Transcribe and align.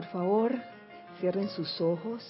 por 0.00 0.08
favor, 0.08 0.52
cierren 1.20 1.50
sus 1.50 1.78
ojos 1.78 2.26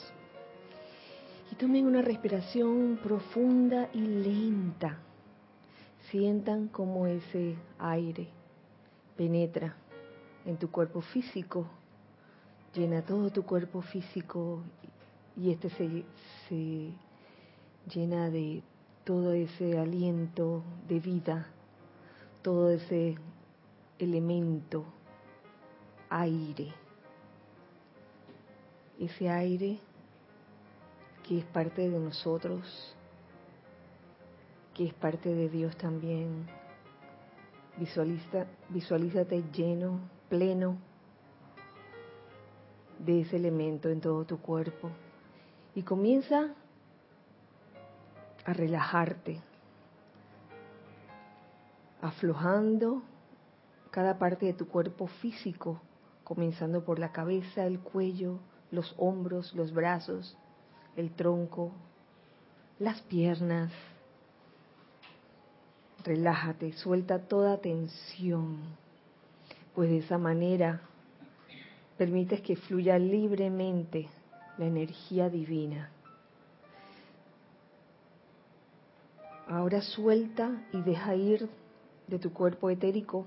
y 1.53 1.55
tomen 1.55 1.87
una 1.87 2.03
respiración 2.03 2.99
profunda 3.01 3.89
y 3.95 4.01
lenta. 4.01 4.99
Sientan 6.11 6.67
cómo 6.67 7.07
ese 7.07 7.55
aire 7.79 8.27
penetra 9.17 9.77
en 10.45 10.57
tu 10.57 10.69
cuerpo 10.73 11.01
físico, 11.01 11.69
llena 12.75 13.03
todo 13.03 13.31
tu 13.31 13.45
cuerpo 13.45 13.83
físico 13.83 14.65
y 15.37 15.53
este 15.53 15.71
se, 15.71 16.05
se 16.49 16.91
llena 17.95 18.31
de 18.31 18.65
todo 19.05 19.33
ese 19.33 19.79
aliento 19.79 20.65
de 20.89 20.99
vida, 20.99 21.47
todo 22.43 22.69
ese 22.71 23.15
elemento, 24.01 24.85
aire. 26.09 26.80
Ese 29.01 29.31
aire 29.31 29.81
que 31.27 31.39
es 31.39 31.45
parte 31.47 31.89
de 31.89 31.99
nosotros, 31.99 32.95
que 34.75 34.87
es 34.87 34.95
parte 34.95 35.35
de 35.35 35.49
Dios 35.49 35.77
también. 35.77 36.47
Visualiza, 37.79 38.47
visualízate 38.69 39.43
lleno, 39.53 40.01
pleno 40.29 40.77
de 42.99 43.23
ese 43.23 43.37
elemento 43.37 43.89
en 43.89 44.03
todo 44.03 44.27
tu 44.27 44.39
cuerpo 44.39 44.91
y 45.75 45.83
comienza 45.83 46.55
a 48.45 48.53
relajarte, 48.53 49.41
aflojando 52.03 53.03
cada 53.91 54.19
parte 54.19 54.47
de 54.47 54.53
tu 54.53 54.69
cuerpo 54.69 55.07
físico, 55.07 55.81
comenzando 56.23 56.85
por 56.85 56.99
la 56.99 57.13
cabeza, 57.13 57.65
el 57.65 57.81
cuello, 57.81 58.41
los 58.71 58.95
hombros, 58.99 59.55
los 59.55 59.73
brazos, 59.73 60.37
el 60.97 61.11
tronco, 61.13 61.73
las 62.79 63.01
piernas. 63.03 63.73
Relájate, 66.05 66.73
suelta 66.73 67.19
toda 67.19 67.59
tensión, 67.59 68.59
pues 69.75 69.91
de 69.91 69.99
esa 69.99 70.19
manera 70.19 70.81
permites 71.99 72.41
que 72.41 72.57
fluya 72.57 72.99
libremente 72.99 74.09
la 74.57 74.65
energía 74.65 75.29
divina. 75.29 75.91
Ahora 79.47 79.83
suelta 79.83 80.63
y 80.73 80.81
deja 80.81 81.15
ir 81.15 81.49
de 82.07 82.19
tu 82.19 82.33
cuerpo 82.33 82.71
etérico 82.71 83.27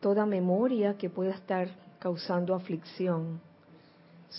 toda 0.00 0.26
memoria 0.26 0.98
que 0.98 1.08
pueda 1.08 1.34
estar 1.34 1.68
causando 1.98 2.54
aflicción. 2.54 3.40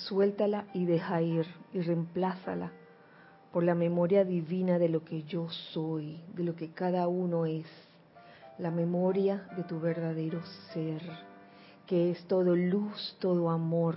Suéltala 0.03 0.65
y 0.73 0.85
deja 0.85 1.21
ir 1.21 1.45
y 1.73 1.81
reemplázala 1.81 2.71
por 3.51 3.63
la 3.63 3.75
memoria 3.75 4.23
divina 4.25 4.77
de 4.77 4.89
lo 4.89 5.03
que 5.03 5.23
yo 5.23 5.49
soy, 5.49 6.21
de 6.35 6.43
lo 6.43 6.55
que 6.55 6.71
cada 6.71 7.07
uno 7.07 7.45
es, 7.45 7.65
la 8.57 8.71
memoria 8.71 9.47
de 9.55 9.63
tu 9.63 9.79
verdadero 9.79 10.41
ser, 10.73 11.01
que 11.87 12.11
es 12.11 12.25
todo 12.25 12.55
luz, 12.55 13.15
todo 13.19 13.49
amor, 13.49 13.95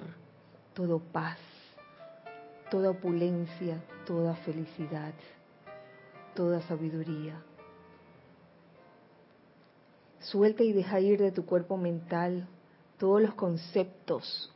todo 0.74 1.00
paz, 1.00 1.38
toda 2.70 2.90
opulencia, 2.90 3.82
toda 4.06 4.34
felicidad 4.36 5.12
toda 6.38 6.62
sabiduría. 6.62 7.42
Suelta 10.20 10.62
y 10.62 10.72
deja 10.72 11.00
ir 11.00 11.20
de 11.20 11.32
tu 11.32 11.44
cuerpo 11.44 11.76
mental 11.76 12.46
todos 12.96 13.20
los 13.20 13.34
conceptos 13.34 14.48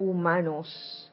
humanos 0.00 1.12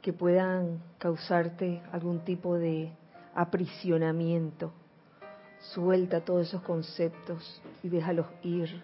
que 0.00 0.12
puedan 0.12 0.82
causarte 0.98 1.80
algún 1.92 2.24
tipo 2.24 2.56
de 2.56 2.92
aprisionamiento. 3.34 4.72
Suelta 5.60 6.24
todos 6.24 6.48
esos 6.48 6.62
conceptos 6.62 7.62
y 7.84 7.88
déjalos 7.88 8.26
ir 8.42 8.82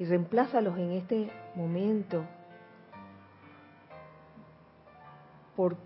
y 0.00 0.04
reemplázalos 0.04 0.76
en 0.78 0.92
este 0.92 1.30
momento 1.54 2.24
por 5.54 5.76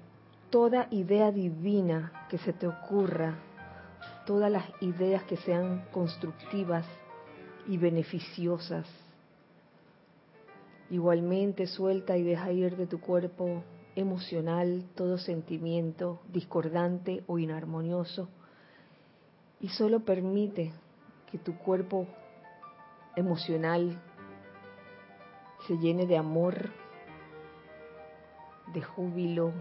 toda 0.51 0.87
idea 0.91 1.33
divina 1.33 2.27
que 2.29 2.39
se 2.39 2.53
te 2.53 2.67
ocurra, 2.67 3.35
todas 4.27 4.51
las 4.51 4.65
ideas 4.83 5.23
que 5.25 5.37
sean 5.39 5.87
constructivas 5.93 6.87
y 7.67 7.79
beneficiosas. 7.79 8.87
Igualmente 10.93 11.67
suelta 11.67 12.19
y 12.19 12.23
deja 12.23 12.53
ir 12.53 12.77
de 12.77 12.87
tu 12.87 13.01
cuerpo 13.01 13.65
emocional 13.97 14.85
todo 14.95 15.17
sentimiento 15.17 16.21
discordante 16.31 17.25
o 17.27 17.39
inarmonioso 17.39 18.29
y 19.59 19.71
solo 19.71 20.01
permite 20.01 20.71
que 21.31 21.39
tu 21.39 21.57
cuerpo 21.57 22.07
emocional 23.17 23.99
se 25.67 25.79
llene 25.79 26.07
de 26.07 26.19
amor, 26.19 26.69
de 28.75 28.83
júbilo, 28.83 29.55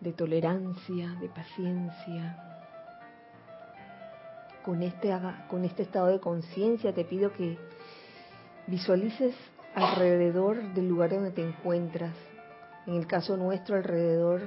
de 0.00 0.12
tolerancia, 0.12 1.10
de 1.20 1.28
paciencia. 1.28 2.42
Con 4.64 4.82
este, 4.82 5.16
con 5.48 5.64
este 5.64 5.84
estado 5.84 6.08
de 6.08 6.18
conciencia 6.18 6.92
te 6.92 7.04
pido 7.04 7.32
que 7.32 7.56
visualices 8.66 9.34
alrededor 9.74 10.62
del 10.74 10.88
lugar 10.88 11.10
donde 11.10 11.30
te 11.30 11.46
encuentras, 11.46 12.14
en 12.86 12.94
el 12.94 13.06
caso 13.06 13.36
nuestro 13.36 13.76
alrededor 13.76 14.42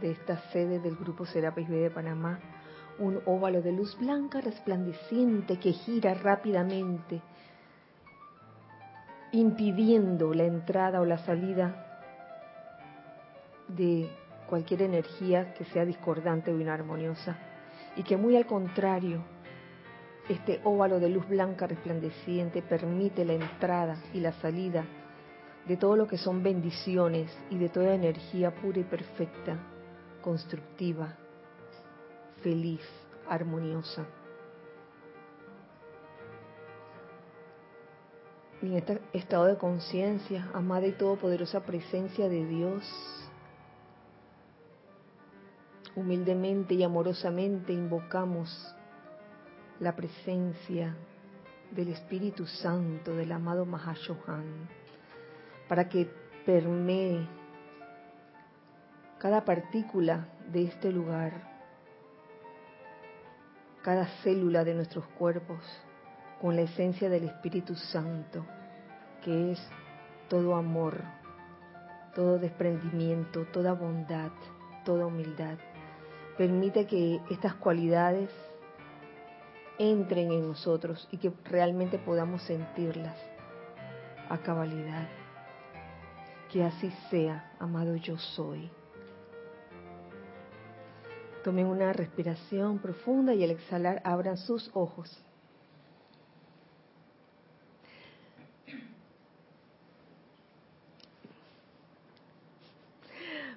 de 0.00 0.10
esta 0.10 0.38
sede 0.50 0.78
del 0.80 0.96
Grupo 0.96 1.24
Serapis 1.26 1.68
B 1.68 1.76
de 1.76 1.90
Panamá, 1.90 2.40
un 2.98 3.20
óvalo 3.26 3.62
de 3.62 3.72
luz 3.72 3.96
blanca 3.98 4.40
resplandeciente 4.40 5.58
que 5.58 5.72
gira 5.72 6.14
rápidamente, 6.14 7.22
impidiendo 9.32 10.34
la 10.34 10.44
entrada 10.44 11.00
o 11.00 11.04
la 11.04 11.18
salida 11.18 12.02
de 13.68 14.10
cualquier 14.48 14.82
energía 14.82 15.54
que 15.54 15.64
sea 15.66 15.86
discordante 15.86 16.52
o 16.52 16.60
inarmoniosa, 16.60 17.36
y 17.96 18.02
que 18.02 18.16
muy 18.16 18.36
al 18.36 18.46
contrario, 18.46 19.22
este 20.32 20.60
óvalo 20.64 20.98
de 20.98 21.08
luz 21.08 21.28
blanca 21.28 21.66
resplandeciente 21.66 22.62
permite 22.62 23.24
la 23.24 23.34
entrada 23.34 24.02
y 24.12 24.20
la 24.20 24.32
salida 24.32 24.84
de 25.66 25.76
todo 25.76 25.96
lo 25.96 26.08
que 26.08 26.18
son 26.18 26.42
bendiciones 26.42 27.30
y 27.50 27.58
de 27.58 27.68
toda 27.68 27.94
energía 27.94 28.54
pura 28.54 28.80
y 28.80 28.84
perfecta, 28.84 29.58
constructiva, 30.20 31.16
feliz, 32.42 32.82
armoniosa. 33.28 34.04
Y 38.60 38.66
en 38.66 38.74
este 38.74 39.00
estado 39.12 39.46
de 39.46 39.56
conciencia, 39.56 40.48
amada 40.54 40.86
y 40.86 40.92
todopoderosa 40.92 41.60
presencia 41.60 42.28
de 42.28 42.46
Dios, 42.46 42.84
humildemente 45.94 46.74
y 46.74 46.82
amorosamente 46.82 47.72
invocamos 47.72 48.74
la 49.82 49.96
presencia 49.96 50.94
del 51.72 51.88
Espíritu 51.88 52.46
Santo 52.46 53.16
del 53.16 53.32
amado 53.32 53.66
Mahashohan 53.66 54.68
para 55.68 55.88
que 55.88 56.08
permee 56.46 57.26
cada 59.18 59.44
partícula 59.44 60.28
de 60.52 60.66
este 60.66 60.92
lugar, 60.92 61.32
cada 63.82 64.06
célula 64.22 64.62
de 64.62 64.74
nuestros 64.74 65.04
cuerpos 65.18 65.58
con 66.40 66.54
la 66.54 66.62
esencia 66.62 67.10
del 67.10 67.24
Espíritu 67.24 67.74
Santo, 67.74 68.46
que 69.24 69.50
es 69.50 69.68
todo 70.28 70.54
amor, 70.54 71.02
todo 72.14 72.38
desprendimiento, 72.38 73.46
toda 73.52 73.72
bondad, 73.72 74.30
toda 74.84 75.06
humildad. 75.06 75.58
Permite 76.38 76.86
que 76.86 77.20
estas 77.30 77.54
cualidades 77.54 78.30
entren 79.78 80.30
en 80.32 80.48
nosotros 80.48 81.08
y 81.10 81.18
que 81.18 81.32
realmente 81.44 81.98
podamos 81.98 82.42
sentirlas 82.42 83.16
a 84.28 84.38
cabalidad. 84.38 85.08
Que 86.50 86.64
así 86.64 86.92
sea, 87.10 87.52
amado 87.58 87.96
yo 87.96 88.18
soy. 88.18 88.70
Tomen 91.44 91.66
una 91.66 91.92
respiración 91.92 92.78
profunda 92.78 93.34
y 93.34 93.42
al 93.42 93.50
exhalar 93.50 94.00
abran 94.04 94.36
sus 94.36 94.70
ojos. 94.74 95.10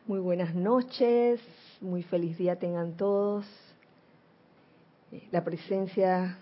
Muy 0.07 0.19
buenas 0.19 0.53
noches 0.53 1.41
muy 1.81 2.03
feliz 2.03 2.38
día 2.38 2.57
tengan 2.57 2.97
todos. 2.97 3.45
La 5.31 5.43
presencia 5.43 6.37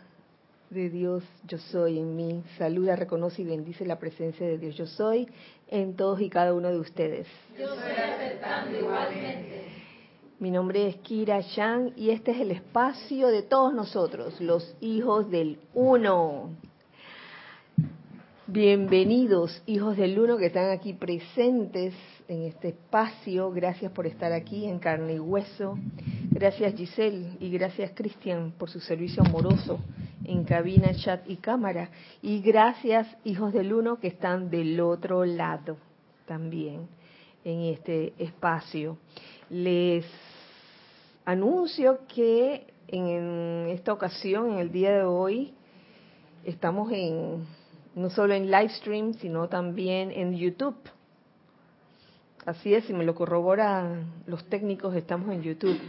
de 0.69 0.89
Dios 0.89 1.24
yo 1.48 1.57
soy 1.57 2.00
en 2.00 2.15
mí. 2.15 2.44
Saluda, 2.57 2.95
reconoce 2.95 3.42
y 3.42 3.45
bendice 3.45 3.86
la 3.86 4.00
presencia 4.00 4.45
de 4.45 4.57
Dios 4.57 4.75
yo 4.75 4.88
soy 4.88 5.27
en 5.68 5.95
todos 5.95 6.21
y 6.21 6.30
cada 6.30 6.54
uno 6.54 6.69
de 6.69 6.80
ustedes. 6.80 7.27
Yo 7.57 7.68
soy 7.68 7.92
aceptando 7.92 8.80
igualmente. 8.80 9.63
Mi 10.39 10.50
nombre 10.50 10.88
es 10.88 10.95
Kira 10.98 11.39
Yang 11.39 11.94
y 11.95 12.10
este 12.10 12.31
es 12.31 12.39
el 12.39 12.51
espacio 12.51 13.27
de 13.27 13.44
todos 13.44 13.74
nosotros, 13.74 14.39
los 14.42 14.75
hijos 14.81 15.30
del 15.30 15.60
uno. 15.74 16.50
Bienvenidos, 18.48 19.63
hijos 19.65 19.95
del 19.95 20.19
uno 20.19 20.38
que 20.38 20.48
están 20.48 20.69
aquí 20.71 20.94
presentes 20.94 21.94
en 22.27 22.44
este 22.44 22.69
espacio. 22.69 23.51
Gracias 23.51 23.92
por 23.92 24.06
estar 24.06 24.31
aquí 24.33 24.65
en 24.65 24.80
carne 24.80 25.13
y 25.13 25.19
hueso. 25.19 25.77
Gracias 26.44 26.75
Giselle 26.75 27.38
y 27.40 27.50
gracias 27.51 27.92
Cristian 27.95 28.51
por 28.57 28.69
su 28.69 28.81
servicio 28.81 29.24
amoroso 29.24 29.80
en 30.25 30.44
cabina, 30.44 30.94
chat 30.94 31.22
y 31.25 31.38
cámara. 31.38 31.90
Y 32.22 32.42
gracias 32.42 33.07
hijos 33.24 33.54
del 33.54 33.72
uno 33.72 33.98
que 33.98 34.07
están 34.07 34.50
del 34.50 34.78
otro 34.81 35.24
lado 35.24 35.78
también 36.25 36.90
en 37.45 37.62
este 37.74 38.12
espacio. 38.18 38.98
Les 39.50 40.06
anuncio 41.24 42.00
que 42.13 42.68
en 42.89 43.68
esta 43.69 43.94
ocasión, 43.94 44.51
en 44.51 44.57
el 44.57 44.69
día 44.69 44.92
de 44.92 45.04
hoy, 45.06 45.54
estamos 46.44 46.92
en 46.92 47.48
no 47.96 48.10
solo 48.10 48.34
en 48.34 48.51
live 48.51 48.68
stream, 48.68 49.13
sino 49.13 49.48
también 49.48 50.12
en 50.12 50.36
YouTube. 50.36 50.75
Así 52.46 52.74
es, 52.74 52.84
si 52.84 52.92
me 52.92 53.06
lo 53.06 53.16
corroboran 53.16 54.12
los 54.28 54.44
técnicos, 54.50 54.94
estamos 54.94 55.31
en 55.31 55.42
YouTube. 55.42 55.80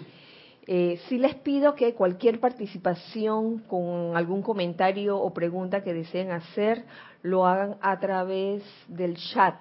Eh, 0.67 0.99
sí 1.09 1.19
les 1.19 1.35
pido 1.35 1.75
que 1.75 1.93
cualquier 1.95 2.41
participación 2.41 3.59
con 3.61 4.17
algún 4.17 4.41
comentario 4.41 5.19
o 5.19 5.35
pregunta 5.35 5.83
que 5.83 5.93
deseen 5.93 6.31
hacer, 6.31 6.85
lo 7.23 7.47
hagan 7.47 7.77
a 7.83 7.99
través 7.99 8.63
del 8.89 9.17
chat 9.17 9.61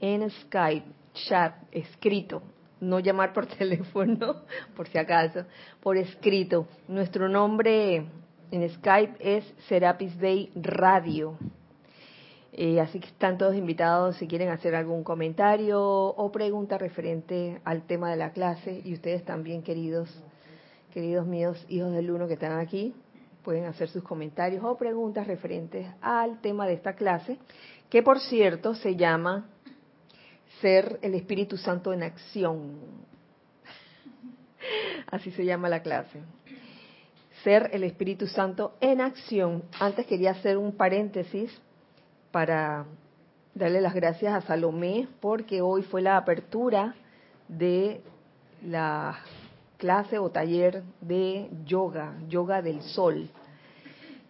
en 0.00 0.30
Skype, 0.30 0.86
chat 1.14 1.54
escrito, 1.72 2.42
no 2.80 3.00
llamar 3.00 3.32
por 3.32 3.46
teléfono, 3.58 4.42
por 4.76 4.86
si 4.86 4.98
acaso, 4.98 5.44
por 5.82 5.96
escrito. 5.96 6.68
Nuestro 6.86 7.28
nombre 7.28 8.06
en 8.52 8.70
Skype 8.70 9.16
es 9.18 9.44
Serapis 9.66 10.16
Bay 10.20 10.52
Radio. 10.54 11.36
Eh, 12.52 12.80
así 12.80 13.00
que 13.00 13.08
están 13.08 13.36
todos 13.36 13.56
invitados 13.56 14.14
si 14.18 14.28
quieren 14.28 14.50
hacer 14.50 14.76
algún 14.76 15.02
comentario 15.02 15.82
o 15.82 16.30
pregunta 16.30 16.78
referente 16.78 17.60
al 17.64 17.82
tema 17.82 18.08
de 18.12 18.16
la 18.16 18.30
clase. 18.30 18.80
Y 18.84 18.94
ustedes 18.94 19.24
también, 19.24 19.64
queridos, 19.64 20.08
queridos 20.94 21.26
míos, 21.26 21.66
hijos 21.68 21.92
del 21.92 22.08
uno 22.08 22.28
que 22.28 22.34
están 22.34 22.56
aquí, 22.56 22.94
pueden 23.42 23.64
hacer 23.64 23.88
sus 23.88 24.04
comentarios 24.04 24.64
o 24.64 24.78
preguntas 24.78 25.26
referentes 25.26 25.88
al 26.00 26.40
tema 26.40 26.68
de 26.68 26.74
esta 26.74 26.94
clase, 26.94 27.36
que 27.90 28.00
por 28.00 28.20
cierto 28.20 28.76
se 28.76 28.94
llama 28.94 29.48
Ser 30.60 31.00
el 31.02 31.16
Espíritu 31.16 31.56
Santo 31.56 31.92
en 31.92 32.04
Acción. 32.04 32.78
Así 35.10 35.32
se 35.32 35.44
llama 35.44 35.68
la 35.68 35.82
clase. 35.82 36.22
Ser 37.42 37.70
el 37.72 37.82
Espíritu 37.82 38.28
Santo 38.28 38.76
en 38.80 39.00
acción. 39.00 39.64
Antes 39.80 40.06
quería 40.06 40.30
hacer 40.30 40.56
un 40.56 40.76
paréntesis 40.76 41.50
para 42.30 42.86
darle 43.52 43.80
las 43.80 43.94
gracias 43.94 44.32
a 44.32 44.46
Salomé 44.46 45.08
porque 45.20 45.60
hoy 45.60 45.82
fue 45.82 46.02
la 46.02 46.16
apertura 46.16 46.94
de 47.48 48.00
la 48.62 49.18
clase 49.84 50.18
o 50.18 50.30
taller 50.30 50.82
de 51.02 51.50
yoga, 51.66 52.14
yoga 52.26 52.62
del 52.62 52.80
sol. 52.80 53.28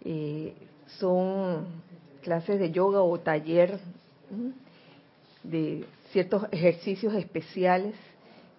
Eh, 0.04 0.52
son 0.98 1.66
clases 2.24 2.58
de 2.58 2.72
yoga 2.72 3.02
o 3.02 3.20
taller 3.20 3.78
de 5.44 5.86
ciertos 6.10 6.48
ejercicios 6.50 7.14
especiales 7.14 7.94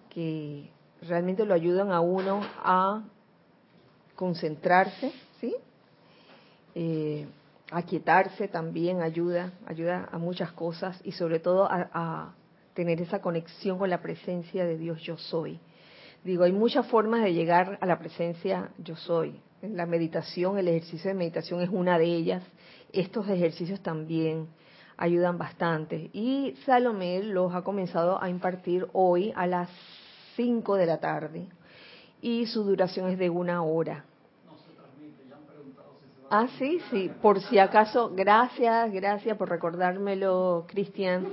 que 0.08 0.70
realmente 1.02 1.44
lo 1.44 1.52
ayudan 1.52 1.92
a 1.92 2.00
uno 2.00 2.40
a 2.64 3.04
concentrarse, 4.14 5.12
¿sí? 5.38 5.54
Eh, 6.74 7.26
aquietarse 7.72 8.48
también 8.48 9.02
ayuda, 9.02 9.52
ayuda 9.66 10.08
a 10.10 10.16
muchas 10.16 10.50
cosas 10.52 10.98
y 11.04 11.12
sobre 11.12 11.40
todo 11.40 11.66
a, 11.70 11.90
a, 11.92 12.34
tener 12.72 13.02
esa 13.02 13.20
conexión 13.20 13.76
con 13.76 13.90
la 13.90 14.00
presencia 14.00 14.64
de 14.64 14.78
Dios 14.78 15.02
yo 15.02 15.18
soy. 15.18 15.60
Digo, 16.26 16.42
hay 16.42 16.50
muchas 16.50 16.84
formas 16.88 17.22
de 17.22 17.32
llegar 17.32 17.78
a 17.80 17.86
la 17.86 18.00
presencia 18.00 18.70
yo 18.78 18.96
soy. 18.96 19.40
La 19.62 19.86
meditación, 19.86 20.58
el 20.58 20.66
ejercicio 20.66 21.08
de 21.08 21.14
meditación 21.14 21.60
es 21.60 21.68
una 21.70 22.00
de 22.00 22.06
ellas. 22.06 22.42
Estos 22.92 23.28
ejercicios 23.28 23.80
también 23.80 24.48
ayudan 24.96 25.38
bastante. 25.38 26.10
Y 26.12 26.56
Salomé 26.64 27.22
los 27.22 27.54
ha 27.54 27.62
comenzado 27.62 28.20
a 28.20 28.28
impartir 28.28 28.88
hoy 28.92 29.32
a 29.36 29.46
las 29.46 29.70
5 30.34 30.74
de 30.74 30.86
la 30.86 30.98
tarde. 30.98 31.46
Y 32.20 32.46
su 32.46 32.64
duración 32.64 33.08
es 33.08 33.20
de 33.20 33.30
una 33.30 33.62
hora. 33.62 34.04
Ah, 36.28 36.48
sí, 36.58 36.80
sí. 36.90 37.08
Por 37.22 37.40
si 37.40 37.60
acaso, 37.60 38.10
gracias, 38.12 38.92
gracias 38.92 39.36
por 39.36 39.48
recordármelo, 39.48 40.64
Cristian. 40.66 41.28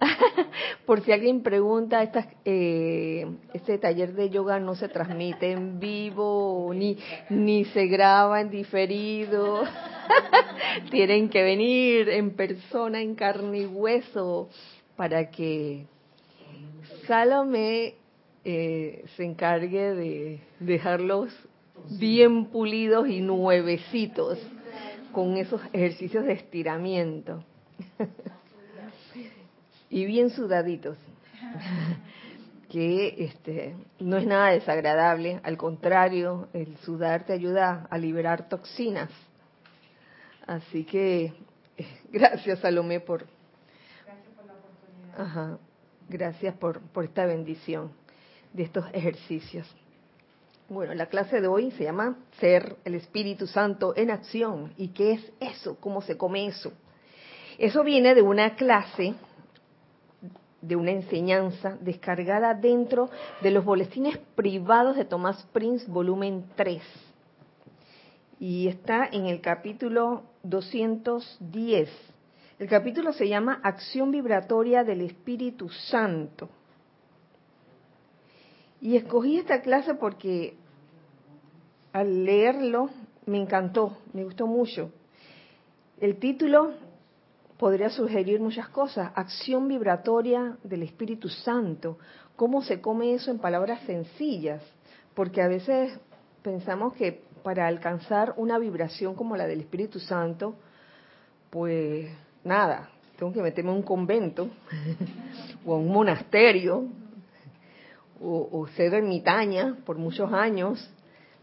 por 0.86 1.02
si 1.02 1.12
alguien 1.12 1.42
pregunta, 1.42 2.02
estas, 2.02 2.26
eh, 2.44 3.26
este 3.52 3.78
taller 3.78 4.14
de 4.14 4.30
yoga 4.30 4.58
no 4.60 4.74
se 4.74 4.88
transmite 4.88 5.52
en 5.52 5.78
vivo 5.78 6.70
ni, 6.74 6.98
ni 7.30 7.64
se 7.66 7.86
graba 7.86 8.40
en 8.40 8.50
diferido. 8.50 9.64
Tienen 10.90 11.28
que 11.28 11.42
venir 11.42 12.08
en 12.08 12.30
persona, 12.30 13.00
en 13.00 13.14
carne 13.14 13.60
y 13.60 13.66
hueso, 13.66 14.48
para 14.96 15.30
que 15.30 15.86
Salome 17.06 17.94
eh, 18.44 19.04
se 19.16 19.24
encargue 19.24 19.94
de 19.94 20.40
dejarlos 20.60 21.32
bien 21.98 22.46
pulidos 22.46 23.08
y 23.08 23.20
nuevecitos 23.20 24.38
con 25.12 25.36
esos 25.36 25.60
ejercicios 25.72 26.24
de 26.24 26.32
estiramiento. 26.32 27.42
y 29.90 30.04
bien 30.04 30.30
sudaditos. 30.30 30.96
que 32.68 33.14
este 33.24 33.76
no 34.00 34.16
es 34.16 34.26
nada 34.26 34.50
desagradable, 34.50 35.40
al 35.44 35.56
contrario, 35.56 36.48
el 36.52 36.76
sudar 36.78 37.24
te 37.24 37.32
ayuda 37.32 37.86
a 37.90 37.98
liberar 37.98 38.48
toxinas. 38.48 39.10
Así 40.46 40.84
que 40.84 41.32
gracias 42.12 42.60
Salomé 42.60 43.00
por 43.00 43.26
gracias 44.04 44.34
por 44.34 44.46
la 44.46 44.52
oportunidad. 44.54 45.20
Ajá, 45.20 45.58
gracias 46.08 46.54
por 46.56 46.80
por 46.80 47.04
esta 47.04 47.24
bendición 47.26 47.92
de 48.52 48.64
estos 48.64 48.84
ejercicios. 48.92 49.72
Bueno, 50.68 50.94
la 50.94 51.06
clase 51.06 51.40
de 51.40 51.46
hoy 51.46 51.70
se 51.70 51.84
llama 51.84 52.16
Ser 52.40 52.74
el 52.84 52.96
Espíritu 52.96 53.46
Santo 53.46 53.94
en 53.96 54.10
acción. 54.10 54.72
¿Y 54.76 54.88
qué 54.88 55.12
es 55.12 55.32
eso? 55.38 55.76
¿Cómo 55.78 56.02
se 56.02 56.16
come 56.16 56.48
eso? 56.48 56.72
Eso 57.56 57.84
viene 57.84 58.16
de 58.16 58.22
una 58.22 58.56
clase, 58.56 59.14
de 60.60 60.76
una 60.76 60.90
enseñanza 60.90 61.76
descargada 61.80 62.54
dentro 62.54 63.10
de 63.42 63.50
los 63.50 63.64
boletines 63.64 64.18
privados 64.34 64.96
de 64.96 65.04
Tomás 65.04 65.46
Prince, 65.52 65.90
volumen 65.90 66.44
3. 66.56 66.82
Y 68.38 68.68
está 68.68 69.06
en 69.10 69.26
el 69.26 69.40
capítulo 69.40 70.24
210. 70.42 71.90
El 72.58 72.68
capítulo 72.68 73.12
se 73.12 73.28
llama 73.28 73.60
Acción 73.62 74.10
Vibratoria 74.10 74.82
del 74.82 75.02
Espíritu 75.02 75.68
Santo. 75.68 76.48
Y 78.80 78.96
escogí 78.96 79.38
esta 79.38 79.62
clase 79.62 79.94
porque 79.94 80.56
al 81.92 82.24
leerlo 82.24 82.90
me 83.26 83.38
encantó, 83.38 83.98
me 84.12 84.24
gustó 84.24 84.46
mucho. 84.46 84.90
El 85.98 86.18
título 86.18 86.74
podría 87.58 87.90
sugerir 87.90 88.40
muchas 88.40 88.68
cosas. 88.68 89.12
Acción 89.14 89.68
vibratoria 89.68 90.56
del 90.62 90.82
Espíritu 90.82 91.28
Santo. 91.28 91.98
¿Cómo 92.36 92.62
se 92.62 92.80
come 92.80 93.14
eso 93.14 93.30
en 93.30 93.38
palabras 93.38 93.80
sencillas? 93.86 94.62
Porque 95.14 95.40
a 95.40 95.48
veces 95.48 95.98
pensamos 96.42 96.94
que 96.94 97.24
para 97.42 97.66
alcanzar 97.66 98.34
una 98.36 98.58
vibración 98.58 99.14
como 99.14 99.36
la 99.36 99.46
del 99.46 99.60
Espíritu 99.60 100.00
Santo, 100.00 100.56
pues 101.50 102.10
nada, 102.44 102.90
tengo 103.16 103.32
que 103.32 103.40
meterme 103.40 103.70
en 103.70 103.76
un 103.78 103.82
convento 103.82 104.50
o 105.64 105.74
a 105.74 105.78
un 105.78 105.92
monasterio 105.92 106.84
o, 108.20 108.66
ser 108.76 108.94
ermitaña 108.94 109.76
por 109.84 109.98
muchos 109.98 110.32
años, 110.32 110.90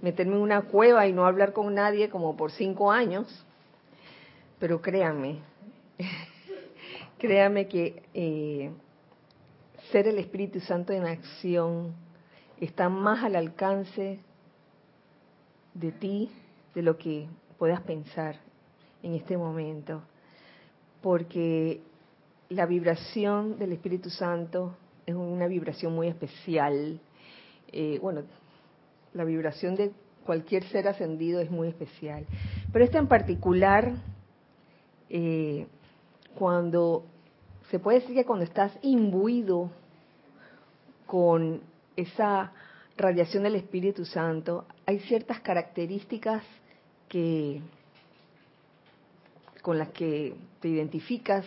meterme 0.01 0.35
en 0.35 0.41
una 0.41 0.63
cueva 0.63 1.07
y 1.07 1.13
no 1.13 1.25
hablar 1.25 1.53
con 1.53 1.73
nadie 1.73 2.09
como 2.09 2.35
por 2.35 2.51
cinco 2.51 2.91
años. 2.91 3.45
Pero 4.59 4.81
créanme, 4.81 5.39
créanme 7.17 7.67
que 7.67 8.03
eh, 8.13 8.71
ser 9.91 10.07
el 10.07 10.17
Espíritu 10.19 10.59
Santo 10.59 10.93
en 10.93 11.05
acción 11.05 11.93
está 12.59 12.89
más 12.89 13.23
al 13.23 13.35
alcance 13.35 14.19
de 15.73 15.91
ti 15.91 16.29
de 16.75 16.81
lo 16.81 16.97
que 16.97 17.27
puedas 17.57 17.81
pensar 17.81 18.37
en 19.01 19.13
este 19.13 19.37
momento, 19.37 20.01
porque 21.01 21.81
la 22.49 22.65
vibración 22.65 23.57
del 23.57 23.73
Espíritu 23.73 24.09
Santo 24.09 24.75
es 25.05 25.15
una 25.15 25.47
vibración 25.47 25.93
muy 25.93 26.07
especial. 26.07 26.99
Eh, 27.71 27.99
bueno, 28.01 28.23
la 29.13 29.23
vibración 29.23 29.75
de 29.75 29.91
cualquier 30.25 30.63
ser 30.65 30.87
ascendido 30.87 31.41
es 31.41 31.51
muy 31.51 31.67
especial, 31.67 32.25
pero 32.71 32.85
esta 32.85 32.97
en 32.97 33.07
particular, 33.07 33.93
eh, 35.09 35.67
cuando 36.37 37.05
se 37.69 37.79
puede 37.79 38.01
decir 38.01 38.15
que 38.15 38.25
cuando 38.25 38.45
estás 38.45 38.71
imbuido 38.81 39.69
con 41.05 41.61
esa 41.95 42.51
radiación 42.97 43.43
del 43.43 43.55
Espíritu 43.55 44.05
Santo, 44.05 44.65
hay 44.85 44.99
ciertas 44.99 45.39
características 45.39 46.43
que 47.07 47.61
con 49.61 49.77
las 49.79 49.89
que 49.89 50.35
te 50.59 50.67
identificas 50.67 51.45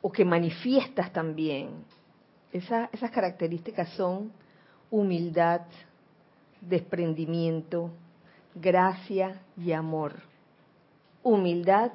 o 0.00 0.10
que 0.12 0.24
manifiestas 0.24 1.12
también. 1.12 1.84
esas 2.52 3.10
características 3.10 3.90
son 3.90 4.32
humildad, 4.90 5.62
desprendimiento, 6.60 7.90
gracia 8.54 9.42
y 9.56 9.72
amor. 9.72 10.14
Humildad, 11.22 11.92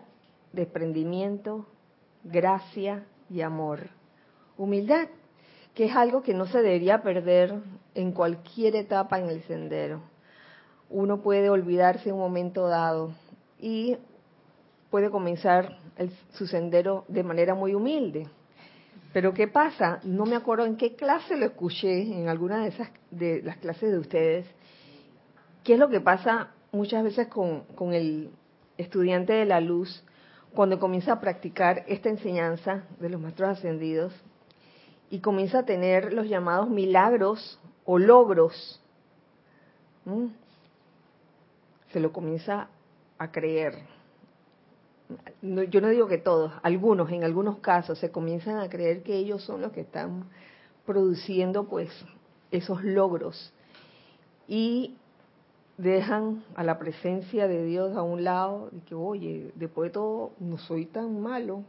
desprendimiento, 0.54 1.66
gracia 2.26 3.06
y 3.30 3.42
amor. 3.42 3.90
Humildad, 4.58 5.08
que 5.74 5.86
es 5.86 5.96
algo 5.96 6.22
que 6.22 6.34
no 6.34 6.46
se 6.48 6.62
debería 6.62 7.02
perder 7.02 7.54
en 7.94 8.12
cualquier 8.12 8.76
etapa 8.76 9.20
en 9.20 9.30
el 9.30 9.42
sendero. 9.44 10.02
Uno 10.90 11.22
puede 11.22 11.50
olvidarse 11.50 12.12
un 12.12 12.20
momento 12.20 12.68
dado 12.68 13.12
y 13.60 13.98
puede 14.90 15.10
comenzar 15.10 15.78
su 16.34 16.48
sendero 16.48 17.06
de 17.08 17.24
manera 17.24 17.56
muy 17.56 17.74
humilde. 17.74 18.28
Pero 19.14 19.34
¿qué 19.34 19.48
pasa? 19.48 20.00
No 20.04 20.26
me 20.26 20.36
acuerdo 20.36 20.66
en 20.66 20.78
qué 20.78 20.96
clase 20.96 21.38
lo 21.38 21.46
escuché, 21.46 22.02
en 22.02 22.28
alguna 22.28 22.62
de 22.62 22.68
esas 22.70 22.90
de 23.12 23.42
las 23.44 23.58
clases 23.58 23.92
de 23.92 23.98
ustedes. 23.98 24.48
¿Qué 25.64 25.74
es 25.74 25.80
lo 25.80 25.90
que 25.90 26.02
pasa 26.02 26.52
muchas 26.72 27.04
veces 27.04 27.28
con, 27.28 27.62
con 27.76 27.94
el 27.94 28.32
estudiante 28.78 29.34
de 29.34 29.46
la 29.46 29.62
luz 29.62 30.05
cuando 30.56 30.80
comienza 30.80 31.14
a 31.14 31.20
practicar 31.20 31.84
esta 31.88 32.10
enseñanza 32.10 32.84
de 33.00 33.10
los 33.10 33.22
maestros 33.22 33.58
ascendidos 33.58 34.14
y 35.10 35.20
comienza 35.20 35.60
a 35.60 35.66
tener 35.66 36.14
los 36.14 36.28
llamados 36.28 36.70
milagros 36.70 37.60
o 37.84 38.00
logros, 38.00 38.82
se 41.92 42.00
lo 42.00 42.12
comienza 42.12 42.70
a 43.18 43.32
creer. 43.32 43.76
yo 45.42 45.82
no 45.82 45.90
digo 45.90 46.08
que 46.08 46.18
todos, 46.18 46.52
algunos, 46.64 47.12
en 47.12 47.24
algunos 47.24 47.60
casos, 47.60 48.00
se 48.00 48.12
comienzan 48.12 48.58
a 48.58 48.70
creer 48.70 49.04
que 49.04 49.16
ellos 49.16 49.44
son 49.44 49.62
los 49.62 49.72
que 49.72 49.82
están 49.82 50.30
produciendo 50.86 51.66
pues 51.66 51.90
esos 52.52 52.84
logros 52.84 53.54
y 54.48 54.96
dejan 55.78 56.44
a 56.56 56.64
la 56.64 56.78
presencia 56.78 57.48
de 57.48 57.66
Dios 57.66 57.96
a 57.96 58.02
un 58.02 58.24
lado 58.24 58.70
y 58.72 58.80
que, 58.82 58.96
oye, 58.96 59.52
después 59.56 59.90
de 59.90 59.94
todo, 59.94 60.32
no 60.40 60.58
soy 60.58 60.86
tan 60.86 61.22
malo. 61.22 61.64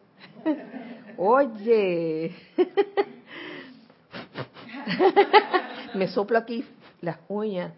oye, 1.18 2.34
me 5.94 6.08
soplo 6.08 6.38
aquí 6.38 6.64
las 7.00 7.18
uñas. 7.28 7.72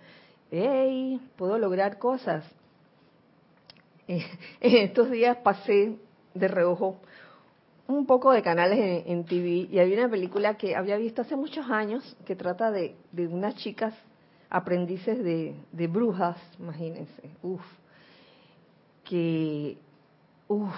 ¡Ey! 0.50 1.20
Puedo 1.37 1.58
lograr 1.58 1.99
cosas. 1.99 2.44
en 4.08 4.23
estos 4.61 5.11
días 5.11 5.37
pasé 5.38 5.97
de 6.35 6.49
reojo 6.49 6.97
un 7.87 8.06
poco 8.06 8.32
de 8.32 8.42
canales 8.42 8.78
en, 8.78 9.12
en, 9.12 9.25
TV 9.25 9.68
y 9.70 9.78
había 9.78 9.99
una 9.99 10.11
película 10.11 10.56
que 10.56 10.76
había 10.76 10.97
visto 10.97 11.23
hace 11.23 11.37
muchos 11.37 11.68
años 11.70 12.16
que 12.26 12.37
trata 12.37 12.70
de, 12.70 12.97
de 13.12 13.26
unas 13.26 13.56
chicas 13.56 13.94
aprendices 14.50 15.23
de, 15.23 15.87
brujas, 15.88 16.37
imagínense, 16.59 17.31
uff, 17.43 17.64
que, 19.05 19.76
uff, 20.49 20.75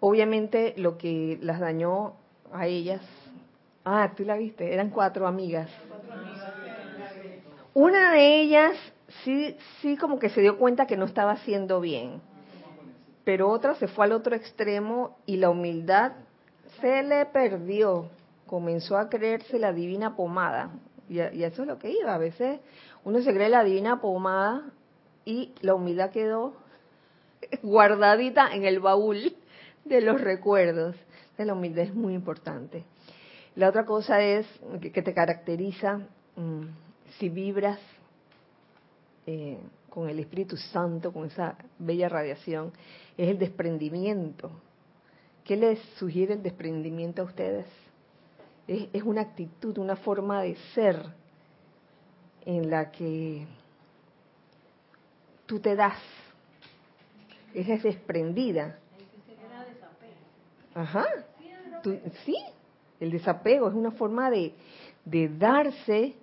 obviamente 0.00 0.74
lo 0.76 0.98
que 0.98 1.38
las 1.42 1.60
dañó 1.60 2.14
a 2.52 2.66
ellas, 2.66 3.02
ah, 3.84 4.12
tú 4.16 4.24
la 4.24 4.36
viste, 4.36 4.72
eran 4.72 4.90
cuatro 4.90 5.26
amigas. 5.26 5.70
Una 7.74 8.12
de 8.12 8.40
ellas 8.40 8.76
sí, 9.24 9.56
sí 9.80 9.96
como 9.96 10.18
que 10.18 10.30
se 10.30 10.40
dio 10.40 10.58
cuenta 10.58 10.86
que 10.86 10.96
no 10.96 11.04
estaba 11.04 11.32
haciendo 11.32 11.80
bien, 11.80 12.20
pero 13.24 13.48
otra 13.48 13.74
se 13.76 13.86
fue 13.86 14.06
al 14.06 14.12
otro 14.12 14.34
extremo 14.34 15.16
y 15.26 15.36
la 15.36 15.50
humildad 15.50 16.12
se 16.80 17.02
le 17.02 17.26
perdió, 17.26 18.08
comenzó 18.46 18.96
a 18.96 19.08
creerse 19.08 19.58
la 19.58 19.72
divina 19.72 20.16
pomada, 20.16 20.70
y, 21.08 21.20
eso 21.20 21.62
es 21.62 21.68
lo 21.68 21.78
que 21.78 21.90
iba. 21.90 22.14
A 22.14 22.18
veces 22.18 22.60
uno 23.04 23.20
se 23.22 23.32
cree 23.32 23.48
la 23.48 23.64
divina 23.64 24.00
pomada 24.00 24.70
y 25.24 25.52
la 25.60 25.74
humildad 25.74 26.10
quedó 26.10 26.54
guardadita 27.62 28.54
en 28.54 28.64
el 28.64 28.80
baúl 28.80 29.36
de 29.84 30.00
los 30.00 30.20
recuerdos. 30.20 30.96
De 31.36 31.44
la 31.44 31.54
humildad 31.54 31.84
es 31.84 31.94
muy 31.94 32.14
importante. 32.14 32.84
La 33.54 33.68
otra 33.68 33.84
cosa 33.84 34.22
es 34.22 34.46
que, 34.80 35.02
te 35.02 35.14
caracteriza 35.14 36.00
mm, 36.36 36.62
si 37.18 37.28
vibras 37.28 37.78
eh, 39.26 39.58
con 39.88 40.08
el 40.08 40.18
Espíritu 40.18 40.56
Santo, 40.56 41.12
con 41.12 41.26
esa 41.26 41.56
bella 41.78 42.08
radiación, 42.08 42.72
es 43.16 43.28
el 43.28 43.38
desprendimiento. 43.38 44.50
¿Qué 45.44 45.56
les 45.56 45.80
sugiere 45.98 46.34
el 46.34 46.42
desprendimiento 46.42 47.22
a 47.22 47.24
ustedes? 47.24 47.66
Es, 48.68 49.02
una 49.02 49.22
actitud, 49.22 49.78
una 49.78 49.96
forma 49.96 50.42
de 50.42 50.54
ser 50.74 51.02
en 52.44 52.70
la 52.70 52.90
que 52.90 53.46
tú 55.46 55.58
te 55.58 55.74
das, 55.74 55.98
es 57.54 57.82
desprendida. 57.82 58.78
Ajá, 60.74 61.06
sí, 62.24 62.36
el 63.00 63.10
desapego 63.10 63.68
es 63.68 63.74
una 63.74 63.90
forma 63.90 64.30
de, 64.30 64.54
de 65.04 65.28
darse 65.28 66.14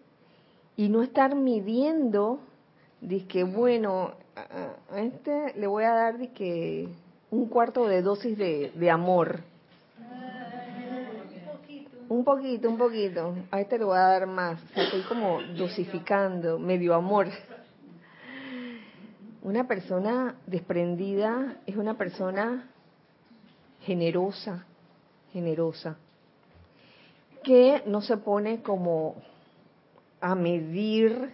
y 0.78 0.88
no 0.88 1.02
estar 1.02 1.36
midiendo, 1.36 2.40
de 3.02 3.26
que 3.26 3.44
bueno, 3.44 4.14
a, 4.36 5.02
este 5.02 5.54
le 5.58 5.68
voy 5.68 5.84
a 5.84 5.94
dar 5.94 6.16
un 7.32 7.50
cuarto 7.50 7.88
de 7.88 8.02
dosis 8.02 8.38
de, 8.38 8.72
de 8.76 8.92
amor 8.92 9.42
un 12.10 12.24
poquito, 12.24 12.70
un 12.70 12.78
poquito. 12.78 13.36
A 13.52 13.62
este 13.62 13.78
le 13.78 13.86
voy 13.86 13.98
a 13.98 14.02
dar 14.08 14.28
más. 14.28 14.60
Estoy 14.76 15.02
como 15.04 15.42
dosificando, 15.58 16.60
medio 16.60 16.94
amor. 16.94 17.28
Una 19.42 19.68
persona 19.68 20.36
desprendida 20.48 21.58
es 21.66 21.76
una 21.76 21.96
persona 21.98 22.70
generosa, 23.82 24.66
generosa, 25.32 25.98
que 27.44 27.84
no 27.86 28.02
se 28.02 28.18
pone 28.18 28.62
como 28.64 29.16
a 30.20 30.34
medir 30.34 31.34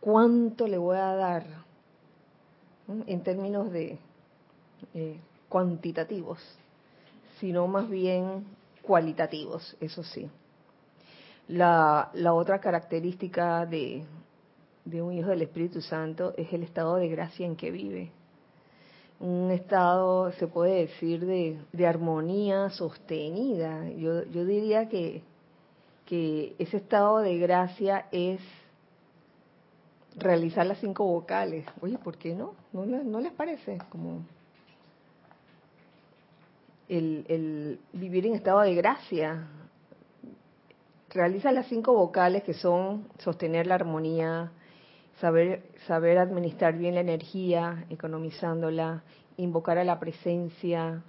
cuánto 0.00 0.68
le 0.68 0.78
voy 0.78 0.96
a 0.96 1.14
dar 1.14 1.44
en 3.06 3.22
términos 3.22 3.72
de 3.72 3.98
eh, 4.92 5.18
cuantitativos, 5.48 6.38
sino 7.40 7.66
más 7.66 7.88
bien 7.88 8.44
cualitativos, 8.86 9.76
eso 9.80 10.02
sí. 10.02 10.28
La, 11.48 12.10
la 12.14 12.32
otra 12.32 12.58
característica 12.58 13.66
de, 13.66 14.04
de 14.84 15.02
un 15.02 15.12
hijo 15.12 15.28
del 15.28 15.42
Espíritu 15.42 15.80
Santo 15.80 16.32
es 16.36 16.52
el 16.52 16.62
estado 16.62 16.96
de 16.96 17.08
gracia 17.08 17.46
en 17.46 17.56
que 17.56 17.70
vive. 17.70 18.12
Un 19.20 19.50
estado, 19.50 20.32
se 20.32 20.46
puede 20.46 20.80
decir, 20.86 21.24
de, 21.24 21.58
de 21.72 21.86
armonía 21.86 22.70
sostenida. 22.70 23.88
Yo, 23.90 24.24
yo 24.24 24.44
diría 24.44 24.88
que, 24.88 25.22
que 26.04 26.54
ese 26.58 26.78
estado 26.78 27.18
de 27.18 27.38
gracia 27.38 28.06
es 28.10 28.40
realizar 30.16 30.66
las 30.66 30.78
cinco 30.78 31.04
vocales. 31.04 31.66
Oye, 31.80 31.98
¿por 31.98 32.16
qué 32.16 32.34
no? 32.34 32.54
¿No, 32.72 32.84
no 32.84 33.20
les 33.20 33.32
parece? 33.32 33.78
Como 33.88 34.24
el, 36.88 37.80
vivir 37.92 38.26
en 38.26 38.34
estado 38.34 38.60
de 38.60 38.74
gracia. 38.74 39.48
Realiza 41.10 41.52
las 41.52 41.66
cinco 41.66 41.94
vocales 41.94 42.42
que 42.42 42.54
son 42.54 43.08
sostener 43.18 43.66
la 43.66 43.76
armonía, 43.76 44.52
saber, 45.20 45.62
saber 45.86 46.18
administrar 46.18 46.76
bien 46.76 46.94
la 46.94 47.00
energía, 47.00 47.84
economizándola, 47.88 49.04
invocar 49.36 49.78
a 49.78 49.84
la 49.84 50.00
presencia 50.00 51.02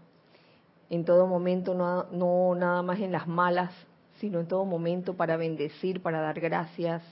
en 0.90 1.06
todo 1.06 1.26
momento, 1.26 1.74
no, 1.74 2.06
no 2.12 2.54
nada 2.56 2.84
más 2.84 3.00
en 3.00 3.12
las 3.12 3.28
malas, 3.28 3.74
sino 4.20 4.40
en 4.40 4.48
todo 4.48 4.66
momento 4.66 5.16
para 5.16 5.38
bendecir, 5.38 6.02
para 6.02 6.22
dar 6.22 6.40
gracias, 6.40 7.04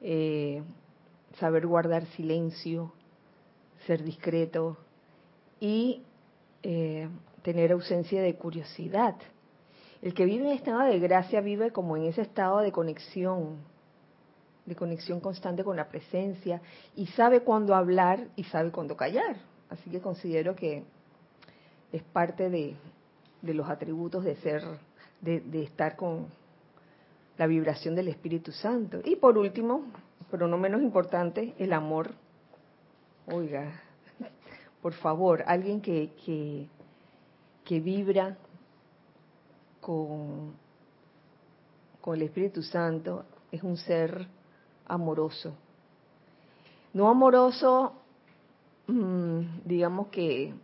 eh, 0.00 0.62
saber 1.38 1.66
guardar 1.66 2.06
silencio, 2.06 2.92
ser 3.86 4.02
discreto 4.02 4.78
y 5.60 6.02
eh, 6.62 7.08
tener 7.46 7.70
ausencia 7.70 8.20
de 8.22 8.34
curiosidad. 8.34 9.14
El 10.02 10.14
que 10.14 10.24
vive 10.24 10.46
en 10.46 10.56
estado 10.56 10.80
de 10.80 10.98
gracia 10.98 11.40
vive 11.40 11.70
como 11.70 11.96
en 11.96 12.02
ese 12.02 12.22
estado 12.22 12.58
de 12.58 12.72
conexión, 12.72 13.58
de 14.64 14.74
conexión 14.74 15.20
constante 15.20 15.62
con 15.62 15.76
la 15.76 15.88
presencia 15.88 16.60
y 16.96 17.06
sabe 17.06 17.42
cuándo 17.42 17.76
hablar 17.76 18.26
y 18.34 18.42
sabe 18.42 18.72
cuándo 18.72 18.96
callar. 18.96 19.36
Así 19.70 19.88
que 19.90 20.00
considero 20.00 20.56
que 20.56 20.82
es 21.92 22.02
parte 22.02 22.50
de, 22.50 22.74
los 23.42 23.68
atributos 23.70 24.24
de 24.24 24.34
ser, 24.34 24.64
de, 25.20 25.38
de 25.38 25.62
estar 25.62 25.94
con 25.94 26.26
la 27.38 27.46
vibración 27.46 27.94
del 27.94 28.08
Espíritu 28.08 28.50
Santo. 28.50 28.98
Y 29.04 29.14
por 29.14 29.38
último, 29.38 29.84
pero 30.32 30.48
no 30.48 30.58
menos 30.58 30.82
importante, 30.82 31.54
el 31.60 31.72
amor. 31.72 32.10
Oiga, 33.32 33.82
por 34.82 34.94
favor, 34.94 35.44
alguien 35.46 35.80
que, 35.80 36.10
que, 36.24 36.68
que 37.66 37.80
vibra 37.80 38.38
con, 39.80 40.54
el 42.06 42.22
Espíritu 42.22 42.62
Santo 42.62 43.24
es 43.50 43.64
un 43.64 43.76
ser 43.76 44.28
amoroso. 44.86 45.52
No 46.94 47.08
amoroso, 47.08 47.92
mm, 48.86 49.40
digamos 49.64 50.06
que 50.08 50.54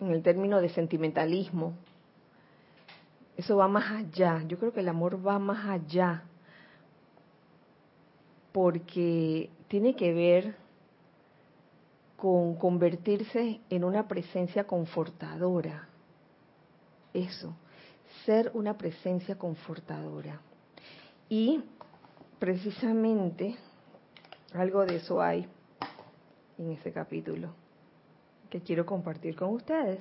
en 0.00 0.10
el 0.10 0.22
término 0.22 0.60
de 0.60 0.68
sentimentalismo, 0.68 1.72
eso 3.38 3.56
va 3.56 3.66
más 3.66 3.90
allá. 3.90 4.42
Yo 4.46 4.58
creo 4.58 4.72
que 4.74 4.80
el 4.80 4.88
amor 4.90 5.26
va 5.26 5.38
más 5.38 5.66
allá 5.66 6.24
porque 8.52 9.48
tiene 9.68 9.96
que 9.96 10.12
ver 10.12 10.54
con 12.18 12.56
convertirse 12.56 13.60
en 13.70 13.84
una 13.84 14.06
presencia 14.06 14.66
confortadora. 14.66 15.88
Eso, 17.14 17.54
ser 18.26 18.50
una 18.54 18.76
presencia 18.76 19.38
confortadora. 19.38 20.40
Y 21.28 21.62
precisamente 22.38 23.56
algo 24.52 24.84
de 24.84 24.96
eso 24.96 25.22
hay 25.22 25.48
en 26.58 26.72
ese 26.72 26.92
capítulo 26.92 27.54
que 28.50 28.60
quiero 28.60 28.84
compartir 28.84 29.34
con 29.36 29.50
ustedes. 29.50 30.00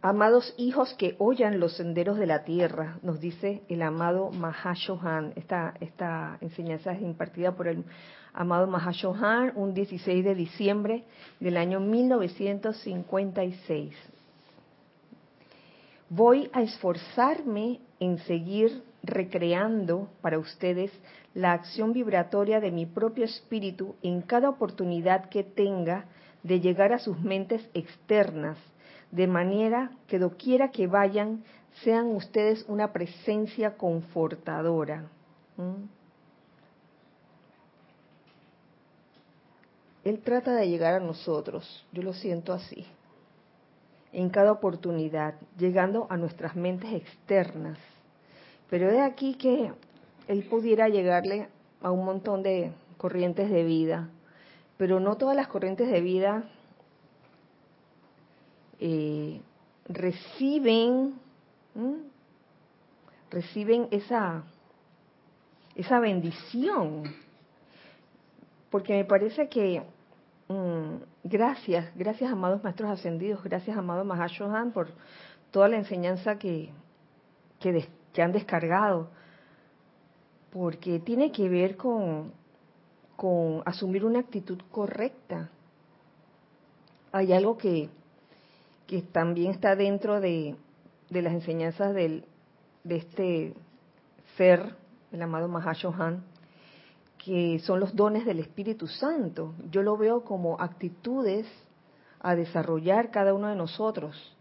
Amados 0.00 0.54
hijos 0.56 0.94
que 0.94 1.16
oyan 1.18 1.60
los 1.60 1.76
senderos 1.76 2.18
de 2.18 2.26
la 2.26 2.44
tierra, 2.44 2.98
nos 3.02 3.20
dice 3.20 3.62
el 3.68 3.82
amado 3.82 4.30
Mahashohan. 4.30 5.32
Esta, 5.34 5.74
esta 5.80 6.38
enseñanza 6.40 6.92
es 6.92 7.02
impartida 7.02 7.54
por 7.54 7.68
el 7.68 7.84
amado 8.38 8.66
Mahashohan 8.68 9.52
un 9.56 9.74
16 9.74 10.24
de 10.24 10.36
diciembre 10.36 11.02
del 11.40 11.56
año 11.56 11.80
1956. 11.80 13.96
Voy 16.08 16.48
a 16.52 16.62
esforzarme 16.62 17.80
en 17.98 18.20
seguir 18.20 18.84
recreando 19.02 20.08
para 20.20 20.38
ustedes 20.38 20.92
la 21.34 21.52
acción 21.52 21.92
vibratoria 21.92 22.60
de 22.60 22.70
mi 22.70 22.86
propio 22.86 23.24
espíritu 23.24 23.96
en 24.04 24.22
cada 24.22 24.48
oportunidad 24.48 25.28
que 25.30 25.42
tenga 25.42 26.04
de 26.44 26.60
llegar 26.60 26.92
a 26.92 27.00
sus 27.00 27.18
mentes 27.18 27.68
externas 27.74 28.56
de 29.10 29.26
manera 29.26 29.90
que 30.06 30.20
doquiera 30.20 30.70
que 30.70 30.86
vayan 30.86 31.42
sean 31.82 32.06
ustedes 32.06 32.64
una 32.68 32.92
presencia 32.92 33.76
confortadora. 33.76 35.08
Él 40.04 40.20
trata 40.20 40.54
de 40.54 40.68
llegar 40.68 40.94
a 40.94 41.00
nosotros, 41.00 41.84
yo 41.92 42.02
lo 42.02 42.12
siento 42.12 42.52
así, 42.52 42.86
en 44.12 44.30
cada 44.30 44.52
oportunidad, 44.52 45.34
llegando 45.58 46.06
a 46.08 46.16
nuestras 46.16 46.56
mentes 46.56 46.92
externas. 46.92 47.78
Pero 48.70 48.90
es 48.90 49.00
aquí 49.00 49.34
que 49.34 49.72
Él 50.28 50.44
pudiera 50.44 50.88
llegarle 50.88 51.48
a 51.82 51.90
un 51.90 52.04
montón 52.04 52.42
de 52.42 52.72
corrientes 52.96 53.50
de 53.50 53.64
vida, 53.64 54.08
pero 54.76 55.00
no 55.00 55.16
todas 55.16 55.36
las 55.36 55.48
corrientes 55.48 55.90
de 55.90 56.00
vida 56.00 56.44
eh, 58.80 59.40
reciben 59.88 61.14
reciben 63.30 63.88
esa 63.90 64.42
esa 65.74 66.00
bendición 66.00 67.04
porque 68.70 68.94
me 68.94 69.04
parece 69.04 69.48
que 69.48 69.82
mm, 70.48 70.96
gracias 71.24 71.90
gracias 71.94 72.30
amados 72.30 72.62
maestros 72.62 72.90
ascendidos 72.90 73.42
gracias 73.42 73.76
amado 73.76 74.04
Mahashohan 74.04 74.72
por 74.72 74.88
toda 75.50 75.68
la 75.68 75.76
enseñanza 75.76 76.38
que 76.38 76.70
que, 77.60 77.88
que 78.12 78.22
han 78.22 78.32
descargado 78.32 79.10
porque 80.52 81.00
tiene 81.00 81.32
que 81.32 81.48
ver 81.48 81.76
con 81.76 82.32
con 83.16 83.62
asumir 83.66 84.04
una 84.04 84.20
actitud 84.20 84.60
correcta. 84.70 85.50
Hay 87.10 87.32
algo 87.32 87.58
que 87.58 87.90
que 88.88 89.02
también 89.02 89.52
está 89.52 89.76
dentro 89.76 90.18
de, 90.18 90.56
las 91.10 91.32
enseñanzas 91.34 91.94
del, 91.94 92.24
de 92.84 92.96
este 92.96 93.54
ser, 94.36 94.74
el 95.12 95.22
amado 95.22 95.46
Mahashohan, 95.46 96.24
que 97.28 97.58
son 97.58 97.78
los 97.78 97.94
dones 97.94 98.24
del 98.24 98.38
Espíritu 98.38 98.86
Santo. 98.86 99.52
Yo 99.70 99.82
lo 99.82 99.98
veo 99.98 100.24
como 100.24 100.58
actitudes 100.58 101.46
a 102.20 102.34
desarrollar 102.34 103.10
cada 103.10 103.34
uno 103.34 103.48
de 103.48 103.54
nosotros. 103.54 104.34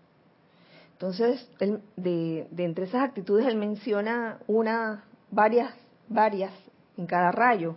Entonces, 0.94 1.52
de, 1.60 2.48
de, 2.50 2.64
entre 2.64 2.86
esas 2.86 3.04
actitudes, 3.04 3.46
él 3.46 3.58
menciona 3.58 4.40
una, 4.48 5.04
varias, 5.30 5.74
varias 6.08 6.54
en 6.96 7.08
cada 7.08 7.34
rayo. 7.34 7.76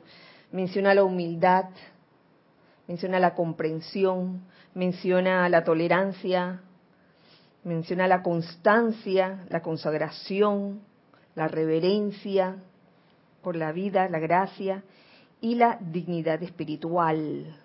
Menciona 0.52 0.94
la 0.94 1.02
humildad, 1.02 1.64
menciona 2.86 3.18
la 3.18 3.34
comprensión, 3.34 4.42
menciona 4.74 5.48
la 5.48 5.64
tolerancia, 5.64 6.60
menciona 7.64 8.06
la 8.06 8.22
constancia, 8.22 9.44
la 9.48 9.60
consagración, 9.60 10.82
la 11.34 11.48
reverencia 11.48 12.58
por 13.42 13.56
la 13.56 13.72
vida, 13.72 14.08
la 14.08 14.18
gracia 14.18 14.82
y 15.40 15.54
la 15.54 15.78
dignidad 15.80 16.42
espiritual. 16.42 17.56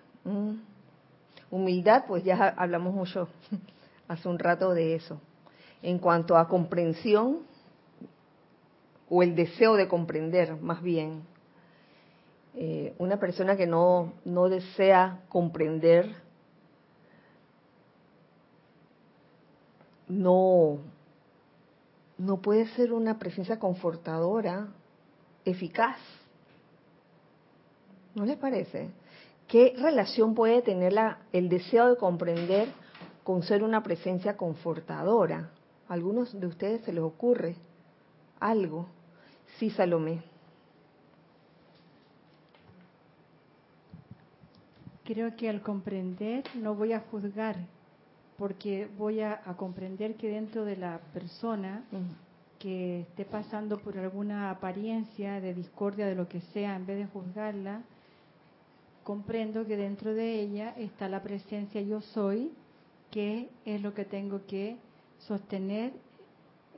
Humildad, 1.50 2.04
pues 2.06 2.24
ya 2.24 2.54
hablamos 2.56 2.94
mucho 2.94 3.28
hace 4.08 4.28
un 4.28 4.38
rato 4.38 4.74
de 4.74 4.94
eso. 4.94 5.20
En 5.82 5.98
cuanto 5.98 6.36
a 6.36 6.48
comprensión, 6.48 7.40
o 9.08 9.22
el 9.22 9.36
deseo 9.36 9.74
de 9.74 9.86
comprender, 9.86 10.56
más 10.60 10.82
bien, 10.82 11.22
eh, 12.54 12.94
una 12.98 13.18
persona 13.18 13.56
que 13.56 13.66
no, 13.66 14.14
no 14.24 14.48
desea 14.48 15.20
comprender 15.28 16.26
no, 20.08 20.78
no 22.18 22.40
puede 22.40 22.66
ser 22.68 22.92
una 22.92 23.18
presencia 23.18 23.58
confortadora, 23.58 24.68
eficaz. 25.46 25.96
¿No 28.14 28.24
les 28.24 28.36
parece? 28.36 28.90
¿Qué 29.48 29.74
relación 29.78 30.34
puede 30.34 30.60
tener 30.62 30.92
la, 30.92 31.18
el 31.32 31.48
deseo 31.48 31.88
de 31.88 31.96
comprender 31.96 32.68
con 33.24 33.42
ser 33.42 33.62
una 33.62 33.82
presencia 33.82 34.36
confortadora? 34.36 35.50
¿A 35.88 35.94
algunos 35.94 36.38
de 36.38 36.46
ustedes 36.46 36.82
se 36.82 36.92
les 36.92 37.02
ocurre 37.02 37.56
algo? 38.40 38.86
Sí, 39.58 39.70
Salomé. 39.70 40.22
Creo 45.04 45.36
que 45.36 45.48
al 45.48 45.62
comprender 45.62 46.42
no 46.56 46.74
voy 46.74 46.92
a 46.92 47.00
juzgar, 47.00 47.56
porque 48.36 48.88
voy 48.98 49.20
a, 49.20 49.40
comprender 49.56 50.16
que 50.16 50.28
dentro 50.28 50.64
de 50.64 50.76
la 50.76 50.98
persona 51.14 51.84
que 52.66 53.02
esté 53.02 53.24
pasando 53.24 53.78
por 53.78 53.96
alguna 53.96 54.50
apariencia 54.50 55.40
de 55.40 55.54
discordia, 55.54 56.04
de 56.04 56.16
lo 56.16 56.28
que 56.28 56.40
sea, 56.52 56.74
en 56.74 56.84
vez 56.84 56.98
de 56.98 57.06
juzgarla, 57.06 57.82
comprendo 59.04 59.64
que 59.64 59.76
dentro 59.76 60.12
de 60.14 60.40
ella 60.40 60.74
está 60.76 61.08
la 61.08 61.22
presencia 61.22 61.80
yo 61.80 62.00
soy, 62.00 62.50
que 63.12 63.48
es 63.64 63.80
lo 63.80 63.94
que 63.94 64.04
tengo 64.04 64.46
que 64.48 64.78
sostener, 65.28 65.92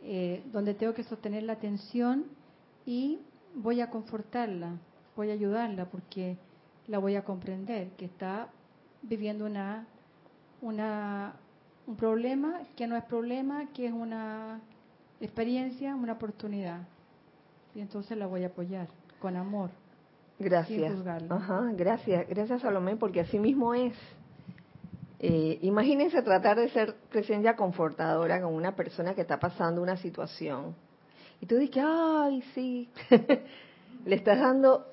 eh, 0.02 0.42
donde 0.52 0.74
tengo 0.74 0.92
que 0.92 1.04
sostener 1.04 1.44
la 1.44 1.54
atención 1.54 2.26
y 2.84 3.20
voy 3.54 3.80
a 3.80 3.88
confortarla, 3.88 4.76
voy 5.16 5.30
a 5.30 5.32
ayudarla 5.32 5.86
porque 5.86 6.36
la 6.86 6.98
voy 6.98 7.16
a 7.16 7.24
comprender, 7.24 7.92
que 7.96 8.04
está 8.04 8.48
viviendo 9.00 9.46
una, 9.46 9.86
una 10.60 11.32
un 11.86 11.96
problema 11.96 12.60
que 12.76 12.86
no 12.86 12.94
es 12.94 13.04
problema, 13.04 13.68
que 13.72 13.86
es 13.86 13.92
una 13.94 14.60
experiencia, 15.20 15.94
una 15.94 16.14
oportunidad. 16.14 16.80
y 17.74 17.80
entonces 17.80 18.16
la 18.16 18.26
voy 18.26 18.44
a 18.44 18.48
apoyar 18.48 18.88
con 19.20 19.36
amor. 19.36 19.70
Gracias. 20.38 20.94
Ajá, 21.28 21.70
gracias, 21.74 22.28
gracias 22.28 22.62
Salomé, 22.62 22.96
porque 22.96 23.20
así 23.20 23.38
mismo 23.38 23.74
es. 23.74 23.94
Eh, 25.20 25.58
imagínense 25.62 26.22
tratar 26.22 26.58
de 26.58 26.68
ser 26.68 26.94
presencia 27.10 27.56
confortadora 27.56 28.40
con 28.40 28.54
una 28.54 28.76
persona 28.76 29.14
que 29.14 29.22
está 29.22 29.40
pasando 29.40 29.82
una 29.82 29.96
situación. 29.96 30.76
Y 31.40 31.46
tú 31.46 31.56
dices, 31.56 31.82
ay, 31.84 32.42
sí, 32.54 32.88
le 34.04 34.14
estás 34.14 34.38
dando 34.38 34.86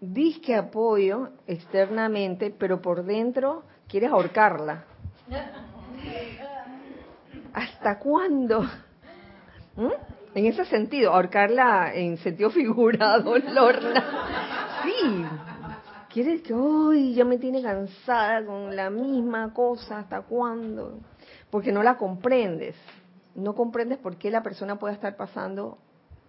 disque 0.00 0.54
apoyo 0.54 1.28
externamente, 1.46 2.54
pero 2.58 2.80
por 2.80 3.04
dentro 3.04 3.64
quieres 3.86 4.10
ahorcarla. 4.10 4.84
¿Hasta 7.52 7.98
cuándo? 7.98 8.64
¿Mm? 9.76 9.92
En 10.34 10.46
ese 10.46 10.64
sentido, 10.66 11.12
ahorcarla 11.12 11.94
en 11.94 12.18
sentido 12.18 12.50
figurado, 12.62 13.38
Lorna. 13.38 14.04
Sí, 14.82 15.24
quieres 16.12 16.42
que 16.42 16.54
hoy 16.54 17.14
ya 17.14 17.24
me 17.24 17.38
tiene 17.38 17.62
cansada 17.62 18.44
con 18.44 18.74
la 18.74 18.90
misma 18.90 19.52
cosa, 19.52 20.00
¿hasta 20.00 20.22
cuándo? 20.22 20.98
Porque 21.50 21.72
no 21.72 21.82
la 21.82 21.96
comprendes. 21.96 22.74
No 23.34 23.54
comprendes 23.54 23.98
por 23.98 24.16
qué 24.16 24.30
la 24.30 24.42
persona 24.42 24.78
puede 24.78 24.94
estar 24.94 25.16
pasando 25.16 25.78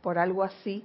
por 0.02 0.18
algo 0.18 0.44
así 0.44 0.84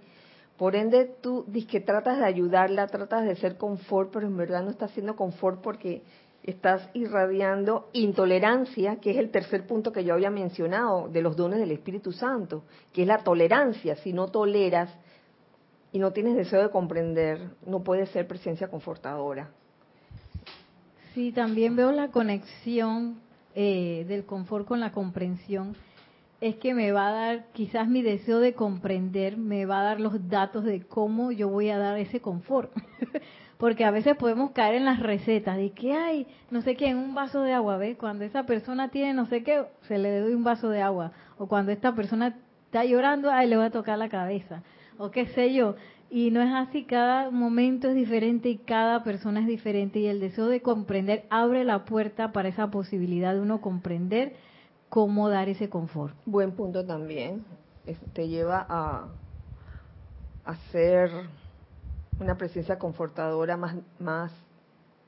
por 0.63 0.77
ende, 0.77 1.07
tú 1.21 1.45
dices 1.49 1.69
que 1.69 1.81
tratas 1.81 2.19
de 2.19 2.25
ayudarla, 2.25 2.87
tratas 2.87 3.25
de 3.25 3.35
ser 3.35 3.57
confort, 3.57 4.13
pero 4.13 4.29
en 4.29 4.37
verdad 4.37 4.63
no 4.63 4.71
estás 4.71 4.91
haciendo 4.91 5.17
confort 5.17 5.61
porque 5.61 6.03
estás 6.43 6.89
irradiando 6.95 7.89
intolerancia, 7.93 8.97
que 8.97 9.13
es 9.13 9.17
el 9.17 9.31
tercer 9.31 9.67
punto 9.67 9.93
que 9.93 10.05
yo 10.05 10.15
había 10.15 10.31
mencionado 10.31 11.09
de 11.09 11.23
los 11.23 11.37
dones 11.37 11.59
del 11.59 11.71
Espíritu 11.71 12.13
Santo, 12.13 12.65
que 12.93 13.03
es 13.03 13.09
la 13.09 13.19
tolerancia. 13.19 13.97
Si 13.97 14.13
no 14.13 14.29
toleras 14.29 14.91
y 15.93 15.99
no 15.99 16.13
tienes 16.13 16.37
deseo 16.37 16.63
de 16.63 16.71
comprender, 16.71 17.51
no 17.67 17.83
puedes 17.83 18.11
ser 18.11 18.27
presencia 18.27 18.69
confortadora. 18.69 19.51
Sí, 21.15 21.33
también 21.33 21.77
veo 21.77 21.93
la 21.93 22.09
conexión 22.09 23.21
eh, 23.55 24.05
del 24.09 24.25
confort 24.25 24.67
con 24.67 24.81
la 24.81 24.93
comprensión 24.93 25.77
es 26.43 26.57
que 26.57 26.75
me 26.75 26.91
va 26.91 27.07
a 27.07 27.13
dar, 27.13 27.47
quizás 27.53 27.87
mi 27.87 28.03
deseo 28.03 28.41
de 28.41 28.55
comprender, 28.55 29.37
me 29.37 29.65
va 29.65 29.81
a 29.81 29.85
dar 29.85 30.01
los 30.01 30.29
datos 30.29 30.65
de 30.65 30.83
cómo 30.83 31.31
yo 31.31 31.49
voy 31.49 31.71
a 31.71 31.79
dar 31.79 31.97
ese 31.99 32.21
confort. 32.21 32.73
Porque 33.63 33.85
a 33.85 33.93
veces 33.93 34.17
podemos 34.17 34.51
caer 34.51 34.75
en 34.75 34.85
las 34.85 34.99
recetas 34.99 35.57
de 35.57 35.71
que 35.71 35.93
hay, 35.93 36.27
no 36.51 36.63
sé 36.63 36.75
qué, 36.75 36.89
en 36.89 36.97
un 36.97 37.15
vaso 37.15 37.43
de 37.43 37.53
agua, 37.53 37.77
¿ves? 37.77 37.97
Cuando 37.97 38.25
esa 38.25 38.43
persona 38.43 38.89
tiene 38.89 39.15
no 39.15 39.27
sé 39.27 39.45
qué, 39.45 39.67
se 39.83 39.99
le 39.99 40.19
doy 40.19 40.35
un 40.35 40.43
vaso 40.43 40.69
de 40.69 40.83
agua. 40.83 41.13
O 41.39 41.47
cuando 41.47 41.71
esta 41.71 41.95
persona 41.95 42.37
está 42.65 42.85
llorando, 42.85 43.31
ay, 43.31 43.49
le 43.49 43.57
voy 43.57 43.67
a 43.67 43.71
tocar 43.71 43.99
la 43.99 44.09
cabeza. 44.09 44.65
O 44.99 45.13
qué 45.13 45.27
sé 45.27 45.55
yo. 45.55 45.77
Y 46.11 46.33
no 46.33 46.43
es 46.43 46.53
así, 46.53 46.83
cada 46.83 47.31
momento 47.31 47.89
es 47.89 47.95
diferente 47.95 48.49
y 48.49 48.57
cada 48.59 49.05
persona 49.05 49.39
es 49.39 49.47
diferente. 49.47 50.01
Y 50.01 50.09
el 50.09 50.19
deseo 50.19 50.49
de 50.49 50.61
comprender 50.61 51.25
abre 51.31 51.63
la 51.63 51.85
puerta 51.85 52.33
para 52.33 52.49
esa 52.49 52.69
posibilidad 52.73 53.33
de 53.33 53.43
uno 53.43 53.61
comprender 53.61 54.33
cómo 54.89 55.29
dar 55.29 55.49
ese 55.49 55.69
confort. 55.69 56.17
Buen 56.27 56.51
punto 56.51 56.85
también. 56.85 57.45
Te 58.13 58.27
lleva 58.27 58.67
a, 58.69 59.07
a 60.47 60.57
ser 60.73 61.11
una 62.23 62.37
presencia 62.37 62.79
confortadora 62.79 63.57
más, 63.57 63.77
más, 63.99 64.33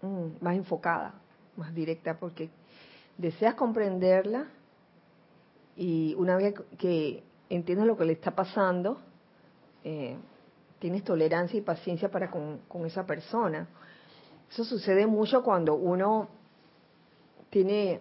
mm, 0.03 0.43
más 0.45 0.57
enfocada, 0.57 1.15
más 1.57 1.75
directa, 1.75 2.19
porque 2.19 2.51
deseas 3.17 3.55
comprenderla 3.55 4.47
y 5.77 6.15
una 6.15 6.37
vez 6.37 6.55
que 6.79 7.23
entiendes 7.49 7.87
lo 7.87 7.97
que 7.97 8.05
le 8.05 8.13
está 8.13 8.33
pasando, 8.33 9.01
eh, 9.85 10.17
tienes 10.79 11.05
tolerancia 11.05 11.59
y 11.59 11.63
paciencia 11.63 12.11
para 12.11 12.31
con, 12.31 12.59
con 12.69 12.85
esa 12.87 13.07
persona. 13.07 13.69
Eso 14.51 14.65
sucede 14.65 15.07
mucho 15.07 15.43
cuando 15.43 15.75
uno 15.75 16.29
tiene 17.51 18.01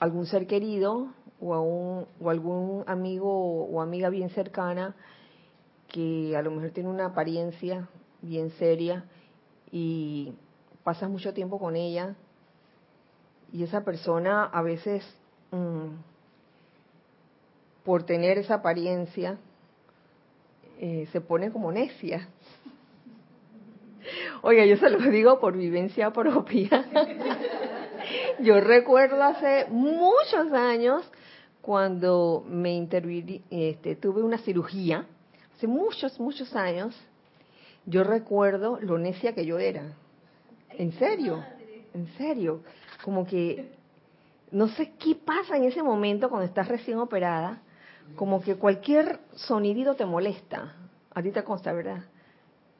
algún 0.00 0.26
ser 0.26 0.46
querido 0.46 1.12
o, 1.40 1.54
a 1.54 1.60
un, 1.60 2.06
o 2.20 2.30
algún 2.30 2.84
amigo 2.86 3.64
o 3.66 3.80
amiga 3.80 4.08
bien 4.08 4.30
cercana 4.30 4.94
que 5.88 6.36
a 6.36 6.42
lo 6.42 6.50
mejor 6.50 6.70
tiene 6.70 6.88
una 6.88 7.06
apariencia 7.06 7.88
bien 8.26 8.50
seria 8.58 9.04
y 9.70 10.34
pasas 10.84 11.08
mucho 11.08 11.32
tiempo 11.32 11.58
con 11.58 11.76
ella 11.76 12.14
y 13.52 13.62
esa 13.62 13.84
persona 13.84 14.44
a 14.44 14.62
veces 14.62 15.04
mm, 15.50 15.88
por 17.84 18.04
tener 18.04 18.38
esa 18.38 18.54
apariencia 18.54 19.38
eh, 20.78 21.08
se 21.12 21.20
pone 21.20 21.50
como 21.50 21.72
necia. 21.72 22.28
Oiga, 24.42 24.64
yo 24.66 24.76
se 24.76 24.90
lo 24.90 24.98
digo 25.10 25.40
por 25.40 25.56
vivencia 25.56 26.12
propia. 26.12 26.84
Yo 28.38 28.60
recuerdo 28.60 29.22
hace 29.22 29.66
muchos 29.70 30.52
años 30.52 31.10
cuando 31.62 32.44
me 32.46 32.74
interviní, 32.74 33.42
este, 33.50 33.96
tuve 33.96 34.22
una 34.22 34.38
cirugía, 34.38 35.06
hace 35.56 35.66
muchos, 35.66 36.20
muchos 36.20 36.54
años, 36.54 36.94
yo 37.86 38.04
recuerdo 38.04 38.78
lo 38.80 38.98
necia 38.98 39.34
que 39.34 39.46
yo 39.46 39.58
era. 39.58 39.94
En 40.70 40.92
serio, 40.92 41.42
en 41.94 42.06
serio. 42.18 42.62
Como 43.02 43.26
que 43.26 43.70
no 44.50 44.68
sé 44.68 44.92
qué 44.98 45.14
pasa 45.14 45.56
en 45.56 45.64
ese 45.64 45.82
momento 45.82 46.28
cuando 46.28 46.46
estás 46.46 46.68
recién 46.68 46.98
operada, 46.98 47.60
como 48.16 48.42
que 48.42 48.56
cualquier 48.56 49.20
sonidito 49.34 49.94
te 49.94 50.04
molesta. 50.04 50.74
A 51.14 51.22
ti 51.22 51.30
te 51.30 51.44
consta, 51.44 51.72
¿verdad? 51.72 52.04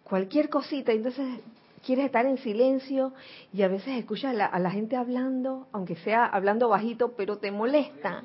Cualquier 0.05 0.49
cosita, 0.49 0.93
entonces 0.93 1.41
quieres 1.85 2.07
estar 2.07 2.27
en 2.27 2.39
silencio 2.39 3.13
y 3.53 3.63
a 3.63 3.69
veces 3.69 3.97
escuchas 3.99 4.37
a 4.39 4.59
la, 4.59 4.71
gente 4.71 4.97
hablando, 4.97 5.69
aunque 5.73 5.97
sea 5.97 6.27
hablando 6.27 6.69
bajito, 6.69 7.13
pero 7.17 7.39
te 7.39 7.51
molesta. 7.51 8.25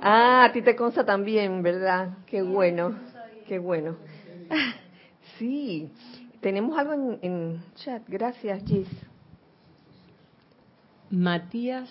Ah, 0.00 0.44
a 0.44 0.52
ti 0.52 0.62
te 0.62 0.76
consta 0.76 1.04
también, 1.04 1.62
¿verdad? 1.62 2.18
Qué 2.26 2.42
bueno, 2.42 2.94
qué 3.46 3.58
bueno. 3.58 3.96
Sí, 5.40 5.90
tenemos 6.42 6.78
algo 6.78 6.92
en, 6.92 7.18
en 7.22 7.64
chat. 7.76 8.02
Gracias, 8.06 8.62
Gis. 8.64 8.88
Matías 11.08 11.88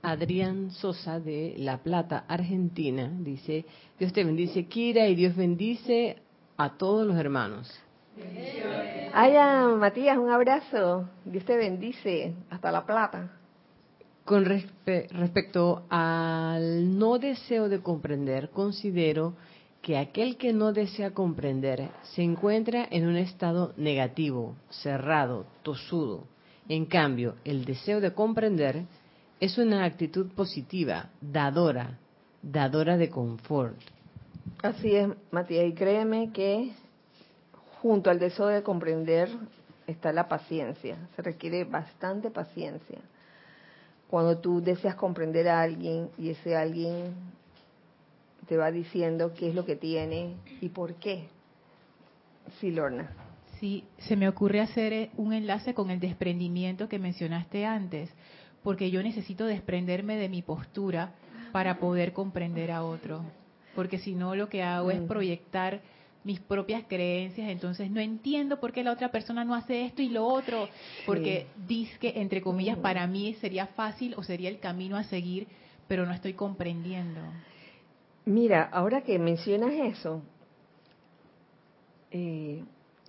Adrián 0.00 0.70
Sosa 0.70 1.20
de 1.20 1.54
La 1.58 1.78
Plata, 1.78 2.24
Argentina, 2.26 3.12
dice, 3.20 3.66
Dios 3.98 4.12
te 4.14 4.24
bendice, 4.24 4.66
Kira, 4.66 5.06
y 5.06 5.14
Dios 5.14 5.36
bendice 5.36 6.16
a 6.56 6.70
todos 6.78 7.06
los 7.06 7.16
hermanos. 7.16 7.70
Aya, 9.12 9.68
Matías, 9.68 10.16
un 10.16 10.30
abrazo. 10.30 11.10
Dios 11.26 11.44
te 11.44 11.56
bendice. 11.56 12.34
Hasta 12.48 12.72
La 12.72 12.86
Plata. 12.86 13.30
Con 14.24 14.44
respecto 14.44 15.84
al 15.88 16.98
no 16.98 17.18
deseo 17.18 17.68
de 17.68 17.80
comprender, 17.80 18.50
considero 18.50 19.34
que 19.82 19.96
aquel 19.96 20.36
que 20.36 20.52
no 20.52 20.72
desea 20.72 21.12
comprender 21.12 21.88
se 22.14 22.22
encuentra 22.22 22.86
en 22.90 23.06
un 23.06 23.16
estado 23.16 23.72
negativo, 23.76 24.56
cerrado, 24.68 25.46
tosudo. 25.62 26.24
En 26.68 26.84
cambio, 26.84 27.36
el 27.44 27.64
deseo 27.64 28.00
de 28.00 28.12
comprender 28.12 28.84
es 29.40 29.56
una 29.56 29.84
actitud 29.84 30.28
positiva, 30.32 31.10
dadora, 31.20 31.98
dadora 32.42 32.96
de 32.96 33.08
confort. 33.08 33.76
Así 34.62 34.94
es, 34.94 35.08
Matías, 35.30 35.66
y 35.66 35.72
créeme 35.72 36.32
que 36.32 36.72
junto 37.80 38.10
al 38.10 38.18
deseo 38.18 38.46
de 38.46 38.62
comprender 38.62 39.28
está 39.86 40.12
la 40.12 40.28
paciencia. 40.28 40.96
Se 41.16 41.22
requiere 41.22 41.64
bastante 41.64 42.30
paciencia. 42.30 42.98
Cuando 44.08 44.38
tú 44.38 44.60
deseas 44.60 44.94
comprender 44.94 45.48
a 45.48 45.60
alguien 45.60 46.10
y 46.18 46.30
ese 46.30 46.56
alguien 46.56 47.14
te 48.48 48.56
va 48.56 48.70
diciendo 48.70 49.34
qué 49.34 49.48
es 49.50 49.54
lo 49.54 49.64
que 49.64 49.76
tiene 49.76 50.34
y 50.60 50.70
por 50.70 50.94
qué. 50.94 51.28
Sí, 52.60 52.70
Lorna. 52.70 53.10
Sí, 53.60 53.84
se 53.98 54.16
me 54.16 54.28
ocurre 54.28 54.60
hacer 54.60 54.92
eh, 54.92 55.10
un 55.16 55.32
enlace 55.32 55.74
con 55.74 55.90
el 55.90 56.00
desprendimiento 56.00 56.88
que 56.88 56.98
mencionaste 56.98 57.66
antes, 57.66 58.10
porque 58.62 58.90
yo 58.90 59.02
necesito 59.02 59.44
desprenderme 59.44 60.16
de 60.16 60.28
mi 60.28 60.42
postura 60.42 61.12
para 61.52 61.78
poder 61.78 62.12
comprender 62.12 62.70
a 62.70 62.84
otro, 62.84 63.22
porque 63.74 63.98
si 63.98 64.14
no 64.14 64.34
lo 64.34 64.48
que 64.48 64.62
hago 64.62 64.90
es 64.90 65.00
mm. 65.00 65.06
proyectar 65.06 65.80
mis 66.24 66.40
propias 66.40 66.84
creencias, 66.88 67.48
entonces 67.48 67.90
no 67.90 68.00
entiendo 68.00 68.60
por 68.60 68.72
qué 68.72 68.84
la 68.84 68.92
otra 68.92 69.10
persona 69.10 69.44
no 69.44 69.54
hace 69.54 69.84
esto 69.84 70.02
y 70.02 70.08
lo 70.08 70.26
otro, 70.26 70.68
porque 71.06 71.46
dice 71.66 71.96
que, 71.98 72.20
entre 72.20 72.42
comillas, 72.42 72.76
para 72.78 73.06
mí 73.06 73.34
sería 73.40 73.66
fácil 73.66 74.14
o 74.16 74.22
sería 74.22 74.50
el 74.50 74.58
camino 74.58 74.96
a 74.96 75.04
seguir, 75.04 75.46
pero 75.86 76.04
no 76.06 76.12
estoy 76.12 76.34
comprendiendo. 76.34 77.20
Mira, 78.28 78.68
ahora 78.70 79.00
que 79.00 79.18
mencionas 79.18 79.72
eso, 79.72 80.20
eh, 82.10 82.62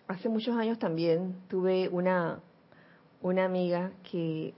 hace 0.08 0.30
muchos 0.30 0.56
años 0.56 0.80
también 0.80 1.36
tuve 1.50 1.90
una, 1.90 2.40
una 3.22 3.44
amiga 3.44 3.92
que, 4.10 4.54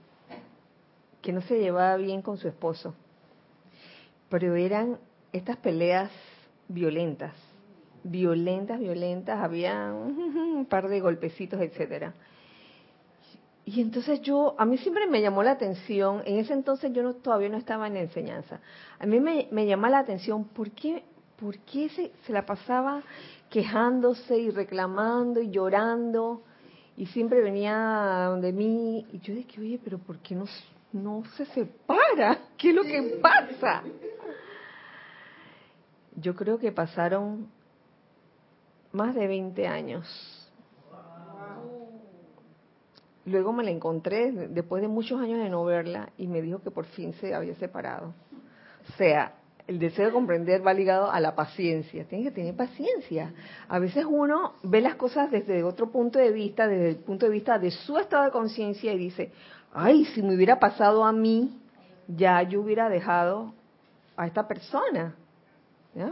que 1.20 1.32
no 1.32 1.42
se 1.42 1.58
llevaba 1.58 1.96
bien 1.96 2.22
con 2.22 2.36
su 2.36 2.46
esposo, 2.46 2.94
pero 4.28 4.54
eran 4.54 5.00
estas 5.32 5.56
peleas 5.56 6.12
violentas 6.68 7.34
violentas, 8.04 8.78
violentas, 8.78 9.40
había 9.40 9.92
un 9.92 10.66
par 10.70 10.88
de 10.88 11.00
golpecitos, 11.00 11.60
etcétera. 11.60 12.14
Y 13.64 13.80
entonces 13.80 14.20
yo, 14.22 14.54
a 14.58 14.64
mí 14.64 14.76
siempre 14.78 15.06
me 15.06 15.20
llamó 15.20 15.42
la 15.42 15.52
atención, 15.52 16.22
en 16.24 16.38
ese 16.38 16.52
entonces 16.52 16.92
yo 16.92 17.02
no, 17.02 17.14
todavía 17.14 17.48
no 17.48 17.58
estaba 17.58 17.86
en 17.86 17.96
enseñanza, 17.96 18.60
a 18.98 19.06
mí 19.06 19.20
me, 19.20 19.46
me 19.52 19.66
llamó 19.66 19.86
la 19.86 20.00
atención 20.00 20.44
por 20.44 20.70
qué 20.72 21.04
se, 21.90 22.12
se 22.26 22.32
la 22.32 22.44
pasaba 22.44 23.02
quejándose 23.50 24.36
y 24.36 24.50
reclamando 24.50 25.40
y 25.40 25.50
llorando 25.50 26.42
y 26.96 27.06
siempre 27.06 27.40
venía 27.40 28.26
donde 28.28 28.52
mí 28.52 29.06
y 29.12 29.18
yo 29.20 29.34
dije, 29.34 29.60
oye, 29.60 29.80
pero 29.82 29.98
¿por 29.98 30.18
qué 30.18 30.34
no, 30.34 30.46
no 30.92 31.22
se 31.36 31.46
separa? 31.46 32.38
¿Qué 32.58 32.70
es 32.70 32.74
lo 32.74 32.82
que 32.82 33.18
pasa? 33.20 33.82
Yo 36.16 36.34
creo 36.34 36.58
que 36.58 36.72
pasaron 36.72 37.48
más 38.92 39.14
de 39.14 39.26
20 39.26 39.66
años 39.66 40.41
Luego 43.24 43.52
me 43.52 43.62
la 43.62 43.70
encontré 43.70 44.32
después 44.32 44.82
de 44.82 44.88
muchos 44.88 45.20
años 45.20 45.38
de 45.38 45.48
no 45.48 45.64
verla 45.64 46.10
y 46.18 46.26
me 46.26 46.42
dijo 46.42 46.60
que 46.60 46.70
por 46.70 46.86
fin 46.86 47.12
se 47.14 47.34
había 47.34 47.54
separado. 47.54 48.14
O 48.88 48.96
sea, 48.96 49.34
el 49.68 49.78
deseo 49.78 50.06
de 50.06 50.12
comprender 50.12 50.66
va 50.66 50.74
ligado 50.74 51.10
a 51.10 51.20
la 51.20 51.36
paciencia. 51.36 52.04
Tienes 52.04 52.28
que 52.28 52.34
tener 52.34 52.56
paciencia. 52.56 53.32
A 53.68 53.78
veces 53.78 54.04
uno 54.08 54.54
ve 54.64 54.80
las 54.80 54.96
cosas 54.96 55.30
desde 55.30 55.62
otro 55.62 55.90
punto 55.90 56.18
de 56.18 56.32
vista, 56.32 56.66
desde 56.66 56.90
el 56.90 56.96
punto 56.96 57.26
de 57.26 57.32
vista 57.32 57.58
de 57.58 57.70
su 57.70 57.96
estado 57.96 58.24
de 58.24 58.30
conciencia 58.32 58.92
y 58.92 58.98
dice, 58.98 59.30
ay, 59.72 60.04
si 60.06 60.22
me 60.22 60.34
hubiera 60.34 60.58
pasado 60.58 61.04
a 61.04 61.12
mí, 61.12 61.60
ya 62.08 62.42
yo 62.42 62.60
hubiera 62.60 62.88
dejado 62.88 63.54
a 64.16 64.26
esta 64.26 64.48
persona. 64.48 65.14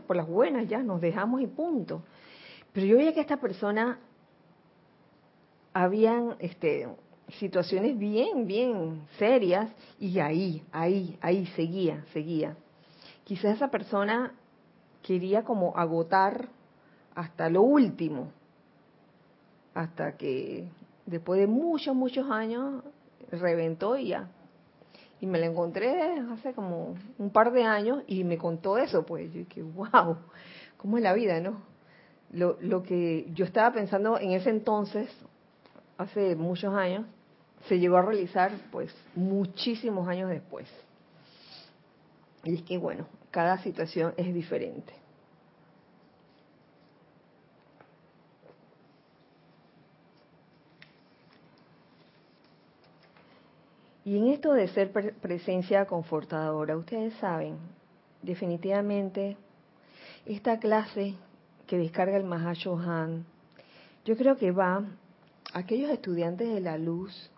Por 0.06 0.14
las 0.14 0.28
buenas 0.28 0.68
ya 0.68 0.82
nos 0.82 1.00
dejamos 1.00 1.40
y 1.40 1.46
punto. 1.48 2.02
Pero 2.72 2.86
yo 2.86 2.96
veía 2.98 3.12
que 3.14 3.20
esta 3.20 3.38
persona 3.38 3.98
habían 5.72 6.36
este, 6.38 6.88
situaciones 7.38 7.98
bien, 7.98 8.46
bien 8.46 9.02
serias 9.18 9.70
y 9.98 10.18
ahí, 10.18 10.62
ahí, 10.72 11.18
ahí 11.20 11.46
seguía, 11.56 12.04
seguía. 12.12 12.56
Quizás 13.24 13.56
esa 13.56 13.68
persona 13.68 14.34
quería 15.02 15.44
como 15.44 15.76
agotar 15.76 16.48
hasta 17.14 17.48
lo 17.48 17.62
último, 17.62 18.30
hasta 19.74 20.16
que 20.16 20.68
después 21.06 21.40
de 21.40 21.46
muchos, 21.46 21.94
muchos 21.94 22.30
años 22.30 22.82
reventó 23.30 23.96
y 23.96 24.08
ya. 24.08 24.28
Y 25.20 25.26
me 25.26 25.38
la 25.38 25.46
encontré 25.46 26.18
hace 26.32 26.54
como 26.54 26.94
un 27.18 27.30
par 27.30 27.52
de 27.52 27.64
años 27.64 28.02
y 28.06 28.24
me 28.24 28.38
contó 28.38 28.78
eso, 28.78 29.04
pues 29.04 29.32
yo 29.32 29.40
dije, 29.40 29.62
wow, 29.62 30.16
¿cómo 30.78 30.96
es 30.96 31.02
la 31.02 31.12
vida, 31.12 31.40
no? 31.40 31.60
Lo, 32.32 32.56
lo 32.60 32.82
que 32.82 33.26
yo 33.34 33.44
estaba 33.44 33.72
pensando 33.72 34.18
en 34.18 34.32
ese 34.32 34.50
entonces, 34.50 35.10
hace 36.00 36.34
muchos 36.34 36.74
años, 36.74 37.06
se 37.68 37.78
llegó 37.78 37.98
a 37.98 38.02
realizar 38.02 38.52
pues 38.72 38.94
muchísimos 39.14 40.08
años 40.08 40.30
después. 40.30 40.68
Y 42.44 42.54
es 42.54 42.62
que 42.62 42.78
bueno, 42.78 43.06
cada 43.30 43.58
situación 43.58 44.14
es 44.16 44.32
diferente. 44.32 44.94
Y 54.04 54.16
en 54.16 54.28
esto 54.28 54.54
de 54.54 54.66
ser 54.68 54.90
presencia 55.20 55.84
confortadora, 55.84 56.76
ustedes 56.76 57.12
saben, 57.14 57.58
definitivamente, 58.22 59.36
esta 60.24 60.58
clase 60.58 61.14
que 61.66 61.76
descarga 61.76 62.16
el 62.16 62.24
Mahashohan, 62.24 63.26
yo 64.06 64.16
creo 64.16 64.36
que 64.36 64.50
va 64.50 64.82
aquellos 65.52 65.90
estudiantes 65.90 66.48
de 66.48 66.60
la 66.60 66.78
luz 66.78 67.30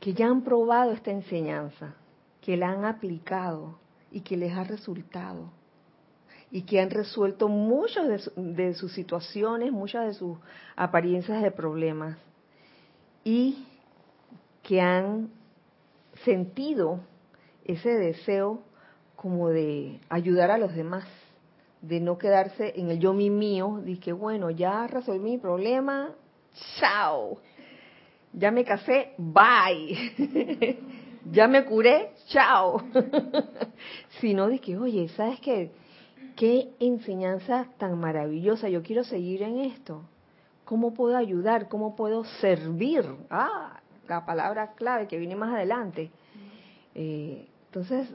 que 0.00 0.14
ya 0.14 0.26
han 0.26 0.42
probado 0.42 0.92
esta 0.92 1.10
enseñanza, 1.10 1.94
que 2.40 2.56
la 2.56 2.70
han 2.70 2.84
aplicado 2.84 3.78
y 4.10 4.20
que 4.20 4.36
les 4.36 4.52
ha 4.56 4.64
resultado 4.64 5.50
y 6.50 6.62
que 6.62 6.80
han 6.80 6.90
resuelto 6.90 7.48
muchas 7.48 8.32
de, 8.36 8.74
sus 8.74 8.92
situaciones, 8.92 9.70
muchas 9.70 10.06
de 10.06 10.14
sus 10.14 10.38
apariencias 10.76 11.42
de 11.42 11.50
problemas 11.50 12.16
y 13.22 13.66
que 14.62 14.80
han 14.80 15.30
sentido 16.24 17.00
ese 17.64 17.90
deseo 17.90 18.62
como 19.14 19.48
de 19.50 20.00
ayudar 20.08 20.50
a 20.50 20.58
los 20.58 20.74
demás, 20.74 21.06
de 21.82 22.00
no 22.00 22.18
quedarse 22.18 22.72
en 22.76 22.90
el 22.90 22.98
yo 22.98 23.12
mi 23.12 23.30
mío, 23.30 23.80
de 23.84 23.98
que 23.98 24.12
bueno, 24.12 24.50
ya 24.50 24.86
resolví 24.86 25.18
mi 25.18 25.38
problema, 25.38 26.14
chao. 26.78 27.38
Ya 28.32 28.50
me 28.50 28.64
casé, 28.64 29.14
bye. 29.16 30.78
ya 31.32 31.48
me 31.48 31.64
curé, 31.64 32.12
chao. 32.28 32.82
Sino 34.20 34.48
de 34.48 34.58
que, 34.58 34.76
oye, 34.76 35.08
¿sabes 35.08 35.40
qué? 35.40 35.70
Qué 36.36 36.68
enseñanza 36.78 37.66
tan 37.78 37.98
maravillosa. 37.98 38.68
Yo 38.68 38.82
quiero 38.82 39.02
seguir 39.04 39.42
en 39.42 39.58
esto. 39.58 40.02
¿Cómo 40.64 40.94
puedo 40.94 41.16
ayudar? 41.16 41.68
¿Cómo 41.68 41.96
puedo 41.96 42.24
servir? 42.24 43.04
Ah, 43.30 43.80
la 44.06 44.24
palabra 44.24 44.74
clave 44.74 45.08
que 45.08 45.18
viene 45.18 45.34
más 45.34 45.54
adelante. 45.54 46.10
Eh, 46.94 47.48
entonces, 47.66 48.08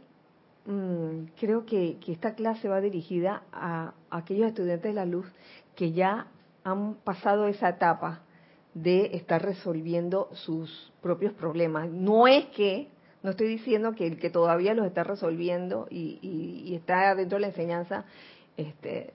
mm, 0.66 1.32
creo 1.40 1.66
que, 1.66 1.98
que, 2.00 2.12
esta 2.12 2.36
clase 2.36 2.68
va 2.70 2.80
dirigida 2.80 3.44
a 3.52 3.94
aquellos 4.10 4.48
estudiantes 4.48 4.92
de 4.92 4.94
la 4.94 5.06
luz 5.06 5.26
que 5.76 5.92
ya 5.92 6.28
han 6.64 6.96
pasado 6.96 7.48
esa 7.48 7.70
etapa 7.70 8.22
de 8.74 9.16
estar 9.16 9.42
resolviendo 9.44 10.30
sus 10.34 10.92
propios 11.02 11.34
problemas. 11.34 11.90
No 11.90 12.28
es 12.28 12.46
que, 12.48 12.90
no 13.22 13.32
estoy 13.32 13.48
diciendo 13.48 13.94
que 13.94 14.08
el 14.08 14.20
que 14.20 14.30
todavía 14.30 14.74
los 14.74 14.86
está 14.86 15.04
resolviendo 15.04 15.88
y, 15.90 16.74
está 16.76 17.16
dentro 17.16 17.38
de 17.38 17.42
la 17.42 17.48
enseñanza, 17.48 18.06
este, 18.58 19.14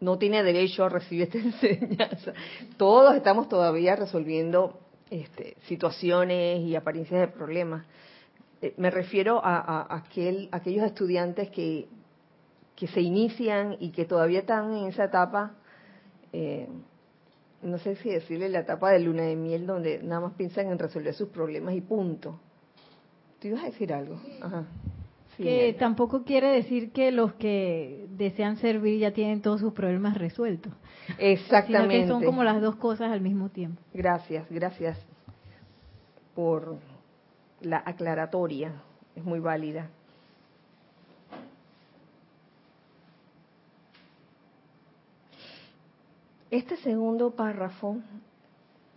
no 0.00 0.18
tiene 0.18 0.42
derecho 0.42 0.84
a 0.84 0.88
recibir 0.88 1.22
esta 1.22 1.38
enseñanza. 1.64 2.32
Todos 2.76 3.14
estamos 3.14 3.48
todavía 3.48 3.96
resolviendo 3.96 4.80
este, 5.10 5.56
situaciones 5.66 6.60
y 6.60 6.74
apariencias 6.74 7.20
de 7.20 7.28
problemas. 7.28 7.86
Eh, 8.62 8.74
me 8.76 8.90
refiero 8.90 9.40
a, 9.42 9.94
aquel, 9.94 10.48
aquellos 10.52 10.84
estudiantes 10.84 11.50
que, 11.50 11.88
que 12.74 12.88
se 12.88 13.00
inician 13.00 13.76
y 13.78 13.90
que 13.90 14.04
todavía 14.04 14.40
están 14.40 14.74
en 14.74 14.86
esa 14.86 15.04
etapa 15.04 15.54
eh, 16.32 16.68
no 17.62 17.78
sé 17.78 17.96
si 17.96 18.10
decirle 18.10 18.48
la 18.48 18.60
etapa 18.60 18.90
de 18.90 19.00
luna 19.00 19.22
de 19.22 19.36
miel 19.36 19.66
donde 19.66 20.02
nada 20.02 20.20
más 20.20 20.34
piensan 20.34 20.68
en 20.68 20.78
resolver 20.78 21.14
sus 21.14 21.28
problemas 21.28 21.74
y 21.74 21.80
punto. 21.80 22.40
¿Tú 23.40 23.48
ibas 23.48 23.62
a 23.62 23.66
decir 23.66 23.92
algo? 23.92 24.20
Ajá. 24.40 24.66
que 25.36 25.74
tampoco 25.78 26.24
quiere 26.24 26.48
decir 26.48 26.92
que 26.92 27.10
los 27.10 27.32
que 27.34 28.06
desean 28.10 28.58
servir 28.58 28.98
ya 28.98 29.12
tienen 29.12 29.40
todos 29.40 29.60
sus 29.60 29.72
problemas 29.72 30.18
resueltos. 30.18 30.72
Exactamente. 31.18 32.02
Sino 32.02 32.06
que 32.06 32.08
son 32.08 32.24
como 32.24 32.44
las 32.44 32.60
dos 32.60 32.76
cosas 32.76 33.10
al 33.10 33.22
mismo 33.22 33.48
tiempo. 33.48 33.80
Gracias, 33.94 34.46
gracias 34.50 34.98
por 36.34 36.76
la 37.62 37.82
aclaratoria. 37.84 38.72
Es 39.16 39.24
muy 39.24 39.40
válida. 39.40 39.90
Este 46.50 46.76
segundo 46.78 47.30
párrafo 47.30 47.98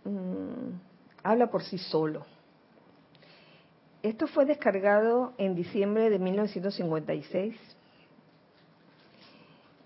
mm, 0.04 0.70
habla 1.22 1.50
por 1.50 1.62
sí 1.62 1.78
solo. 1.78 2.26
Esto 4.02 4.26
fue 4.26 4.44
descargado 4.44 5.34
en 5.38 5.54
diciembre 5.54 6.10
de 6.10 6.18
1956 6.18 7.56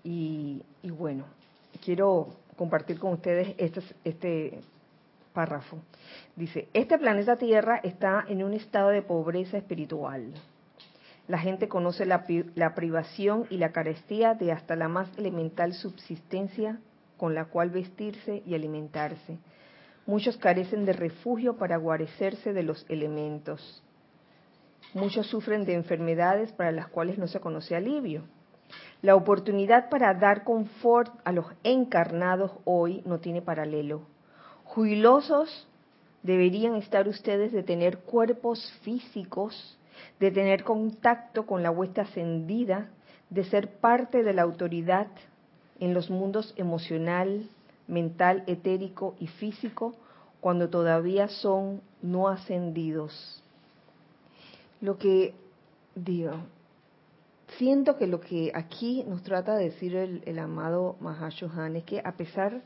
y, 0.03 0.63
y 0.81 0.89
bueno, 0.89 1.25
quiero 1.85 2.29
compartir 2.57 2.99
con 2.99 3.13
ustedes 3.13 3.53
este, 3.59 3.81
este 4.03 4.61
párrafo. 5.31 5.77
Dice, 6.35 6.69
este 6.73 6.97
planeta 6.97 7.37
Tierra 7.37 7.77
está 7.83 8.25
en 8.27 8.43
un 8.43 8.53
estado 8.53 8.89
de 8.89 9.03
pobreza 9.03 9.57
espiritual. 9.57 10.33
La 11.27 11.37
gente 11.37 11.67
conoce 11.67 12.07
la, 12.07 12.25
la 12.55 12.73
privación 12.73 13.45
y 13.51 13.57
la 13.57 13.71
carestía 13.71 14.33
de 14.33 14.51
hasta 14.51 14.75
la 14.75 14.87
más 14.87 15.07
elemental 15.19 15.73
subsistencia 15.73 16.79
con 17.19 17.35
la 17.35 17.45
cual 17.45 17.69
vestirse 17.69 18.41
y 18.45 18.55
alimentarse. 18.55 19.37
Muchos 20.07 20.37
carecen 20.37 20.85
de 20.85 20.93
refugio 20.93 21.57
para 21.57 21.77
guarecerse 21.77 22.53
de 22.53 22.63
los 22.63 22.85
elementos. 22.89 23.83
Muchos 24.93 25.27
sufren 25.27 25.65
de 25.65 25.75
enfermedades 25.75 26.51
para 26.53 26.71
las 26.71 26.87
cuales 26.87 27.19
no 27.19 27.27
se 27.27 27.41
conoce 27.41 27.75
alivio. 27.75 28.23
La 29.01 29.15
oportunidad 29.15 29.89
para 29.89 30.13
dar 30.13 30.43
confort 30.43 31.13
a 31.25 31.31
los 31.31 31.45
encarnados 31.63 32.51
hoy 32.63 33.03
no 33.05 33.19
tiene 33.19 33.41
paralelo. 33.41 34.07
Jubilosos 34.63 35.67
deberían 36.23 36.75
estar 36.75 37.07
ustedes 37.07 37.51
de 37.51 37.63
tener 37.63 37.99
cuerpos 37.99 38.73
físicos, 38.81 39.77
de 40.19 40.31
tener 40.31 40.63
contacto 40.63 41.45
con 41.45 41.63
la 41.63 41.71
huesta 41.71 42.03
ascendida, 42.03 42.89
de 43.29 43.43
ser 43.43 43.79
parte 43.79 44.23
de 44.23 44.33
la 44.33 44.43
autoridad 44.43 45.07
en 45.79 45.93
los 45.93 46.09
mundos 46.09 46.53
emocional, 46.57 47.47
mental, 47.87 48.43
etérico 48.47 49.15
y 49.19 49.27
físico 49.27 49.95
cuando 50.39 50.69
todavía 50.69 51.27
son 51.27 51.81
no 52.01 52.27
ascendidos. 52.27 53.43
Lo 54.81 54.97
que 54.97 55.33
digo, 55.95 56.33
siento 57.57 57.97
que 57.97 58.07
lo 58.07 58.21
que 58.21 58.51
aquí 58.53 59.03
nos 59.07 59.23
trata 59.23 59.55
de 59.55 59.65
decir 59.65 59.95
el, 59.95 60.21
el 60.25 60.39
amado 60.39 60.95
Mahashohan 60.99 61.75
es 61.75 61.83
que 61.83 62.01
a 62.03 62.13
pesar 62.13 62.61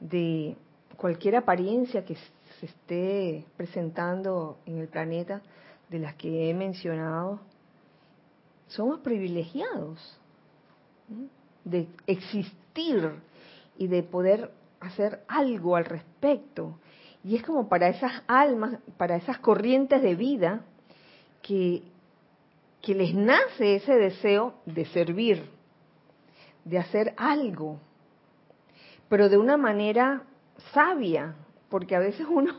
de 0.00 0.56
cualquier 0.96 1.36
apariencia 1.36 2.04
que 2.04 2.16
se 2.60 2.66
esté 2.66 3.44
presentando 3.56 4.58
en 4.64 4.78
el 4.78 4.88
planeta, 4.88 5.42
de 5.90 5.98
las 5.98 6.14
que 6.14 6.48
he 6.48 6.54
mencionado, 6.54 7.40
somos 8.68 9.00
privilegiados 9.00 10.18
de 11.64 11.88
existir 12.06 13.10
y 13.78 13.86
de 13.86 14.02
poder 14.02 14.50
hacer 14.80 15.20
algo 15.28 15.76
al 15.76 15.84
respecto. 15.84 16.78
Y 17.22 17.36
es 17.36 17.42
como 17.42 17.68
para 17.68 17.88
esas 17.88 18.22
almas, 18.26 18.78
para 18.96 19.16
esas 19.16 19.38
corrientes 19.38 20.02
de 20.02 20.14
vida 20.14 20.60
que, 21.42 21.82
que 22.82 22.94
les 22.94 23.14
nace 23.14 23.76
ese 23.76 23.94
deseo 23.94 24.54
de 24.66 24.84
servir, 24.86 25.48
de 26.64 26.78
hacer 26.78 27.14
algo, 27.16 27.78
pero 29.08 29.28
de 29.28 29.38
una 29.38 29.56
manera 29.56 30.22
sabia, 30.72 31.34
porque 31.70 31.96
a 31.96 32.00
veces 32.00 32.26
uno 32.28 32.54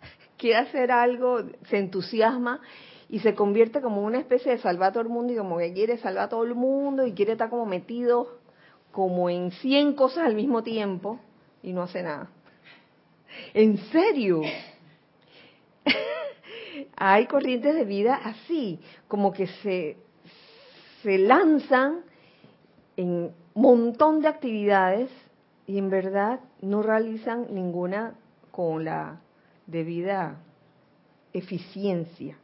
quiere 0.36 0.56
hacer 0.56 0.90
algo, 0.90 1.42
se 1.68 1.78
entusiasma 1.78 2.60
y 3.08 3.20
se 3.20 3.34
convierte 3.34 3.80
como 3.80 4.02
una 4.02 4.18
especie 4.18 4.52
de 4.52 4.58
salvar 4.58 4.90
a 4.90 4.92
todo 4.92 5.02
el 5.02 5.08
mundo 5.08 5.32
y 5.32 5.36
como 5.36 5.58
que 5.58 5.72
quiere 5.72 5.96
salvar 5.98 6.24
a 6.24 6.28
todo 6.28 6.44
el 6.44 6.54
mundo 6.54 7.06
y 7.06 7.12
quiere 7.12 7.32
estar 7.32 7.50
como 7.50 7.66
metido 7.66 8.37
como 8.98 9.30
en 9.30 9.52
100 9.52 9.92
cosas 9.92 10.26
al 10.26 10.34
mismo 10.34 10.64
tiempo 10.64 11.20
y 11.62 11.72
no 11.72 11.82
hace 11.82 12.02
nada. 12.02 12.28
En 13.54 13.78
serio. 13.92 14.42
Hay 16.96 17.26
corrientes 17.26 17.76
de 17.76 17.84
vida 17.84 18.16
así, 18.16 18.80
como 19.06 19.32
que 19.32 19.46
se, 19.62 19.98
se 21.04 21.16
lanzan 21.16 22.00
en 22.96 23.32
montón 23.54 24.20
de 24.20 24.26
actividades 24.26 25.10
y 25.68 25.78
en 25.78 25.90
verdad 25.90 26.40
no 26.60 26.82
realizan 26.82 27.54
ninguna 27.54 28.14
con 28.50 28.84
la 28.84 29.20
debida 29.68 30.40
eficiencia. 31.32 32.36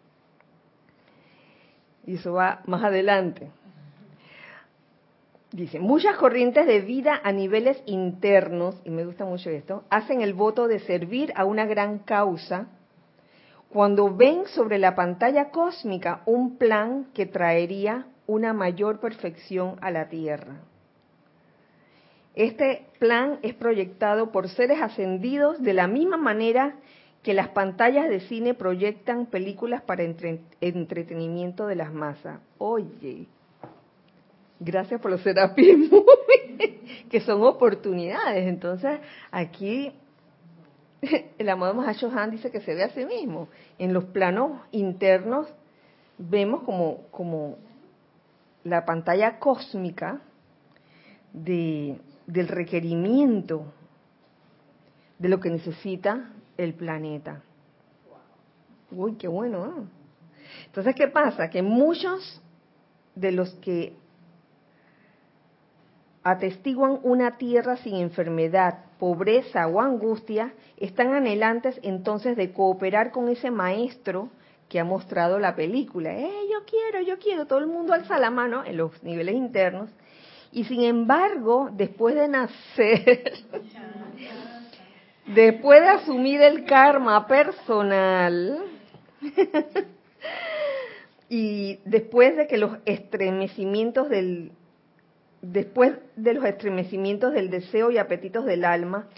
Y 2.07 2.15
eso 2.15 2.35
va 2.35 2.63
más 2.67 2.85
adelante. 2.85 3.51
Dice, 5.55 5.79
muchas 5.79 6.17
corrientes 6.17 6.67
de 6.67 6.81
vida 6.81 7.21
a 7.23 7.31
niveles 7.31 7.81
internos, 7.87 8.75
y 8.85 8.91
me 8.91 9.05
gusta 9.05 9.25
mucho 9.25 9.51
esto, 9.51 9.85
hacen 9.89 10.21
el 10.21 10.35
voto 10.35 10.67
de 10.67 10.81
servir 10.81 11.33
a 11.37 11.45
una 11.45 11.65
gran 11.65 12.01
causa 12.01 12.67
cuando 13.69 14.13
ven 14.13 14.47
sobre 14.47 14.79
la 14.79 14.97
pantalla 14.97 15.51
cósmica 15.51 16.23
un 16.27 16.59
plan 16.59 17.07
que 17.15 17.27
traería 17.27 18.09
una 18.27 18.53
mayor 18.53 18.99
perfección 18.99 19.77
a 19.81 19.93
la 19.93 20.09
Tierra. 20.09 20.57
Este 22.35 22.87
plan 22.99 23.39
es 23.43 23.55
proyectado 23.55 24.33
por 24.33 24.49
seres 24.49 24.83
ascendidos 24.83 25.63
de 25.63 25.73
la 25.73 25.87
misma 25.87 26.17
manera 26.17 26.75
que 27.23 27.33
las 27.33 27.51
pantallas 27.51 28.09
de 28.09 28.19
cine 28.19 28.55
proyectan 28.55 29.27
películas 29.27 29.83
para 29.83 30.03
entretenimiento 30.03 31.69
de 31.69 31.77
las 31.77 31.93
masas. 31.93 32.41
Oye, 32.59 33.29
gracias 34.65 35.01
por 35.01 35.11
los 35.11 35.21
serapismos, 35.23 36.05
que 37.11 37.21
son 37.21 37.43
oportunidades. 37.43 38.47
Entonces, 38.47 39.01
aquí 39.31 39.93
el 41.39 41.49
amado 41.49 41.75
Mahacho 41.75 42.11
Han 42.11 42.31
dice 42.31 42.51
que 42.51 42.61
se 42.61 42.75
ve 42.75 42.85
a 42.85 42.91
sí 42.91 43.05
mismo. 43.05 43.49
En 43.79 43.93
los 43.93 44.05
planos 44.05 44.61
internos 44.73 45.49
vemos 46.19 46.63
como, 46.63 47.07
como 47.11 47.59
la 48.63 48.85
pantalla 48.85 49.39
cósmica 49.39 50.21
de, 51.33 51.99
del 52.27 52.49
requerimiento 52.49 53.73
de 55.19 55.29
lo 55.29 55.41
que 55.41 55.51
necesita 55.51 56.31
el 56.57 56.75
planeta. 56.75 57.43
Uy, 58.91 59.15
qué 59.15 59.29
bueno. 59.29 59.67
¿eh? 59.67 59.85
Entonces, 60.67 60.95
¿qué 60.95 61.09
pasa? 61.09 61.51
Que 61.51 61.63
muchos 61.63 62.41
de 63.15 63.33
los 63.33 63.55
que 63.55 63.97
atestiguan 66.25 66.99
una 67.03 67.37
tierra 67.37 67.77
sin 67.77 67.97
enfermedad, 67.97 68.79
pobreza 68.99 69.69
o 69.69 69.81
angustia, 69.81 70.55
están 70.79 71.13
anhelantes 71.13 71.79
entonces 71.83 72.37
de 72.37 72.53
cooperar 72.53 73.13
con 73.13 73.29
ese 73.29 73.51
maestro 73.51 74.31
que 74.69 74.81
ha 74.81 74.85
mostrado 74.85 75.39
la 75.39 75.55
película. 75.55 76.19
¡Eh, 76.19 76.33
yo 76.51 76.65
quiero, 76.65 77.07
yo 77.07 77.19
quiero! 77.19 77.47
Todo 77.47 77.59
el 77.59 77.67
mundo 77.67 77.93
alza 77.93 78.19
la 78.19 78.31
mano 78.31 78.65
en 78.65 78.79
los 78.79 79.03
niveles 79.03 79.35
internos. 79.35 79.91
Y 80.51 80.65
sin 80.65 80.83
embargo, 80.83 81.69
después 81.73 82.15
de 82.15 82.29
nacer, 82.29 83.33
después 85.27 85.81
de 85.83 85.89
asumir 85.89 86.41
el 86.41 86.65
karma 86.65 87.27
personal, 87.27 88.65
y 91.29 91.81
después 91.85 92.37
de 92.37 92.47
que 92.47 92.57
los 92.57 92.79
estremecimientos 92.87 94.09
del 94.09 94.53
después 95.45 95.93
de 96.17 96.35
los 96.35 96.45
estremecimientos 96.45 97.33
del 97.33 97.51
deseo 97.51 97.91
y 97.91 97.99
apetitos 97.99 98.45
del 98.45 98.65
alma, 98.65 99.09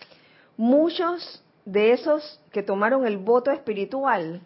muchos 0.56 1.44
de 1.64 1.92
esos 1.92 2.40
que 2.52 2.62
tomaron 2.62 3.06
el 3.06 3.18
voto 3.18 3.50
espiritual 3.50 4.40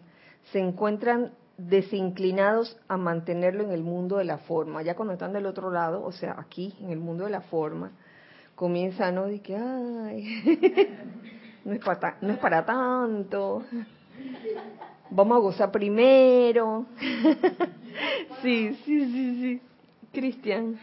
se 0.51 0.59
encuentran 0.59 1.31
desinclinados 1.57 2.77
a 2.87 2.97
mantenerlo 2.97 3.63
en 3.63 3.71
el 3.71 3.83
mundo 3.83 4.17
de 4.17 4.25
la 4.25 4.39
forma. 4.39 4.81
Ya 4.81 4.95
cuando 4.95 5.13
están 5.13 5.33
del 5.33 5.45
otro 5.45 5.71
lado, 5.71 6.03
o 6.03 6.11
sea, 6.11 6.35
aquí, 6.37 6.75
en 6.81 6.89
el 6.89 6.99
mundo 6.99 7.25
de 7.25 7.31
la 7.31 7.41
forma, 7.41 7.91
comienzan, 8.55 9.15
¿no? 9.15 9.27
De 9.27 9.41
que, 9.41 9.55
ay, 9.55 10.89
no 11.65 11.73
es, 11.73 11.79
para, 11.79 12.17
no 12.21 12.33
es 12.33 12.39
para 12.39 12.65
tanto, 12.65 13.63
vamos 15.09 15.37
a 15.37 15.39
gozar 15.39 15.71
primero. 15.71 16.85
sí, 18.41 18.77
sí, 18.85 19.05
sí, 19.05 19.41
sí. 19.41 19.61
Cristian. 20.11 20.77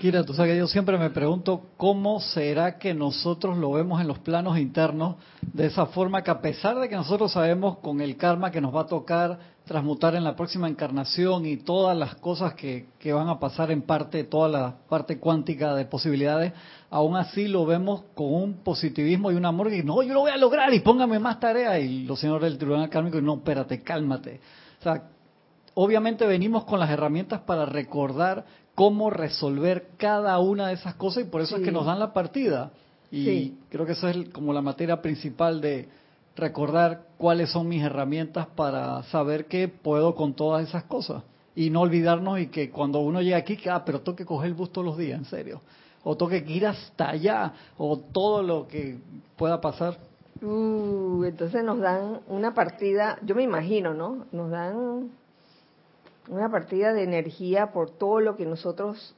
Kira, 0.00 0.24
tú 0.24 0.34
sabes 0.34 0.52
que 0.52 0.58
yo 0.58 0.66
siempre 0.66 0.98
me 0.98 1.10
pregunto 1.10 1.62
cómo 1.76 2.20
será 2.20 2.78
que 2.78 2.94
nosotros 2.94 3.56
lo 3.56 3.72
vemos 3.72 4.00
en 4.00 4.08
los 4.08 4.18
planos 4.18 4.58
internos 4.58 5.16
de 5.40 5.66
esa 5.66 5.86
forma 5.86 6.22
que 6.22 6.30
a 6.30 6.40
pesar 6.40 6.78
de 6.78 6.88
que 6.88 6.96
nosotros 6.96 7.32
sabemos 7.32 7.78
con 7.78 8.00
el 8.00 8.16
karma 8.16 8.50
que 8.50 8.60
nos 8.60 8.74
va 8.74 8.82
a 8.82 8.86
tocar 8.86 9.38
transmutar 9.64 10.14
en 10.14 10.24
la 10.24 10.36
próxima 10.36 10.68
encarnación 10.68 11.46
y 11.46 11.56
todas 11.56 11.96
las 11.96 12.16
cosas 12.16 12.54
que, 12.54 12.88
que 12.98 13.12
van 13.12 13.28
a 13.28 13.38
pasar 13.38 13.70
en 13.70 13.82
parte, 13.82 14.24
toda 14.24 14.48
la 14.48 14.76
parte 14.88 15.18
cuántica 15.18 15.74
de 15.74 15.86
posibilidades, 15.86 16.52
aún 16.90 17.16
así 17.16 17.48
lo 17.48 17.64
vemos 17.64 18.02
con 18.14 18.32
un 18.34 18.54
positivismo 18.62 19.32
y 19.32 19.36
un 19.36 19.46
amor 19.46 19.70
que 19.70 19.82
no, 19.82 20.02
yo 20.02 20.12
lo 20.12 20.20
voy 20.20 20.32
a 20.32 20.36
lograr 20.36 20.72
y 20.74 20.80
póngame 20.80 21.18
más 21.18 21.40
tarea 21.40 21.78
y 21.78 22.04
los 22.04 22.20
señores 22.20 22.50
del 22.50 22.58
tribunal 22.58 22.90
kármico 22.90 23.20
no, 23.22 23.36
espérate, 23.36 23.82
cálmate. 23.82 24.40
O 24.80 24.82
sea, 24.82 25.04
obviamente 25.72 26.26
venimos 26.26 26.64
con 26.64 26.78
las 26.78 26.90
herramientas 26.90 27.40
para 27.40 27.64
recordar 27.64 28.44
cómo 28.74 29.10
resolver 29.10 29.88
cada 29.96 30.38
una 30.38 30.68
de 30.68 30.74
esas 30.74 30.94
cosas 30.94 31.24
y 31.24 31.28
por 31.28 31.40
eso 31.40 31.56
es 31.56 31.62
que 31.62 31.72
nos 31.72 31.86
dan 31.86 31.98
la 31.98 32.12
partida. 32.12 32.72
Y 33.10 33.50
creo 33.70 33.86
que 33.86 33.92
esa 33.92 34.10
es 34.10 34.28
como 34.30 34.52
la 34.52 34.60
materia 34.60 35.00
principal 35.00 35.60
de 35.60 35.88
recordar 36.36 37.02
cuáles 37.16 37.50
son 37.50 37.68
mis 37.68 37.82
herramientas 37.82 38.48
para 38.56 39.02
saber 39.04 39.46
que 39.46 39.68
puedo 39.68 40.16
con 40.16 40.34
todas 40.34 40.68
esas 40.68 40.84
cosas. 40.84 41.22
Y 41.54 41.70
no 41.70 41.82
olvidarnos 41.82 42.40
y 42.40 42.48
que 42.48 42.70
cuando 42.70 42.98
uno 42.98 43.22
llega 43.22 43.36
aquí, 43.36 43.56
que, 43.56 43.70
ah, 43.70 43.84
pero 43.84 44.00
tengo 44.00 44.16
que 44.16 44.24
coger 44.24 44.48
el 44.48 44.54
bus 44.54 44.72
todos 44.72 44.84
los 44.84 44.98
días, 44.98 45.16
en 45.16 45.24
serio. 45.26 45.60
O 46.02 46.16
tengo 46.16 46.30
que 46.30 46.44
ir 46.48 46.66
hasta 46.66 47.10
allá, 47.10 47.52
o 47.78 47.96
todo 47.98 48.42
lo 48.42 48.66
que 48.66 48.98
pueda 49.36 49.60
pasar. 49.60 49.96
Uh, 50.42 51.22
entonces 51.22 51.62
nos 51.62 51.78
dan 51.78 52.20
una 52.26 52.52
partida, 52.52 53.18
yo 53.22 53.36
me 53.36 53.44
imagino, 53.44 53.94
¿no? 53.94 54.26
Nos 54.32 54.50
dan 54.50 55.10
una 56.28 56.50
partida 56.50 56.92
de 56.92 57.02
energía 57.02 57.72
por 57.72 57.90
todo 57.90 58.20
lo 58.20 58.36
que 58.36 58.46
nosotros 58.46 59.14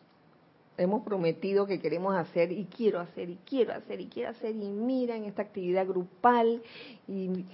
hemos 0.78 1.04
prometido 1.04 1.66
que 1.66 1.80
queremos 1.80 2.14
hacer 2.16 2.52
y 2.52 2.66
quiero 2.66 3.00
hacer 3.00 3.30
y 3.30 3.38
quiero 3.46 3.72
hacer 3.72 4.00
y 4.00 4.06
quiero 4.06 4.30
hacer. 4.30 4.54
Y 4.54 4.68
mira 4.70 5.16
en 5.16 5.24
esta 5.24 5.42
actividad 5.42 5.86
grupal 5.86 6.62
y, 7.08 7.44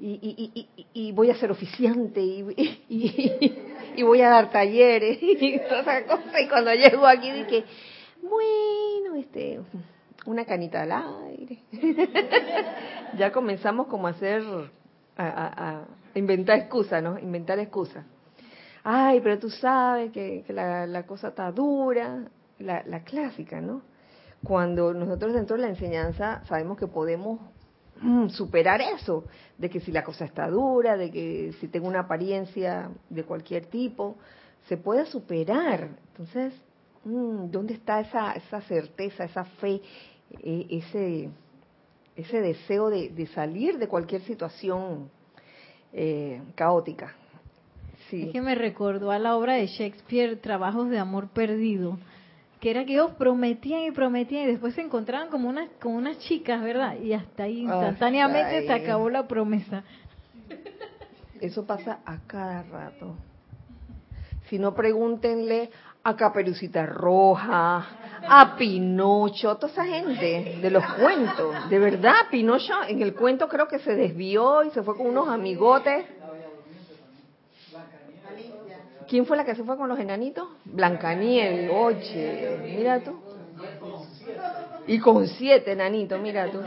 y, 0.00 1.12
voy 1.12 1.30
a 1.30 1.36
ser 1.36 1.50
oficiante 1.50 2.20
y, 2.20 4.02
voy 4.02 4.20
a 4.22 4.30
dar 4.30 4.50
talleres 4.50 5.18
y 5.22 5.58
todas 5.58 5.80
esas 5.80 6.02
cosas 6.04 6.40
y 6.40 6.48
cuando 6.48 6.72
llego 6.72 7.04
aquí 7.04 7.32
dije 7.32 7.64
bueno 8.22 9.16
este 9.16 9.60
una 10.26 10.44
canita 10.44 10.82
al 10.82 10.92
aire 10.92 11.58
ya 13.18 13.32
comenzamos 13.32 13.88
como 13.88 14.06
a 14.06 14.10
hacer 14.10 14.44
a, 15.16 15.80
a 15.80 15.84
inventar 16.14 16.60
excusas 16.60 17.02
no 17.02 17.18
inventar 17.18 17.58
excusas 17.58 18.04
ay, 18.90 19.20
pero 19.20 19.38
tú 19.38 19.50
sabes 19.50 20.10
que, 20.12 20.44
la, 20.48 21.02
cosa 21.06 21.28
está 21.28 21.52
dura, 21.52 22.24
la, 22.58 23.04
clásica, 23.04 23.60
¿no? 23.60 23.82
cuando 24.42 24.94
nosotros 24.94 25.34
dentro 25.34 25.56
de 25.56 25.62
la 25.62 25.68
enseñanza 25.68 26.42
sabemos 26.46 26.78
que 26.78 26.86
podemos 26.86 27.38
mm, 28.00 28.28
superar 28.28 28.80
eso, 28.80 29.24
de 29.58 29.68
que 29.68 29.80
si 29.80 29.92
la 29.92 30.04
cosa 30.04 30.24
está 30.24 30.48
dura, 30.48 30.96
de 30.96 31.10
que 31.10 31.52
si 31.60 31.68
tengo 31.68 31.86
una 31.86 32.00
apariencia 32.00 32.90
de 33.10 33.24
cualquier 33.24 33.66
tipo, 33.66 34.16
se 34.68 34.78
puede 34.78 35.04
superar. 35.04 35.90
Entonces, 36.12 36.54
mm, 37.04 37.50
¿dónde 37.50 37.74
está 37.74 38.00
esa, 38.00 38.32
esa 38.32 38.62
certeza, 38.62 39.24
esa 39.24 39.44
fe, 39.44 39.82
e, 40.42 40.66
ese, 40.70 41.28
ese 42.16 42.40
deseo 42.40 42.88
de, 42.88 43.26
salir 43.34 43.78
de 43.78 43.86
cualquier 43.86 44.22
situación 44.22 45.10
eh, 45.92 46.40
caótica? 46.54 47.14
Sí. 48.10 48.24
Es 48.24 48.32
que 48.32 48.40
me 48.40 48.54
recordó 48.54 49.10
a 49.10 49.18
la 49.18 49.36
obra 49.36 49.54
de 49.54 49.66
Shakespeare, 49.66 50.36
Trabajos 50.36 50.88
de 50.88 50.98
Amor 50.98 51.28
Perdido, 51.28 51.98
que 52.60 52.70
era 52.70 52.84
que 52.84 52.94
ellos 52.94 53.12
prometían 53.12 53.82
y 53.82 53.90
prometían 53.90 54.44
y 54.44 54.46
después 54.46 54.74
se 54.74 54.80
encontraban 54.80 55.28
como 55.28 55.48
unas, 55.48 55.68
como 55.80 55.96
unas 55.96 56.18
chicas, 56.18 56.62
¿verdad? 56.62 56.96
Y 56.98 57.12
hasta 57.12 57.44
ahí 57.44 57.60
instantáneamente 57.60 58.66
se 58.66 58.72
acabó 58.72 59.10
la 59.10 59.28
promesa. 59.28 59.84
Eso 61.40 61.66
pasa 61.66 62.00
a 62.04 62.18
cada 62.26 62.62
rato. 62.64 63.14
Si 64.48 64.58
no, 64.58 64.74
pregúntenle 64.74 65.70
a 66.02 66.16
Caperucita 66.16 66.86
Roja, 66.86 67.86
a 68.26 68.56
Pinocho, 68.56 69.56
toda 69.56 69.70
esa 69.72 69.84
gente 69.84 70.58
de 70.62 70.70
los 70.70 70.84
cuentos. 70.94 71.68
De 71.68 71.78
verdad, 71.78 72.14
Pinocho 72.30 72.72
en 72.88 73.02
el 73.02 73.14
cuento 73.14 73.46
creo 73.48 73.68
que 73.68 73.78
se 73.78 73.94
desvió 73.94 74.64
y 74.64 74.70
se 74.70 74.82
fue 74.82 74.96
con 74.96 75.06
unos 75.06 75.28
amigotes. 75.28 76.06
¿Quién 79.08 79.24
fue 79.26 79.36
la 79.36 79.44
que 79.44 79.54
se 79.54 79.64
fue 79.64 79.76
con 79.76 79.88
los 79.88 79.98
enanitos? 79.98 80.48
Blancaniel, 80.66 81.70
oye, 81.70 82.58
mira 82.76 83.00
tú. 83.00 83.18
Y 84.86 84.98
con 84.98 85.26
siete 85.26 85.72
enanitos, 85.72 86.20
mira 86.20 86.50
tú. 86.50 86.60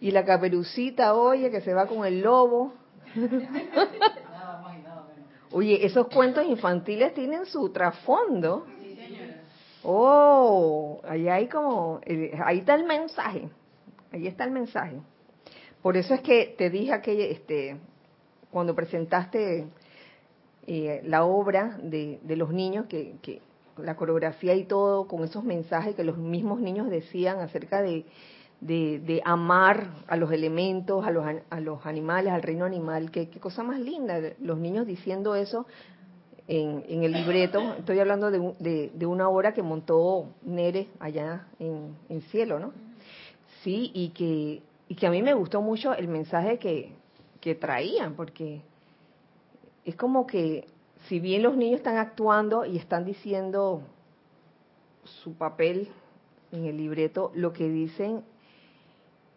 Y 0.00 0.12
la 0.12 0.24
caperucita, 0.24 1.14
oye, 1.14 1.50
que 1.50 1.60
se 1.60 1.74
va 1.74 1.86
con 1.86 2.06
el 2.06 2.20
lobo. 2.20 2.72
Oye, 5.52 5.84
esos 5.84 6.06
cuentos 6.06 6.44
infantiles 6.44 7.12
tienen 7.12 7.44
su 7.44 7.70
trasfondo. 7.70 8.66
Oh, 9.82 11.00
ahí 11.08 11.28
hay 11.28 11.48
como, 11.48 11.98
eh, 12.04 12.38
ahí 12.44 12.58
está 12.58 12.76
el 12.76 12.84
mensaje, 12.84 13.48
ahí 14.12 14.28
está 14.28 14.44
el 14.44 14.52
mensaje. 14.52 15.00
Por 15.82 15.96
eso 15.96 16.14
es 16.14 16.20
que 16.20 16.54
te 16.56 16.70
dije 16.70 17.00
que, 17.02 17.32
este, 17.32 17.78
cuando 18.52 18.76
presentaste 18.76 19.66
eh, 20.72 21.02
la 21.04 21.24
obra 21.24 21.80
de, 21.82 22.20
los 22.36 22.52
niños, 22.52 22.86
que, 22.86 23.16
que, 23.22 23.42
la 23.76 23.96
coreografía 23.96 24.54
y 24.54 24.62
todo, 24.62 25.08
con 25.08 25.24
esos 25.24 25.42
mensajes 25.42 25.96
que 25.96 26.04
los 26.04 26.16
mismos 26.16 26.60
niños 26.60 26.88
decían 26.88 27.40
acerca 27.40 27.82
de, 27.82 28.04
de, 28.60 29.20
amar 29.24 29.88
a 30.06 30.16
los 30.16 30.30
elementos, 30.30 31.04
a 31.04 31.10
los, 31.10 31.26
a 31.26 31.58
los 31.60 31.84
animales, 31.86 32.32
al 32.32 32.42
reino 32.42 32.66
animal. 32.66 33.10
Qué, 33.10 33.28
qué 33.30 33.40
cosa 33.40 33.64
más 33.64 33.80
linda, 33.80 34.20
los 34.38 34.58
niños 34.58 34.86
diciendo 34.86 35.34
eso 35.34 35.66
en, 36.46 36.84
en 36.86 37.02
el 37.02 37.14
libreto. 37.14 37.74
Estoy 37.76 37.98
hablando 37.98 38.30
de, 38.30 38.92
de, 38.94 39.06
una 39.06 39.28
obra 39.28 39.52
que 39.52 39.62
montó 39.62 40.28
Nere 40.42 40.86
allá 41.00 41.48
en, 41.58 41.96
en 42.08 42.20
Cielo, 42.30 42.60
¿no? 42.60 42.72
Sí, 43.64 43.90
y 43.92 44.10
que, 44.10 44.62
y 44.86 44.94
que 44.94 45.06
a 45.08 45.10
mí 45.10 45.20
me 45.20 45.34
gustó 45.34 45.62
mucho 45.62 45.94
el 45.94 46.06
mensaje 46.06 46.60
que, 46.60 46.92
que 47.40 47.56
traían, 47.56 48.14
porque 48.14 48.62
es 49.84 49.96
como 49.96 50.26
que 50.26 50.66
si 51.08 51.20
bien 51.20 51.42
los 51.42 51.56
niños 51.56 51.78
están 51.78 51.96
actuando 51.96 52.64
y 52.64 52.76
están 52.76 53.04
diciendo 53.04 53.82
su 55.04 55.34
papel 55.34 55.88
en 56.52 56.66
el 56.66 56.76
libreto, 56.76 57.32
lo 57.34 57.52
que 57.52 57.68
dicen 57.68 58.22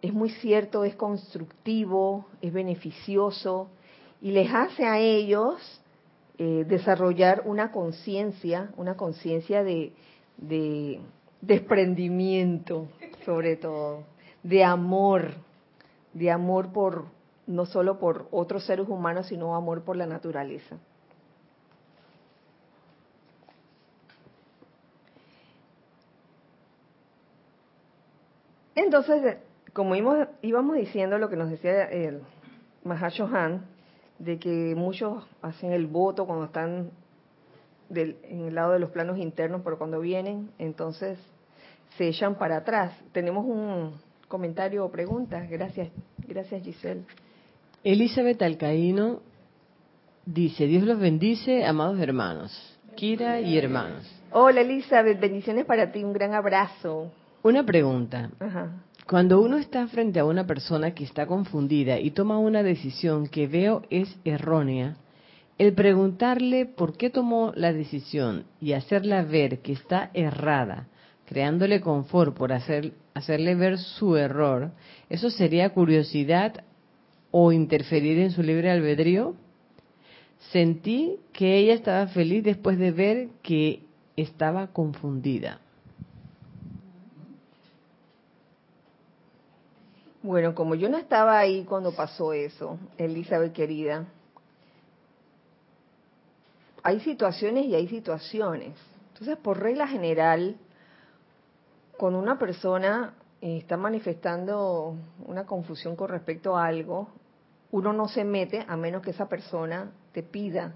es 0.01 0.13
muy 0.13 0.29
cierto, 0.29 0.83
es 0.83 0.95
constructivo, 0.95 2.25
es 2.41 2.51
beneficioso 2.51 3.69
y 4.21 4.31
les 4.31 4.53
hace 4.53 4.85
a 4.85 4.99
ellos 4.99 5.81
eh, 6.37 6.65
desarrollar 6.67 7.43
una 7.45 7.71
conciencia, 7.71 8.71
una 8.75 8.97
conciencia 8.97 9.63
de, 9.63 9.93
de 10.37 10.99
desprendimiento, 11.39 12.87
sobre 13.25 13.55
todo, 13.55 14.03
de 14.43 14.63
amor, 14.63 15.35
de 16.13 16.31
amor 16.31 16.73
por 16.73 17.05
no 17.47 17.65
solo 17.65 17.99
por 17.99 18.27
otros 18.31 18.65
seres 18.65 18.87
humanos, 18.87 19.27
sino 19.27 19.55
amor 19.55 19.83
por 19.83 19.95
la 19.95 20.05
naturaleza. 20.05 20.77
Entonces, 28.75 29.37
como 29.73 29.95
íbamos, 29.95 30.75
diciendo 30.75 31.17
lo 31.17 31.29
que 31.29 31.35
nos 31.35 31.49
decía 31.49 31.83
el 31.85 32.21
Mahashohan, 32.83 33.65
de 34.19 34.39
que 34.39 34.73
muchos 34.75 35.25
hacen 35.41 35.71
el 35.71 35.87
voto 35.87 36.25
cuando 36.25 36.45
están 36.45 36.91
en 37.89 38.47
el 38.47 38.55
lado 38.55 38.73
de 38.73 38.79
los 38.79 38.89
planos 38.91 39.17
internos, 39.17 39.61
pero 39.63 39.77
cuando 39.77 39.99
vienen, 39.99 40.51
entonces 40.57 41.19
se 41.97 42.07
echan 42.07 42.35
para 42.35 42.57
atrás. 42.57 42.93
Tenemos 43.11 43.45
un 43.45 43.93
comentario 44.27 44.85
o 44.85 44.91
pregunta. 44.91 45.45
Gracias, 45.49 45.89
gracias 46.27 46.63
Giselle. 46.63 47.03
Elizabeth 47.83 48.41
Alcaíno 48.41 49.19
dice, 50.25 50.67
Dios 50.67 50.83
los 50.83 50.97
bendice, 50.99 51.65
amados 51.65 51.99
hermanos, 51.99 52.77
Kira 52.95 53.41
y 53.41 53.57
hermanos. 53.57 54.09
Hola 54.31 54.61
Elizabeth, 54.61 55.19
bendiciones 55.19 55.65
para 55.65 55.91
ti, 55.91 56.01
un 56.01 56.13
gran 56.13 56.33
abrazo. 56.33 57.11
Una 57.43 57.65
pregunta. 57.65 58.31
Ajá. 58.39 58.71
Cuando 59.05 59.41
uno 59.41 59.57
está 59.57 59.85
frente 59.87 60.19
a 60.19 60.25
una 60.25 60.47
persona 60.47 60.93
que 60.93 61.03
está 61.03 61.25
confundida 61.25 61.99
y 61.99 62.11
toma 62.11 62.39
una 62.39 62.63
decisión 62.63 63.27
que 63.27 63.47
veo 63.47 63.81
es 63.89 64.15
errónea, 64.23 64.95
el 65.57 65.73
preguntarle 65.73 66.65
por 66.65 66.95
qué 66.95 67.09
tomó 67.09 67.51
la 67.53 67.73
decisión 67.73 68.45
y 68.61 68.73
hacerla 68.73 69.23
ver 69.23 69.59
que 69.59 69.73
está 69.73 70.09
errada, 70.13 70.87
creándole 71.25 71.81
confort 71.81 72.33
por 72.33 72.53
hacer, 72.53 72.93
hacerle 73.13 73.55
ver 73.55 73.77
su 73.77 74.15
error, 74.15 74.71
¿eso 75.09 75.29
sería 75.29 75.71
curiosidad 75.71 76.63
o 77.35 77.51
interferir 77.51 78.19
en 78.19 78.29
su 78.29 78.43
libre 78.43 78.69
albedrío? 78.69 79.33
Sentí 80.51 81.19
que 81.33 81.57
ella 81.57 81.73
estaba 81.73 82.05
feliz 82.05 82.43
después 82.43 82.77
de 82.77 82.91
ver 82.91 83.29
que 83.41 83.81
estaba 84.15 84.67
confundida. 84.67 85.59
Bueno, 90.21 90.53
como 90.53 90.75
yo 90.75 90.89
no 90.89 90.97
estaba 90.97 91.39
ahí 91.39 91.63
cuando 91.63 91.95
pasó 91.95 92.33
eso, 92.33 92.77
Elizabeth 92.99 93.51
querida, 93.51 94.05
hay 96.83 96.99
situaciones 96.99 97.65
y 97.65 97.73
hay 97.73 97.87
situaciones. 97.87 98.77
Entonces, 99.13 99.37
por 99.37 99.59
regla 99.59 99.87
general, 99.87 100.55
cuando 101.97 102.19
una 102.19 102.37
persona 102.37 103.15
eh, 103.41 103.57
está 103.57 103.75
manifestando 103.75 104.95
una 105.25 105.47
confusión 105.47 105.95
con 105.95 106.09
respecto 106.09 106.55
a 106.55 106.67
algo, 106.67 107.09
uno 107.73 107.91
no 107.91 108.07
se 108.07 108.23
mete 108.23 108.63
a 108.67 108.77
menos 108.77 109.01
que 109.01 109.09
esa 109.09 109.27
persona 109.27 109.91
te 110.11 110.21
pida, 110.21 110.75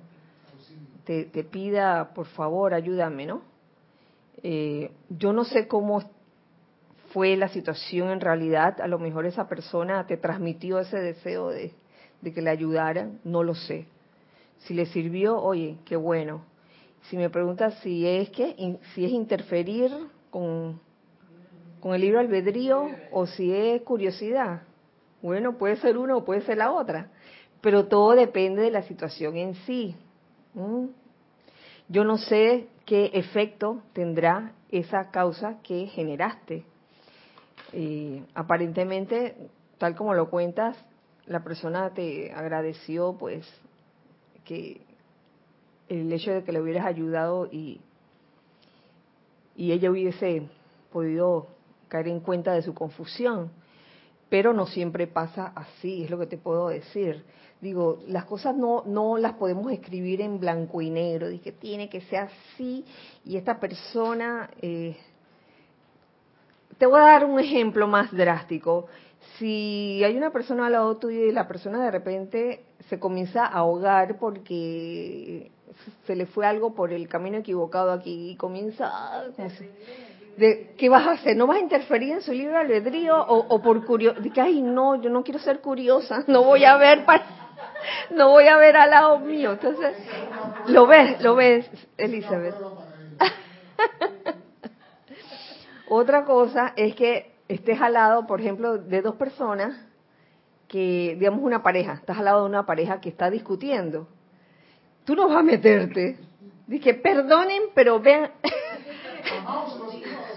te, 1.06 1.26
pida, 1.44 2.12
por 2.16 2.26
favor, 2.26 2.74
ayúdame, 2.74 3.28
¿no? 3.28 3.44
Eh, 4.42 4.92
yo 5.08 5.32
no 5.32 5.46
sé 5.46 5.68
cómo 5.68 6.02
fue 7.14 7.38
la 7.38 7.50
situación 7.50 8.10
en 8.10 8.20
realidad, 8.20 8.82
a 8.82 8.88
lo 8.88 8.98
mejor 8.98 9.28
esa 9.28 9.48
persona 9.48 10.08
te 10.08 10.18
transmitió 10.18 10.80
ese 10.80 10.98
deseo 10.98 11.50
de, 11.50 11.72
que 12.24 12.42
le 12.42 12.50
ayudara, 12.50 13.12
no 13.24 13.44
lo 13.44 13.54
sé. 13.54 13.86
Si 14.62 14.74
le 14.74 14.88
sirvió, 14.88 15.40
oye, 15.40 15.78
qué 15.86 15.96
bueno. 15.96 16.42
Si 17.04 17.16
me 17.16 17.30
preguntas 17.30 17.76
si 17.84 18.08
es 18.08 18.32
que 18.32 18.80
si 18.96 19.06
es 19.06 19.12
interferir 19.12 19.92
con, 20.32 20.82
con 21.80 21.94
el 21.94 22.02
libro 22.02 22.20
albedrío 22.20 22.90
o 23.12 23.28
si 23.28 23.54
es 23.54 23.84
curiosidad, 23.84 24.64
bueno, 25.28 25.58
puede 25.58 25.76
ser 25.76 25.98
uno 25.98 26.18
o 26.18 26.24
puede 26.24 26.40
ser 26.42 26.58
la 26.58 26.72
otra, 26.72 27.10
pero 27.60 27.88
todo 27.88 28.12
depende 28.12 28.62
de 28.62 28.72
la 28.72 28.84
situación 28.84 29.36
en 29.36 29.56
sí. 29.56 29.94
Yo 31.90 32.06
no 32.06 32.18
sé 32.18 32.70
qué 32.86 33.12
efecto 33.14 33.82
tendrá 33.92 34.54
esa 34.72 35.12
causa 35.12 35.58
que 35.64 35.88
generaste 35.88 36.64
y 37.74 38.24
aparentemente, 38.36 39.36
tal 39.78 39.98
como 39.98 40.14
lo 40.14 40.30
cuentas, 40.30 40.78
la 41.26 41.44
persona 41.44 41.94
te 41.94 42.32
agradeció 42.32 43.18
pues 43.20 43.46
que 44.46 44.80
el 45.90 46.10
hecho 46.14 46.32
de 46.32 46.46
que 46.46 46.54
le 46.54 46.62
hubieras 46.62 46.86
ayudado 46.86 47.50
y, 47.52 47.82
y 49.58 49.74
ella 49.74 49.92
hubiese 49.92 50.48
podido 50.94 51.48
caer 51.90 52.08
en 52.08 52.22
cuenta 52.22 52.54
de 52.54 52.62
su 52.62 52.74
confusión. 52.74 53.52
Pero 54.30 54.54
no 54.54 54.66
siempre 54.66 55.08
pasa 55.08 55.54
así, 55.56 56.04
es 56.04 56.10
lo 56.10 56.20
que 56.20 56.28
te 56.28 56.38
puedo 56.38 56.70
decir. 56.70 57.24
Digo, 57.62 58.00
las 58.08 58.26
cosas 58.26 58.56
no, 58.56 58.84
no 58.86 59.18
las 59.18 59.34
podemos 59.34 59.72
escribir 59.72 60.22
en 60.22 60.40
blanco 60.40 60.82
y 60.82 60.90
negro, 60.90 61.28
que 61.44 61.52
tiene 61.52 61.90
que 61.90 62.02
ser 62.02 62.30
así 62.30 62.86
y 63.26 63.38
esta 63.38 63.60
persona 63.60 64.50
eh, 64.62 64.96
te 66.78 66.86
voy 66.86 67.00
a 67.00 67.04
dar 67.04 67.26
un 67.26 67.40
ejemplo 67.40 67.88
más 67.88 68.12
drástico. 68.12 68.88
Si 69.38 70.02
hay 70.04 70.16
una 70.16 70.32
persona 70.32 70.68
al 70.68 70.74
lado 70.74 70.98
tuyo 70.98 71.26
y 71.26 71.32
la 71.32 71.48
persona 71.48 71.84
de 71.84 71.92
repente 71.92 72.66
se 72.90 73.00
comienza 73.00 73.46
a 73.46 73.60
ahogar 73.60 74.18
porque 74.20 75.52
se 76.06 76.16
le 76.16 76.26
fue 76.28 76.46
algo 76.46 76.74
por 76.74 76.94
el 76.94 77.08
camino 77.08 77.38
equivocado 77.38 77.92
aquí 77.92 78.32
y 78.32 78.36
comienza 78.36 79.24
de 80.38 80.74
qué 80.78 80.90
vas 80.90 81.08
a 81.08 81.12
hacer 81.12 81.36
no 81.36 81.48
vas 81.48 81.58
a 81.58 81.62
interferir 81.62 82.14
en 82.14 82.22
su 82.22 82.32
libre 82.32 82.56
albedrío 82.56 83.20
o, 83.20 83.62
por 83.62 83.86
curiosidad 83.86 84.34
que 84.34 84.42
ay 84.42 84.62
no 84.62 84.96
yo 84.96 85.10
no 85.10 85.24
quiero 85.24 85.40
ser 85.40 85.60
curiosa 85.60 86.24
no 86.28 86.44
voy 86.44 86.64
a 86.64 86.78
ver 86.78 87.06
para 87.06 87.26
no 88.12 88.30
voy 88.30 88.48
a 88.48 88.58
ver 88.58 88.78
al 88.78 88.90
lado 88.90 89.20
mío 89.20 89.54
entonces 89.54 89.96
lo 90.68 90.88
ves 90.88 91.22
lo 91.22 91.36
ves 91.36 91.70
Elizabeth 91.98 92.56
otra 95.90 96.24
cosa 96.24 96.74
es 96.76 96.96
que 96.96 97.34
estés 97.48 97.82
al 97.82 97.94
lado 97.94 98.28
por 98.28 98.40
ejemplo 98.40 98.78
de 98.78 99.02
dos 99.02 99.16
personas 99.16 99.76
que 100.68 101.16
digamos 101.18 101.42
una 101.42 101.64
pareja 101.64 101.94
estás 101.94 102.18
al 102.18 102.26
lado 102.26 102.42
de 102.42 102.50
una 102.50 102.66
pareja 102.66 103.02
que 103.02 103.10
está 103.10 103.30
discutiendo 103.30 104.08
tú 105.08 105.16
no 105.16 105.30
vas 105.30 105.38
a 105.38 105.44
meterte. 105.44 106.18
Dije, 106.68 106.94
perdonen, 106.94 107.64
pero 107.74 108.00
vean. 108.00 108.30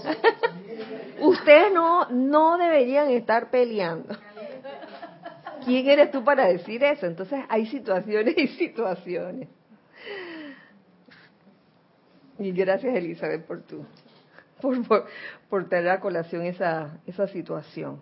Ustedes 1.20 1.72
no, 1.72 2.08
no 2.10 2.58
deberían 2.58 3.10
estar 3.10 3.50
peleando. 3.50 4.16
¿Quién 5.64 5.88
eres 5.88 6.10
tú 6.10 6.24
para 6.24 6.46
decir 6.46 6.82
eso? 6.82 7.06
Entonces 7.06 7.40
hay 7.48 7.66
situaciones 7.66 8.36
y 8.38 8.48
situaciones. 8.48 9.48
Y 12.38 12.52
gracias 12.52 12.94
Elizabeth 12.94 13.44
por 13.44 13.62
tu, 13.62 13.84
por, 14.60 14.86
por, 14.86 15.06
por 15.50 15.68
traer 15.68 15.90
a 15.90 16.00
colación 16.00 16.42
esa, 16.44 16.98
esa 17.06 17.26
situación. 17.28 18.00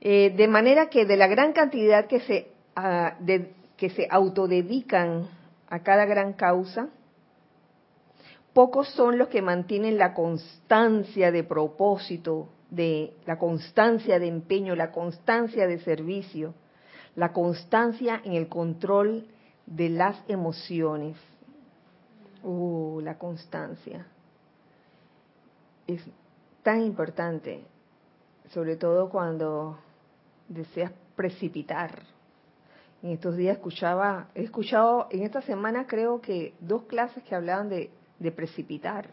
Eh, 0.00 0.32
de 0.36 0.46
manera 0.46 0.88
que 0.88 1.04
de 1.04 1.16
la 1.16 1.26
gran 1.26 1.52
cantidad 1.52 2.06
que 2.06 2.20
se, 2.20 2.52
uh, 2.76 3.24
de, 3.24 3.52
que 3.76 3.90
se 3.90 4.06
autodedican 4.08 5.28
a 5.68 5.82
cada 5.82 6.04
gran 6.04 6.34
causa, 6.34 6.88
pocos 8.56 8.88
son 8.94 9.18
los 9.18 9.28
que 9.28 9.42
mantienen 9.42 9.98
la 9.98 10.14
constancia 10.14 11.30
de 11.30 11.44
propósito, 11.44 12.48
de 12.70 13.12
la 13.26 13.38
constancia 13.38 14.18
de 14.18 14.28
empeño, 14.28 14.74
la 14.74 14.92
constancia 14.92 15.66
de 15.66 15.78
servicio, 15.80 16.54
la 17.16 17.34
constancia 17.34 18.18
en 18.24 18.32
el 18.32 18.48
control 18.48 19.26
de 19.66 19.90
las 19.90 20.16
emociones. 20.26 21.18
Uh, 22.42 23.02
la 23.02 23.18
constancia. 23.18 24.06
Es 25.86 26.00
tan 26.62 26.80
importante, 26.80 27.62
sobre 28.54 28.76
todo 28.76 29.10
cuando 29.10 29.76
deseas 30.48 30.92
precipitar 31.14 32.04
en 33.02 33.10
estos 33.10 33.36
días 33.36 33.58
escuchaba, 33.58 34.28
he 34.34 34.44
escuchado 34.44 35.08
en 35.10 35.24
esta 35.24 35.42
semana 35.42 35.86
creo 35.86 36.22
que 36.22 36.54
dos 36.60 36.84
clases 36.84 37.22
que 37.24 37.34
hablaban 37.34 37.68
de, 37.68 37.90
precipitar. 38.32 39.10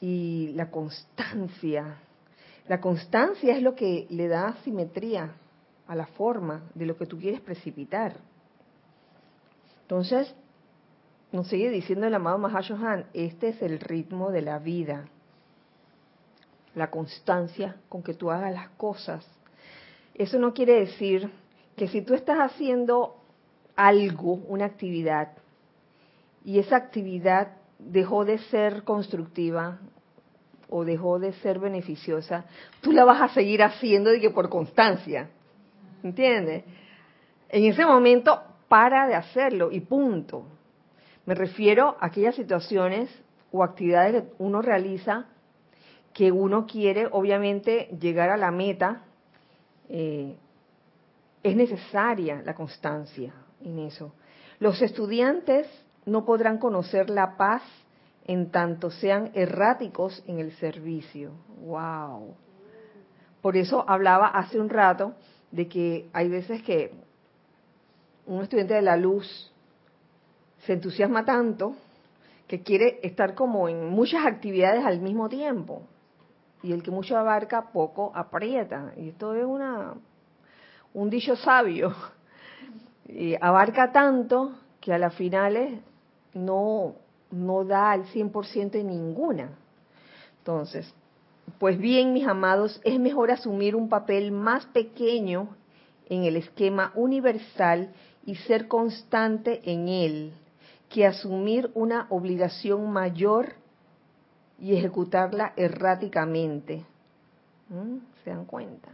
Y 0.00 0.52
la 0.54 0.70
constancia. 0.70 1.98
La 2.68 2.80
constancia 2.80 3.56
es 3.56 3.62
lo 3.62 3.74
que 3.74 4.06
le 4.10 4.28
da 4.28 4.56
simetría 4.64 5.32
a 5.86 5.94
la 5.94 6.06
forma 6.06 6.62
de 6.74 6.86
lo 6.86 6.96
que 6.96 7.06
tú 7.06 7.18
quieres 7.18 7.40
precipitar. 7.40 8.16
Entonces, 9.82 10.34
nos 11.32 11.48
sigue 11.48 11.70
diciendo 11.70 12.06
el 12.06 12.14
amado 12.14 12.38
Mahashohan, 12.38 13.06
este 13.14 13.48
es 13.48 13.62
el 13.62 13.80
ritmo 13.80 14.30
de 14.30 14.42
la 14.42 14.58
vida. 14.58 15.08
La 16.74 16.90
constancia 16.90 17.76
con 17.88 18.02
que 18.02 18.14
tú 18.14 18.30
hagas 18.30 18.52
las 18.52 18.68
cosas 18.70 19.26
eso 20.18 20.40
no 20.40 20.52
quiere 20.52 20.80
decir 20.80 21.30
que 21.76 21.86
si 21.86 22.02
tú 22.02 22.14
estás 22.14 22.38
haciendo 22.38 23.14
algo, 23.76 24.34
una 24.48 24.64
actividad, 24.64 25.30
y 26.48 26.58
esa 26.58 26.76
actividad 26.76 27.58
dejó 27.78 28.24
de 28.24 28.38
ser 28.38 28.82
constructiva 28.82 29.80
o 30.70 30.82
dejó 30.82 31.18
de 31.18 31.34
ser 31.34 31.58
beneficiosa, 31.58 32.46
tú 32.80 32.90
la 32.90 33.04
vas 33.04 33.20
a 33.20 33.28
seguir 33.34 33.62
haciendo 33.62 34.08
de 34.08 34.18
que 34.18 34.30
por 34.30 34.48
constancia. 34.48 35.28
¿Entiendes? 36.02 36.64
En 37.50 37.64
ese 37.64 37.84
momento 37.84 38.40
para 38.66 39.06
de 39.06 39.14
hacerlo 39.14 39.70
y 39.70 39.80
punto. 39.80 40.46
Me 41.26 41.34
refiero 41.34 41.98
a 42.00 42.06
aquellas 42.06 42.36
situaciones 42.36 43.10
o 43.52 43.62
actividades 43.62 44.22
que 44.22 44.30
uno 44.38 44.62
realiza 44.62 45.26
que 46.14 46.32
uno 46.32 46.64
quiere 46.66 47.08
obviamente 47.12 47.90
llegar 48.00 48.30
a 48.30 48.38
la 48.38 48.50
meta 48.50 49.02
eh, 49.90 50.34
es 51.42 51.54
necesaria 51.54 52.40
la 52.42 52.54
constancia 52.54 53.34
en 53.62 53.80
eso. 53.80 54.14
Los 54.60 54.80
estudiantes 54.80 55.68
no 56.08 56.24
podrán 56.24 56.58
conocer 56.58 57.10
la 57.10 57.36
paz 57.36 57.62
en 58.24 58.50
tanto 58.50 58.90
sean 58.90 59.30
erráticos 59.34 60.22
en 60.26 60.38
el 60.38 60.52
servicio. 60.52 61.32
¡Wow! 61.62 62.34
Por 63.40 63.56
eso 63.56 63.84
hablaba 63.88 64.28
hace 64.28 64.60
un 64.60 64.68
rato 64.68 65.14
de 65.50 65.68
que 65.68 66.08
hay 66.12 66.28
veces 66.28 66.62
que 66.62 66.92
un 68.26 68.42
estudiante 68.42 68.74
de 68.74 68.82
la 68.82 68.96
luz 68.96 69.52
se 70.66 70.74
entusiasma 70.74 71.24
tanto 71.24 71.74
que 72.46 72.62
quiere 72.62 73.00
estar 73.02 73.34
como 73.34 73.68
en 73.68 73.88
muchas 73.88 74.26
actividades 74.26 74.84
al 74.84 75.00
mismo 75.00 75.28
tiempo 75.28 75.82
y 76.62 76.72
el 76.72 76.82
que 76.82 76.90
mucho 76.90 77.16
abarca 77.16 77.70
poco 77.72 78.12
aprieta. 78.14 78.92
Y 78.96 79.10
esto 79.10 79.34
es 79.34 79.44
una 79.44 79.94
un 80.94 81.10
dicho 81.10 81.36
sabio. 81.36 81.94
Y 83.10 83.36
abarca 83.40 83.90
tanto 83.90 84.52
que 84.82 84.92
a 84.92 84.98
las 84.98 85.14
finales 85.14 85.80
no, 86.34 86.94
no 87.30 87.64
da 87.64 87.92
al 87.92 88.04
100% 88.06 88.74
en 88.74 88.88
ninguna. 88.88 89.50
Entonces, 90.38 90.92
pues 91.58 91.78
bien, 91.78 92.12
mis 92.12 92.26
amados, 92.26 92.80
es 92.84 92.98
mejor 93.00 93.30
asumir 93.30 93.74
un 93.74 93.88
papel 93.88 94.32
más 94.32 94.66
pequeño 94.66 95.48
en 96.08 96.24
el 96.24 96.36
esquema 96.36 96.92
universal 96.94 97.92
y 98.24 98.36
ser 98.36 98.68
constante 98.68 99.60
en 99.70 99.88
él, 99.88 100.32
que 100.88 101.06
asumir 101.06 101.70
una 101.74 102.06
obligación 102.10 102.90
mayor 102.90 103.54
y 104.58 104.76
ejecutarla 104.76 105.52
erráticamente. 105.56 106.84
¿Mm? 107.68 107.98
¿Se 108.24 108.30
dan 108.30 108.44
cuenta? 108.44 108.90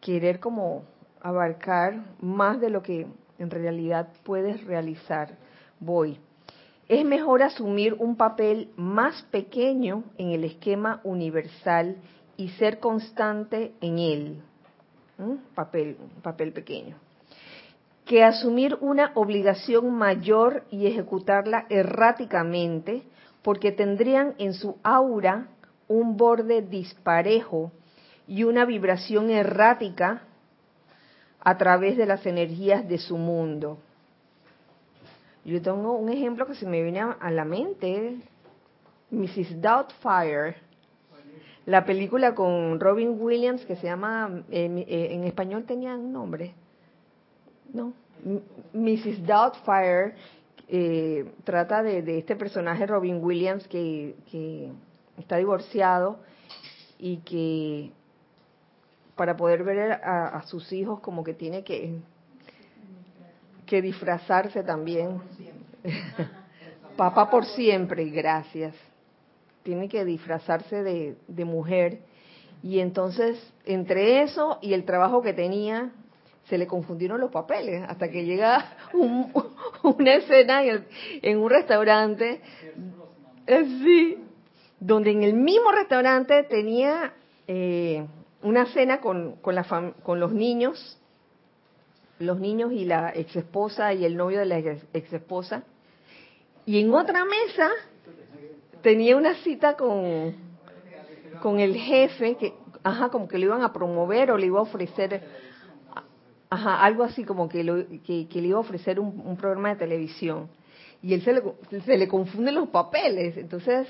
Querer 0.00 0.40
como 0.40 0.84
abarcar 1.20 2.02
más 2.20 2.60
de 2.60 2.70
lo 2.70 2.82
que 2.82 3.06
en 3.38 3.50
realidad 3.50 4.08
puedes 4.24 4.64
realizar. 4.64 5.36
Voy. 5.78 6.18
Es 6.90 7.04
mejor 7.04 7.44
asumir 7.44 7.94
un 8.00 8.16
papel 8.16 8.72
más 8.74 9.22
pequeño 9.30 10.02
en 10.18 10.32
el 10.32 10.42
esquema 10.42 11.00
universal 11.04 11.98
y 12.36 12.48
ser 12.48 12.80
constante 12.80 13.74
en 13.80 14.00
él. 14.00 14.42
¿Mm? 15.16 15.54
Papel, 15.54 15.96
papel 16.20 16.52
pequeño. 16.52 16.96
Que 18.04 18.24
asumir 18.24 18.76
una 18.80 19.12
obligación 19.14 19.94
mayor 19.94 20.64
y 20.68 20.88
ejecutarla 20.88 21.66
erráticamente 21.68 23.04
porque 23.42 23.70
tendrían 23.70 24.34
en 24.38 24.52
su 24.52 24.76
aura 24.82 25.46
un 25.86 26.16
borde 26.16 26.60
disparejo 26.60 27.70
y 28.26 28.42
una 28.42 28.64
vibración 28.64 29.30
errática 29.30 30.24
a 31.38 31.56
través 31.56 31.96
de 31.96 32.06
las 32.06 32.26
energías 32.26 32.88
de 32.88 32.98
su 32.98 33.16
mundo. 33.16 33.78
Yo 35.44 35.60
tengo 35.62 35.92
un 35.92 36.10
ejemplo 36.10 36.46
que 36.46 36.54
se 36.54 36.66
me 36.66 36.82
viene 36.82 37.00
a 37.00 37.30
la 37.30 37.44
mente, 37.44 38.18
Mrs. 39.10 39.60
Doubtfire, 39.60 40.56
la 41.66 41.84
película 41.84 42.34
con 42.34 42.80
Robin 42.80 43.16
Williams 43.18 43.64
que 43.64 43.76
se 43.76 43.86
llama, 43.86 44.42
eh, 44.50 44.84
eh, 44.88 45.08
en 45.12 45.24
español 45.24 45.64
tenía 45.64 45.94
un 45.94 46.12
nombre, 46.12 46.54
¿no? 47.72 47.92
Mrs. 48.72 49.24
Doubtfire, 49.26 50.14
eh, 50.68 51.32
trata 51.44 51.82
de, 51.82 52.18
este 52.18 52.36
personaje 52.36 52.86
Robin 52.86 53.22
Williams 53.22 53.66
que, 53.68 54.14
está 55.18 55.36
divorciado 55.36 56.18
y 56.98 57.18
que 57.18 57.92
para 59.16 59.36
poder 59.36 59.64
ver 59.64 59.92
a, 59.92 60.42
sus 60.46 60.72
hijos 60.72 61.00
como 61.00 61.24
que 61.24 61.34
tiene 61.34 61.62
que, 61.62 61.98
que 63.70 63.80
disfrazarse 63.80 64.64
también. 64.64 65.22
Papá 66.96 67.30
por 67.30 67.46
siempre, 67.46 68.04
gracias. 68.10 68.74
Tiene 69.62 69.88
que 69.88 70.04
disfrazarse 70.04 70.82
de, 70.82 71.16
de 71.28 71.44
mujer. 71.44 72.00
Y 72.64 72.80
entonces, 72.80 73.40
entre 73.64 74.22
eso 74.22 74.58
y 74.60 74.74
el 74.74 74.84
trabajo 74.84 75.22
que 75.22 75.32
tenía, 75.32 75.92
se 76.48 76.58
le 76.58 76.66
confundieron 76.66 77.20
los 77.20 77.30
papeles 77.30 77.84
hasta 77.88 78.10
que 78.10 78.24
llega 78.24 78.76
una 79.84 80.14
escena 80.14 80.62
en, 80.64 81.38
un 81.38 81.48
restaurante. 81.48 82.40
Sí, 83.46 84.18
donde 84.80 85.12
en 85.12 85.22
el 85.22 85.34
mismo 85.34 85.70
restaurante 85.70 86.42
tenía 86.42 87.12
eh, 87.46 88.04
una 88.42 88.66
cena 88.66 89.00
con, 89.00 89.36
con, 89.36 89.54
la 89.54 89.94
con 90.02 90.18
los 90.18 90.32
niños, 90.32 90.99
los 92.20 92.38
niños 92.38 92.72
y 92.72 92.84
la 92.84 93.12
ex 93.14 93.34
esposa 93.34 93.92
y 93.94 94.04
el 94.04 94.16
novio 94.16 94.38
de 94.38 94.46
la 94.46 94.58
ex 94.58 95.12
esposa, 95.12 95.64
y 96.66 96.78
en 96.78 96.94
otra 96.94 97.24
mesa 97.24 97.70
tenía 98.82 99.16
una 99.16 99.34
cita 99.36 99.74
con, 99.74 100.34
con 101.42 101.58
el 101.58 101.74
jefe, 101.74 102.36
que, 102.36 102.54
ajá, 102.82 103.08
como 103.08 103.26
que 103.26 103.38
lo 103.38 103.46
iban 103.46 103.62
a 103.62 103.72
promover 103.72 104.30
o 104.30 104.38
le 104.38 104.46
iba 104.46 104.58
a 104.58 104.62
ofrecer, 104.62 105.22
ajá, 106.48 106.84
algo 106.84 107.02
así 107.02 107.24
como 107.24 107.48
que, 107.48 107.64
lo, 107.64 107.86
que, 108.04 108.26
le 108.32 108.48
iba 108.48 108.58
a 108.58 108.60
ofrecer 108.60 109.00
un, 109.00 109.36
programa 109.36 109.70
de 109.70 109.76
televisión. 109.76 110.48
Y 111.02 111.14
él 111.14 111.22
se 111.22 111.32
le, 111.32 111.42
se 111.84 111.96
le 111.96 112.06
confunden 112.06 112.54
los 112.54 112.68
papeles. 112.68 113.38
Entonces, 113.38 113.88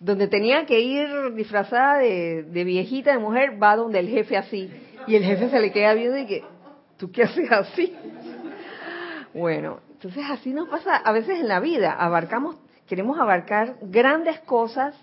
donde 0.00 0.28
tenía 0.28 0.64
que 0.64 0.80
ir 0.80 1.34
disfrazada 1.34 1.98
de, 1.98 2.44
de, 2.44 2.64
viejita, 2.64 3.12
de 3.12 3.18
mujer, 3.18 3.62
va 3.62 3.76
donde 3.76 3.98
el 3.98 4.08
jefe 4.08 4.36
así. 4.36 4.70
Y 5.06 5.14
el 5.14 5.24
jefe 5.24 5.50
se 5.50 5.60
le 5.60 5.70
queda 5.72 5.92
viendo 5.92 6.18
y 6.18 6.26
que, 6.26 6.44
¿tú 6.98 7.10
qué 7.10 7.22
haces 7.22 7.50
así? 7.50 7.96
Bueno, 9.32 9.80
entonces 9.92 10.24
así 10.28 10.52
nos 10.52 10.68
pasa 10.68 10.96
a 10.96 11.12
veces 11.12 11.40
en 11.40 11.48
la 11.48 11.60
vida, 11.60 11.92
abarcamos, 11.92 12.56
queremos 12.86 13.18
abarcar 13.18 13.76
grandes 13.82 14.40
cosas 14.40 14.94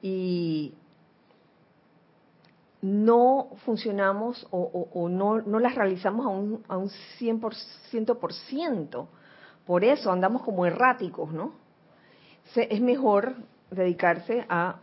y 0.00 0.74
no 2.80 3.48
funcionamos 3.64 4.46
o, 4.50 5.08
no, 5.08 5.38
las 5.40 5.74
realizamos 5.74 6.26
a 6.26 6.28
un, 6.28 6.64
a 6.68 6.76
un 6.76 6.90
100%, 7.18 9.06
por 9.66 9.84
eso 9.84 10.10
andamos 10.10 10.42
como 10.42 10.66
erráticos, 10.66 11.32
¿no? 11.32 11.52
Es 12.54 12.80
mejor 12.80 13.36
dedicarse 13.70 14.44
a, 14.48 14.80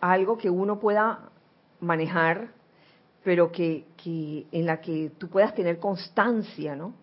algo 0.00 0.38
que 0.38 0.50
uno 0.50 0.78
pueda 0.78 1.30
manejar, 1.80 2.48
pero 3.24 3.50
que, 3.50 3.84
que 4.02 4.46
en 4.50 4.64
la 4.64 4.80
que 4.80 5.10
tú 5.18 5.28
puedas 5.28 5.54
tener 5.54 5.78
constancia, 5.78 6.74
¿no? 6.74 6.94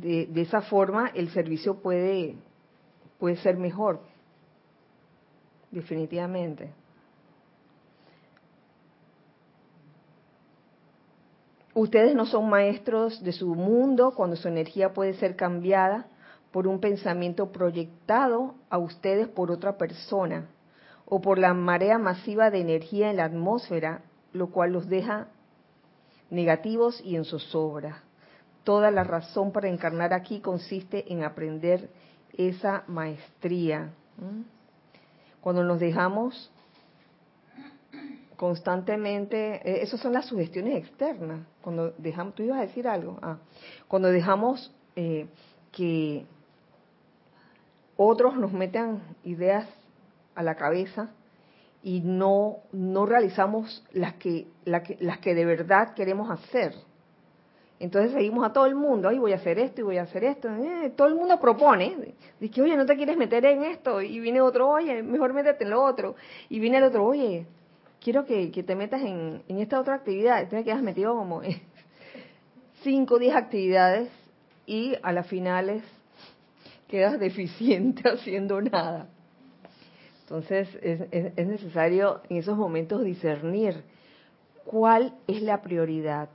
de, 0.00 0.42
esa 0.42 0.62
forma 0.62 1.08
el 1.14 1.30
servicio 1.30 1.76
puede, 1.76 2.36
puede 3.18 3.36
ser 3.36 3.56
mejor, 3.56 4.00
definitivamente. 5.70 6.72
Ustedes 11.74 12.14
no 12.14 12.24
son 12.24 12.48
maestros 12.48 13.22
de 13.22 13.32
su 13.32 13.54
mundo 13.54 14.12
cuando 14.14 14.36
su 14.36 14.48
energía 14.48 14.94
puede 14.94 15.14
ser 15.14 15.36
cambiada 15.36 16.06
por 16.50 16.66
un 16.66 16.80
pensamiento 16.80 17.52
proyectado 17.52 18.54
a 18.70 18.78
ustedes 18.78 19.28
por 19.28 19.50
otra 19.50 19.76
persona 19.76 20.48
o 21.04 21.20
por 21.20 21.38
la 21.38 21.52
marea 21.52 21.98
masiva 21.98 22.50
de 22.50 22.60
energía 22.60 23.10
en 23.10 23.18
la 23.18 23.26
atmósfera, 23.26 24.00
lo 24.32 24.48
cual 24.48 24.72
los 24.72 24.88
deja 24.88 25.28
negativos 26.30 27.00
y 27.04 27.16
en 27.16 27.24
zozobra 27.24 28.02
toda 28.66 28.90
la 28.90 29.04
razón 29.04 29.52
para 29.52 29.68
encarnar 29.68 30.12
aquí 30.12 30.40
consiste 30.40 31.10
en 31.12 31.22
aprender 31.22 31.88
esa 32.36 32.82
maestría. 32.88 33.92
Cuando 35.40 35.62
nos 35.62 35.78
dejamos 35.78 36.50
constantemente, 38.36 39.62
eh, 39.64 39.82
esas 39.82 40.00
son 40.00 40.12
las 40.12 40.26
sugestiones 40.26 40.76
externas. 40.78 41.46
Cuando 41.62 41.92
dejamos, 41.92 42.34
tú 42.34 42.42
ibas 42.42 42.58
a 42.58 42.62
decir 42.62 42.88
algo, 42.88 43.20
ah, 43.22 43.38
cuando 43.86 44.08
dejamos 44.08 44.74
eh, 44.96 45.28
que 45.70 46.26
otros 47.96 48.36
nos 48.36 48.52
metan 48.52 49.00
ideas 49.22 49.68
a 50.34 50.42
la 50.42 50.56
cabeza 50.56 51.08
y 51.86 52.00
no 52.00 52.64
no 52.72 53.06
realizamos 53.06 53.84
las 53.92 54.14
que, 54.14 54.48
las 54.64 55.18
que 55.20 55.34
de 55.36 55.44
verdad 55.44 55.94
queremos 55.94 56.28
hacer 56.32 56.74
entonces 57.78 58.12
seguimos 58.12 58.44
a 58.44 58.52
todo 58.52 58.66
el 58.66 58.74
mundo, 58.74 59.08
ay, 59.08 59.18
voy 59.18 59.32
a 59.32 59.36
hacer 59.36 59.58
esto 59.58 59.82
y 59.82 59.84
voy 59.84 59.98
a 59.98 60.02
hacer 60.02 60.24
esto. 60.24 60.48
Eh, 60.48 60.92
todo 60.96 61.08
el 61.08 61.14
mundo 61.14 61.38
propone, 61.38 62.14
dice, 62.40 62.62
oye, 62.62 62.74
no 62.76 62.86
te 62.86 62.96
quieres 62.96 63.18
meter 63.18 63.44
en 63.44 63.64
esto. 63.64 64.00
Y 64.00 64.18
viene 64.18 64.40
otro, 64.40 64.70
oye, 64.70 65.02
mejor 65.02 65.34
métete 65.34 65.64
en 65.64 65.70
lo 65.70 65.84
otro. 65.84 66.16
Y 66.48 66.58
viene 66.58 66.78
el 66.78 66.84
otro, 66.84 67.04
oye, 67.04 67.46
quiero 68.00 68.24
que, 68.24 68.48
te 68.50 68.74
metas 68.74 69.02
en, 69.02 69.42
esta 69.48 69.78
otra 69.78 69.96
actividad. 69.96 70.40
Entonces 70.40 70.64
quedas 70.64 70.82
metido 70.82 71.14
como 71.14 71.42
en 71.42 71.60
5 72.82 73.14
o 73.14 73.18
10 73.18 73.36
actividades 73.36 74.08
y 74.64 74.94
a 75.02 75.12
las 75.12 75.26
finales 75.26 75.82
quedas 76.88 77.20
deficiente 77.20 78.08
haciendo 78.08 78.62
nada. 78.62 79.10
Entonces 80.26 80.68
es 80.82 81.46
necesario 81.46 82.20
en 82.28 82.38
esos 82.38 82.56
momentos 82.56 83.04
discernir 83.04 83.84
cuál 84.64 85.14
es 85.28 85.40
la 85.40 85.62
prioridad 85.62 86.28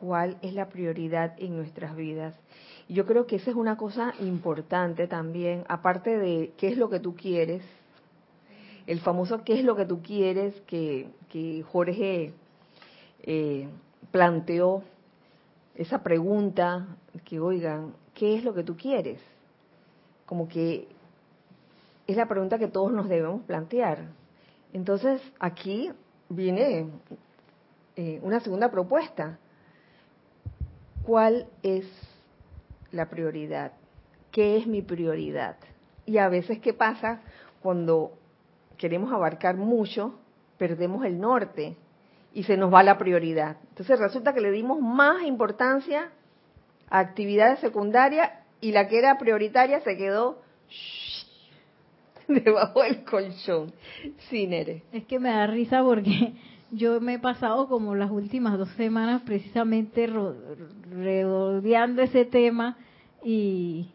cuál 0.00 0.38
es 0.40 0.54
la 0.54 0.68
prioridad 0.68 1.34
en 1.38 1.56
nuestras 1.56 1.94
vidas. 1.94 2.34
Y 2.88 2.94
yo 2.94 3.06
creo 3.06 3.26
que 3.26 3.36
esa 3.36 3.50
es 3.50 3.56
una 3.56 3.76
cosa 3.76 4.14
importante 4.20 5.06
también, 5.06 5.64
aparte 5.68 6.18
de 6.18 6.52
qué 6.56 6.68
es 6.68 6.78
lo 6.78 6.88
que 6.88 6.98
tú 6.98 7.14
quieres, 7.14 7.62
el 8.86 9.00
famoso 9.00 9.44
qué 9.44 9.58
es 9.58 9.64
lo 9.64 9.76
que 9.76 9.84
tú 9.84 10.02
quieres 10.02 10.54
que, 10.66 11.10
Jorge 11.70 12.32
eh, 13.22 13.68
planteó, 14.10 14.82
esa 15.76 16.02
pregunta 16.02 16.88
que 17.24 17.38
oigan, 17.38 17.94
¿qué 18.14 18.34
es 18.34 18.44
lo 18.44 18.52
que 18.54 18.64
tú 18.64 18.76
quieres? 18.76 19.20
Como 20.26 20.48
que 20.48 20.88
es 22.10 22.16
la 22.16 22.26
pregunta 22.26 22.58
que 22.58 22.68
todos 22.68 22.92
nos 22.92 23.08
debemos 23.08 23.42
plantear. 23.42 24.08
Entonces 24.72 25.20
aquí 25.38 25.90
viene 26.28 26.88
eh, 27.96 28.20
una 28.22 28.40
segunda 28.40 28.70
propuesta 28.70 29.38
cuál 31.04 31.46
es 31.62 31.84
la 32.92 33.08
prioridad, 33.08 33.72
qué 34.30 34.56
es 34.56 34.66
mi 34.66 34.82
prioridad. 34.82 35.56
Y 36.06 36.18
a 36.18 36.28
veces, 36.28 36.60
¿qué 36.60 36.72
pasa? 36.72 37.20
Cuando 37.62 38.12
queremos 38.76 39.12
abarcar 39.12 39.56
mucho, 39.56 40.18
perdemos 40.56 41.04
el 41.04 41.20
norte 41.20 41.76
y 42.32 42.44
se 42.44 42.56
nos 42.56 42.72
va 42.72 42.82
la 42.82 42.98
prioridad. 42.98 43.56
Entonces 43.70 43.98
resulta 43.98 44.32
que 44.32 44.40
le 44.40 44.50
dimos 44.50 44.80
más 44.80 45.22
importancia 45.22 46.10
a 46.88 46.98
actividades 46.98 47.60
secundarias 47.60 48.30
y 48.60 48.72
la 48.72 48.88
que 48.88 48.98
era 48.98 49.18
prioritaria 49.18 49.80
se 49.80 49.96
quedó 49.96 50.42
debajo 52.44 52.82
del 52.82 53.04
colchón. 53.04 53.72
Sí, 54.28 54.46
Nere. 54.46 54.82
Es 54.92 55.04
que 55.04 55.18
me 55.18 55.30
da 55.30 55.46
risa 55.46 55.82
porque 55.82 56.34
yo 56.70 57.00
me 57.00 57.14
he 57.14 57.18
pasado 57.18 57.68
como 57.68 57.94
las 57.94 58.10
últimas 58.10 58.58
dos 58.58 58.68
semanas 58.70 59.22
precisamente 59.22 60.06
rodeando 60.06 62.02
ese 62.02 62.24
tema 62.24 62.76
y, 63.24 63.88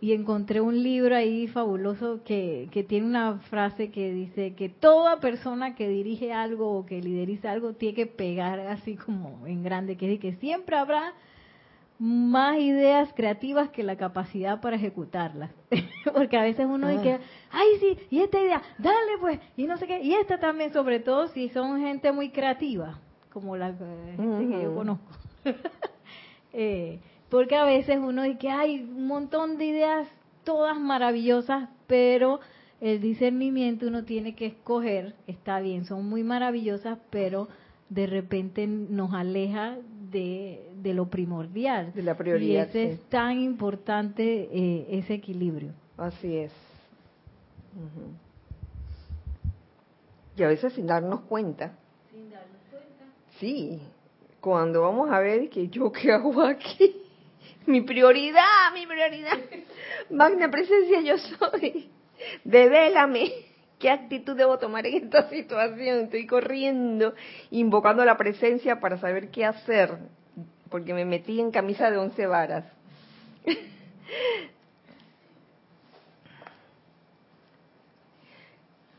encontré 0.00 0.60
un 0.60 0.80
libro 0.82 1.16
ahí 1.16 1.48
fabuloso 1.48 2.22
que, 2.24 2.68
que 2.70 2.84
tiene 2.84 3.06
una 3.06 3.38
frase 3.50 3.90
que 3.90 4.12
dice 4.12 4.54
que 4.54 4.68
toda 4.68 5.18
persona 5.18 5.74
que 5.74 5.88
dirige 5.88 6.32
algo 6.32 6.78
o 6.78 6.86
que 6.86 7.02
lideriza 7.02 7.50
algo 7.50 7.72
tiene 7.72 7.96
que 7.96 8.06
pegar 8.06 8.60
así 8.60 8.94
como 8.94 9.44
en 9.46 9.64
grande, 9.64 9.96
que 9.96 10.06
dice 10.06 10.20
que 10.20 10.34
siempre 10.36 10.76
habrá 10.76 11.14
más 11.98 12.58
ideas 12.58 13.12
creativas 13.14 13.70
que 13.70 13.82
la 13.82 13.96
capacidad 13.96 14.60
para 14.60 14.76
ejecutarlas. 14.76 15.50
Porque 16.14 16.36
a 16.36 16.42
veces 16.42 16.66
uno 16.68 16.88
dice, 16.88 17.14
ah. 17.14 17.20
ay 17.50 17.66
sí, 17.80 17.98
y 18.10 18.20
esta 18.20 18.40
idea, 18.40 18.62
dale 18.78 19.18
pues, 19.20 19.40
y 19.56 19.64
no 19.66 19.76
sé 19.76 19.86
qué, 19.86 20.00
y 20.02 20.14
esta 20.14 20.38
también, 20.38 20.72
sobre 20.72 21.00
todo 21.00 21.28
si 21.28 21.48
son 21.48 21.80
gente 21.80 22.12
muy 22.12 22.30
creativa, 22.30 23.00
como 23.32 23.56
la 23.56 23.76
que 23.76 24.62
yo 24.62 24.74
conozco. 24.74 25.06
Eh, 26.54 26.98
porque 27.28 27.54
a 27.56 27.64
veces 27.64 27.98
uno 28.02 28.22
dice 28.22 28.48
hay 28.48 28.80
un 28.80 29.06
montón 29.06 29.58
de 29.58 29.66
ideas, 29.66 30.08
todas 30.44 30.80
maravillosas, 30.80 31.68
pero 31.86 32.40
el 32.80 33.02
discernimiento 33.02 33.86
uno 33.86 34.04
tiene 34.04 34.34
que 34.34 34.46
escoger, 34.46 35.14
está 35.26 35.60
bien, 35.60 35.84
son 35.84 36.08
muy 36.08 36.24
maravillosas, 36.24 36.98
pero 37.10 37.48
de 37.90 38.06
repente 38.06 38.66
nos 38.66 39.12
aleja 39.12 39.76
de, 40.10 40.70
de 40.76 40.94
lo 40.94 41.08
primordial. 41.08 41.92
De 41.92 42.02
la 42.02 42.16
prioridad. 42.16 42.68
Y 42.74 42.78
es 42.78 43.00
tan 43.08 43.40
importante 43.40 44.48
eh, 44.52 44.86
ese 44.90 45.14
equilibrio. 45.14 45.72
Así 45.96 46.36
es. 46.36 46.52
Y 50.36 50.42
a 50.42 50.48
veces 50.48 50.72
sin 50.72 50.86
darnos 50.86 51.20
cuenta. 51.22 51.72
Sin 52.10 52.30
darnos 52.30 52.58
cuenta. 52.70 53.04
Sí, 53.38 53.80
cuando 54.40 54.82
vamos 54.82 55.10
a 55.10 55.18
ver 55.18 55.48
que 55.48 55.68
yo 55.68 55.90
qué 55.90 56.12
hago 56.12 56.40
aquí. 56.42 56.96
mi 57.66 57.80
prioridad, 57.82 58.72
mi 58.72 58.86
prioridad. 58.86 59.38
Magna 60.10 60.50
presencia 60.50 61.00
yo 61.00 61.18
soy. 61.18 61.90
Devélame. 62.44 63.47
¿Qué 63.78 63.90
actitud 63.90 64.36
debo 64.36 64.58
tomar 64.58 64.86
en 64.86 65.04
esta 65.04 65.28
situación? 65.30 66.00
Estoy 66.00 66.26
corriendo, 66.26 67.14
invocando 67.50 68.04
la 68.04 68.16
presencia 68.16 68.80
para 68.80 68.98
saber 68.98 69.30
qué 69.30 69.44
hacer, 69.44 69.98
porque 70.68 70.92
me 70.94 71.04
metí 71.04 71.38
en 71.40 71.50
camisa 71.50 71.90
de 71.90 71.98
once 71.98 72.26
varas. 72.26 72.64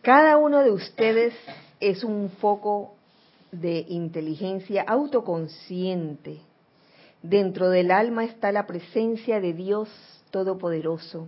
Cada 0.01 0.37
uno 0.37 0.63
de 0.63 0.71
ustedes 0.71 1.33
es 1.79 2.03
un 2.05 2.29
foco 2.39 2.95
de 3.51 3.85
inteligencia 3.89 4.83
autoconsciente. 4.83 6.39
Dentro 7.21 7.69
del 7.69 7.91
alma 7.91 8.23
está 8.23 8.53
la 8.53 8.65
presencia 8.65 9.41
de 9.41 9.53
Dios 9.53 9.89
Todopoderoso. 10.31 11.27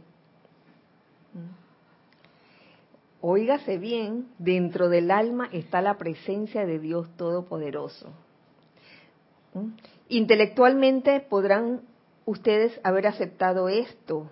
Óigase 3.21 3.77
bien, 3.77 4.29
dentro 4.39 4.89
del 4.89 5.11
alma 5.11 5.47
está 5.51 5.81
la 5.81 5.97
presencia 5.97 6.65
de 6.65 6.79
Dios 6.79 7.07
Todopoderoso. 7.17 8.09
Intelectualmente 10.09 11.19
podrán 11.19 11.81
ustedes 12.25 12.79
haber 12.83 13.05
aceptado 13.05 13.69
esto, 13.69 14.31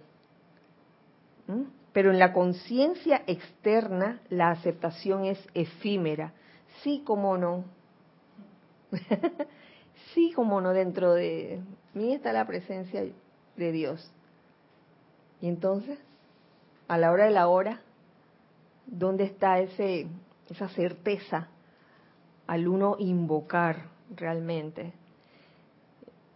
pero 1.93 2.11
en 2.11 2.17
la 2.17 2.33
conciencia 2.33 3.21
externa 3.27 4.21
la 4.29 4.49
aceptación 4.49 5.25
es 5.25 5.39
efímera. 5.53 6.33
Sí, 6.81 7.03
como 7.05 7.37
no. 7.37 7.65
sí, 10.13 10.31
como 10.35 10.61
no, 10.61 10.73
dentro 10.73 11.13
de 11.13 11.61
mí 11.93 12.13
está 12.13 12.33
la 12.33 12.47
presencia 12.47 13.03
de 13.55 13.71
Dios. 13.71 14.11
Y 15.41 15.47
entonces, 15.47 15.99
a 16.87 16.97
la 16.97 17.11
hora 17.11 17.25
de 17.25 17.31
la 17.31 17.47
hora, 17.47 17.81
¿dónde 18.91 19.25
está 19.25 19.59
ese, 19.59 20.07
esa 20.49 20.69
certeza 20.69 21.47
al 22.47 22.67
uno 22.67 22.95
invocar 22.99 23.85
realmente? 24.15 24.93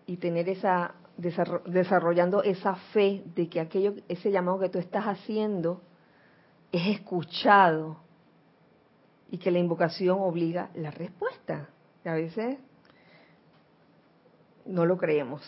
Y 0.06 0.18
tener 0.18 0.50
esa, 0.50 0.96
desarrollando 1.18 2.44
esa 2.44 2.76
fe 2.76 3.24
de 3.36 3.50
que 3.50 3.60
aquello, 3.60 3.96
ese 4.08 4.32
llamado 4.32 4.60
que 4.60 4.70
tú 4.70 4.80
estás 4.80 5.06
haciendo 5.06 5.82
es 6.72 6.88
escuchado 6.88 7.98
y 9.30 9.38
que 9.38 9.52
la 9.52 9.60
invocación 9.60 10.20
obliga 10.20 10.70
la 10.76 10.92
respuesta. 10.92 11.70
A 12.06 12.14
veces 12.14 12.58
no 14.66 14.86
lo 14.86 14.98
creemos. 14.98 15.42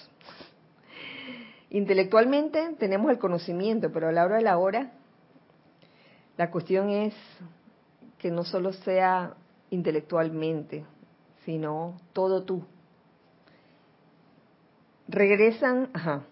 Intelectualmente 1.70 2.76
tenemos 2.80 3.12
el 3.12 3.20
conocimiento, 3.20 3.92
pero 3.92 4.08
a 4.08 4.12
la 4.12 4.24
hora 4.26 4.38
de 4.38 4.44
la 4.44 4.58
hora, 4.58 4.92
la 6.38 6.52
cuestión 6.52 6.90
es 6.90 7.14
que 8.18 8.32
no 8.32 8.44
solo 8.44 8.74
sea 8.74 9.36
intelectualmente, 9.70 10.86
sino 11.46 11.98
todo 12.14 12.44
tú. 12.44 12.64
Regresan, 15.08 15.90
ajá, 15.94 16.24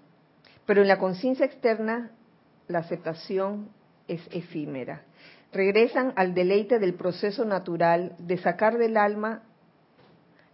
pero 0.65 0.81
en 0.81 0.87
la 0.87 0.97
conciencia 0.97 1.45
externa 1.45 2.11
la 2.67 2.79
aceptación 2.79 3.69
es 4.07 4.21
efímera. 4.31 5.03
Regresan 5.51 6.13
al 6.15 6.33
deleite 6.33 6.79
del 6.79 6.95
proceso 6.95 7.45
natural 7.45 8.15
de 8.17 8.37
sacar 8.37 8.77
del 8.77 8.97
alma 8.97 9.43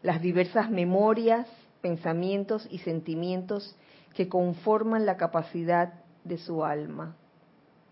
las 0.02 0.22
diversas 0.22 0.70
memorias, 0.70 1.48
pensamientos 1.82 2.68
y 2.70 2.80
sentimientos 2.80 3.78
que 4.14 4.28
conforman 4.28 5.06
la 5.06 5.18
capacidad 5.18 5.94
de 6.24 6.38
su 6.38 6.66
alma. 6.66 7.16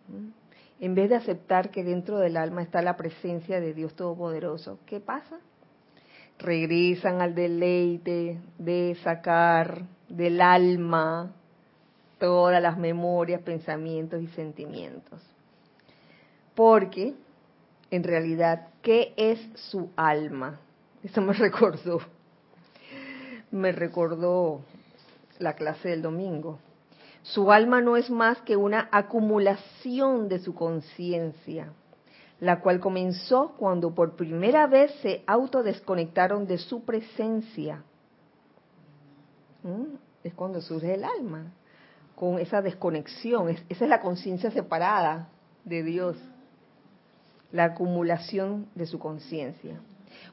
¿Mm? 0.07 0.46
En 0.79 0.93
vez 0.93 1.09
de 1.09 1.15
aceptar 1.15 1.71
que 1.71 1.83
dentro 1.83 2.19
del 2.19 2.37
alma 2.37 2.61
está 2.61 2.81
la 2.81 2.97
presencia 2.97 3.59
de 3.59 3.73
Dios 3.73 3.95
Todopoderoso, 3.95 4.79
¿qué 4.85 4.99
pasa? 4.99 5.39
Regresan 6.37 7.19
al 7.19 7.33
deleite 7.33 8.39
de 8.59 8.95
sacar 9.03 9.85
del 10.07 10.39
alma 10.39 11.33
todas 12.19 12.61
las 12.61 12.77
memorias, 12.77 13.41
pensamientos 13.41 14.21
y 14.21 14.27
sentimientos. 14.27 15.21
Porque, 16.53 17.15
en 17.89 18.03
realidad, 18.03 18.67
¿qué 18.83 19.13
es 19.17 19.39
su 19.55 19.89
alma? 19.95 20.59
Eso 21.03 21.21
me 21.21 21.33
recordó, 21.33 21.99
me 23.51 23.71
recordó 23.71 24.61
la 25.39 25.53
clase 25.53 25.89
del 25.89 26.03
domingo. 26.03 26.59
Su 27.33 27.51
alma 27.51 27.81
no 27.81 27.97
es 27.97 28.09
más 28.09 28.41
que 28.43 28.55
una 28.55 28.87
acumulación 28.91 30.29
de 30.29 30.39
su 30.39 30.55
conciencia, 30.55 31.73
la 32.39 32.61
cual 32.61 32.79
comenzó 32.79 33.53
cuando 33.57 33.93
por 33.93 34.15
primera 34.15 34.65
vez 34.67 34.93
se 35.01 35.23
autodesconectaron 35.27 36.47
de 36.47 36.57
su 36.57 36.85
presencia. 36.85 37.83
¿Mm? 39.63 39.95
Es 40.23 40.33
cuando 40.35 40.61
surge 40.61 40.93
el 40.93 41.03
alma, 41.03 41.51
con 42.15 42.39
esa 42.39 42.61
desconexión. 42.61 43.49
esa 43.49 43.65
es 43.67 43.89
la 43.89 43.99
conciencia 43.99 44.49
separada 44.51 45.27
de 45.65 45.83
Dios, 45.83 46.17
la 47.51 47.65
acumulación 47.65 48.67
de 48.73 48.85
su 48.85 48.99
conciencia 48.99 49.81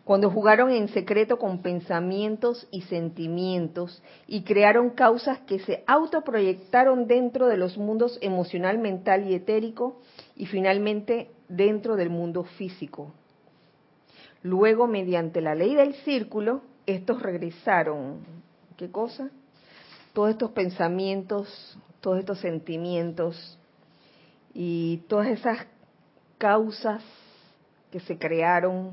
cuando 0.05 0.31
jugaron 0.31 0.71
en 0.71 0.89
secreto 0.89 1.39
con 1.39 1.63
pensamientos 1.63 2.69
y 2.71 2.83
sentimientos 2.83 4.03
y 4.27 4.43
crearon 4.43 4.91
causas 4.91 5.39
que 5.41 5.59
se 5.61 5.83
autoproyectaron 5.87 7.07
dentro 7.07 7.49
de 7.49 7.57
los 7.57 7.79
mundos 7.79 8.19
emocional, 8.21 8.79
mental 8.79 9.29
y 9.29 9.35
etérico 9.35 10.01
y 10.37 10.47
finalmente 10.47 11.31
dentro 11.49 11.97
del 11.97 12.11
mundo 12.11 12.45
físico. 12.45 13.13
Luego, 14.43 14.87
mediante 14.87 15.41
la 15.41 15.55
ley 15.55 15.75
del 15.75 15.95
círculo, 15.95 16.63
estos 16.87 17.23
regresaron. 17.23 18.19
¿Qué 18.77 18.91
cosa? 18.91 19.31
Todos 20.13 20.31
estos 20.31 20.51
pensamientos, 20.51 21.79
todos 22.01 22.19
estos 22.19 22.41
sentimientos 22.41 23.59
y 24.53 24.99
todas 25.09 25.29
esas 25.29 25.67
causas 26.37 27.03
que 27.91 28.01
se 28.01 28.19
crearon 28.19 28.93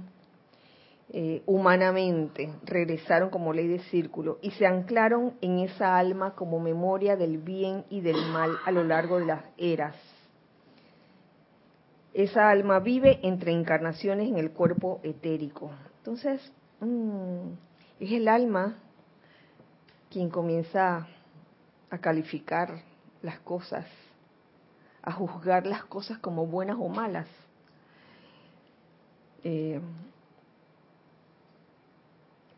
eh, 1.13 1.43
humanamente, 1.45 2.53
regresaron 2.63 3.29
como 3.31 3.51
ley 3.51 3.67
de 3.67 3.79
círculo 3.79 4.39
y 4.41 4.51
se 4.51 4.65
anclaron 4.65 5.33
en 5.41 5.59
esa 5.59 5.97
alma 5.97 6.35
como 6.35 6.61
memoria 6.61 7.17
del 7.17 7.37
bien 7.37 7.83
y 7.89 7.99
del 7.99 8.15
mal 8.31 8.51
a 8.65 8.71
lo 8.71 8.85
largo 8.85 9.19
de 9.19 9.25
las 9.25 9.43
eras. 9.57 9.97
Esa 12.13 12.49
alma 12.49 12.79
vive 12.79 13.19
entre 13.23 13.51
encarnaciones 13.51 14.29
en 14.29 14.37
el 14.37 14.51
cuerpo 14.51 15.01
etérico. 15.03 15.71
Entonces, 15.97 16.49
mm, 16.79 17.49
es 17.99 18.11
el 18.13 18.29
alma 18.29 18.77
quien 20.09 20.29
comienza 20.29 21.07
a 21.89 21.97
calificar 21.97 22.83
las 23.21 23.39
cosas, 23.39 23.85
a 25.03 25.11
juzgar 25.11 25.67
las 25.67 25.83
cosas 25.83 26.19
como 26.19 26.45
buenas 26.45 26.77
o 26.79 26.87
malas. 26.87 27.27
Eh, 29.43 29.81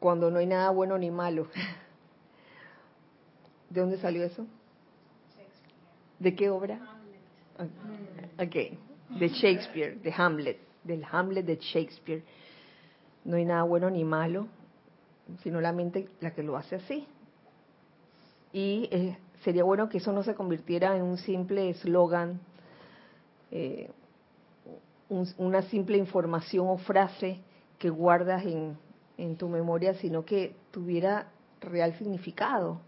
cuando 0.03 0.29
no 0.29 0.39
hay 0.39 0.47
nada 0.47 0.69
bueno 0.69 0.97
ni 0.97 1.09
malo. 1.09 1.47
¿De 3.69 3.79
dónde 3.79 3.97
salió 3.99 4.25
eso? 4.25 4.45
¿De 6.19 6.35
qué 6.35 6.49
obra? 6.49 6.77
Ok, 8.37 8.77
de 9.17 9.29
Shakespeare, 9.29 9.97
de 10.01 10.11
Hamlet, 10.11 10.59
del 10.83 11.05
Hamlet 11.09 11.45
de 11.45 11.55
Shakespeare. 11.55 12.21
No 13.23 13.37
hay 13.37 13.45
nada 13.45 13.63
bueno 13.63 13.89
ni 13.89 14.03
malo, 14.03 14.47
sino 15.41 15.61
la 15.61 15.71
mente 15.71 16.09
la 16.19 16.33
que 16.33 16.43
lo 16.43 16.57
hace 16.57 16.75
así. 16.75 17.07
Y 18.51 18.89
eh, 18.91 19.17
sería 19.45 19.63
bueno 19.63 19.87
que 19.87 19.99
eso 19.99 20.11
no 20.11 20.23
se 20.23 20.35
convirtiera 20.35 20.97
en 20.97 21.03
un 21.03 21.17
simple 21.17 21.69
eslogan, 21.69 22.41
eh, 23.51 23.89
una 25.37 25.61
simple 25.61 25.97
información 25.97 26.67
o 26.67 26.77
frase 26.77 27.39
que 27.79 27.89
guardas 27.89 28.45
en, 28.45 28.77
en 29.17 29.37
tu 29.37 29.47
memoria, 29.49 29.93
sino 29.95 30.25
que 30.25 30.55
tuviera 30.71 31.27
real 31.61 31.97
significado, 31.97 32.81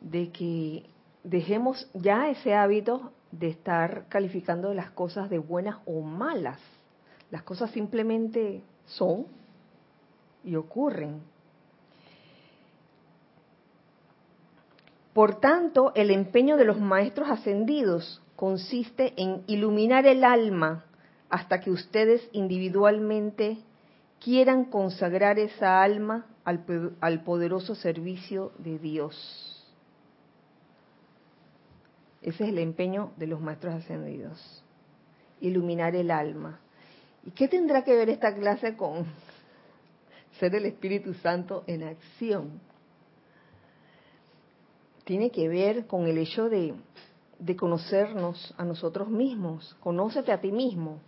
de 0.00 0.30
que 0.30 0.84
dejemos 1.24 1.88
ya 1.94 2.28
ese 2.28 2.54
hábito 2.54 3.12
de 3.30 3.48
estar 3.48 4.06
calificando 4.08 4.74
las 4.74 4.90
cosas 4.90 5.30
de 5.30 5.38
buenas 5.38 5.78
o 5.86 6.00
malas. 6.02 6.58
Las 7.30 7.42
cosas 7.42 7.70
simplemente 7.70 8.62
son 8.86 9.26
y 10.44 10.56
ocurren. 10.56 11.22
Por 15.14 15.40
tanto, 15.40 15.92
el 15.94 16.10
empeño 16.10 16.56
de 16.56 16.64
los 16.64 16.80
maestros 16.80 17.28
ascendidos 17.30 18.22
consiste 18.36 19.12
en 19.16 19.42
iluminar 19.46 20.06
el 20.06 20.24
alma 20.24 20.84
hasta 21.28 21.60
que 21.60 21.70
ustedes 21.70 22.28
individualmente 22.32 23.58
quieran 24.22 24.66
consagrar 24.66 25.38
esa 25.38 25.82
alma 25.82 26.26
al, 26.44 27.24
poderoso 27.24 27.74
servicio 27.74 28.52
de 28.58 28.78
Dios. 28.78 29.64
Ese 32.20 32.44
es 32.44 32.50
el 32.50 32.58
empeño 32.58 33.12
de 33.16 33.26
los 33.26 33.40
maestros 33.40 33.74
ascendidos, 33.74 34.62
iluminar 35.40 35.96
el 35.96 36.10
alma. 36.10 36.60
¿Y 37.24 37.32
qué 37.32 37.48
tendrá 37.48 37.82
que 37.82 37.96
ver 37.96 38.10
esta 38.10 38.32
clase 38.34 38.76
con 38.76 39.06
ser 40.38 40.54
el 40.54 40.66
Espíritu 40.66 41.14
Santo 41.14 41.64
en 41.66 41.82
acción? 41.82 42.60
Tiene 45.04 45.32
que 45.32 45.48
ver 45.48 45.86
con 45.88 46.06
el 46.06 46.16
hecho 46.18 46.48
de, 46.48 46.74
de 47.40 47.56
conocernos 47.56 48.54
a 48.56 48.64
nosotros 48.64 49.08
mismos. 49.08 49.76
Conócete 49.80 50.30
a 50.30 50.40
ti 50.40 50.52
mismo 50.52 51.00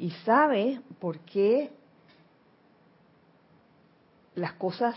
y 0.00 0.10
sabe 0.24 0.80
por 0.98 1.18
qué 1.20 1.70
las 4.34 4.54
cosas 4.54 4.96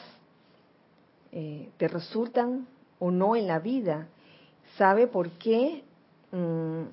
eh, 1.34 1.70
te 1.76 1.90
resultan 1.90 2.66
o 3.00 3.12
no 3.12 3.36
en 3.36 3.48
la 3.48 3.60
vida. 3.60 4.08
Sabe 4.78 5.08
por 5.08 5.30
qué 5.32 5.84
mm, 6.32 6.84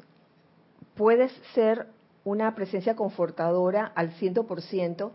puedes 0.97 1.31
ser 1.55 1.87
una 2.25 2.53
presencia 2.57 2.97
confortadora 2.97 3.93
al 3.95 4.11
ciento 4.15 4.45
por 4.45 4.61
ciento 4.61 5.13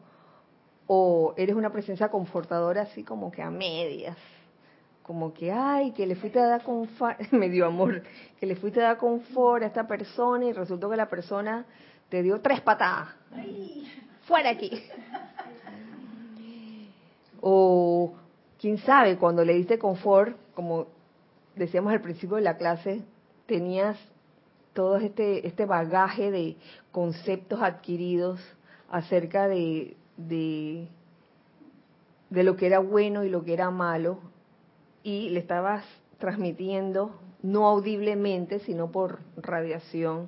o 0.88 1.34
eres 1.36 1.58
una 1.58 1.72
presencia 1.72 2.08
confortadora 2.08 2.84
así 2.84 3.04
como 3.04 3.30
que 3.30 3.42
a 3.42 3.50
medias 3.50 4.18
como 5.04 5.34
que 5.34 5.52
ay 5.52 5.92
que 5.92 6.08
le 6.08 6.16
fuiste 6.16 6.40
a 6.40 6.48
dar 6.48 6.64
confort 6.64 7.20
medio 7.32 7.66
amor 7.66 8.04
que 8.40 8.46
le 8.46 8.56
fuiste 8.56 8.82
a 8.82 8.86
dar 8.86 8.98
confort 8.98 9.64
a 9.64 9.68
esta 9.68 9.88
persona 9.88 10.46
y 10.46 10.54
resultó 10.54 10.90
que 10.90 10.98
la 10.98 11.10
persona 11.10 11.66
te 12.10 12.24
dio 12.24 12.42
tres 12.42 12.62
patadas. 12.62 13.10
Fuera 14.28 14.52
aquí. 14.52 14.72
O 17.42 18.14
quién 18.60 18.78
sabe 18.80 19.18
cuando 19.18 19.44
le 19.44 19.54
diste 19.54 19.78
confort 19.78 20.36
como 20.54 20.88
decíamos 21.56 21.94
al 21.94 22.02
principio 22.02 22.38
de 22.38 22.42
la 22.42 22.58
clase 22.58 23.04
tenías 23.46 23.98
todo 24.74 24.98
este 24.98 25.46
este 25.46 25.66
bagaje 25.66 26.32
de 26.32 26.56
conceptos 26.92 27.62
adquiridos 27.62 28.40
acerca 28.90 29.48
de 29.48 29.96
de, 30.18 30.88
de 32.30 32.44
lo 32.44 32.56
que 32.56 32.66
era 32.66 32.80
bueno 32.80 33.24
y 33.24 33.30
lo 33.30 33.44
que 33.44 33.54
era 33.54 33.70
malo 33.70 34.20
y 35.04 35.30
le 35.30 35.40
estabas 35.40 35.86
transmitiendo 36.18 37.12
no 37.44 37.68
audiblemente, 37.68 38.60
sino 38.60 38.92
por 38.92 39.20
radiación, 39.38 40.28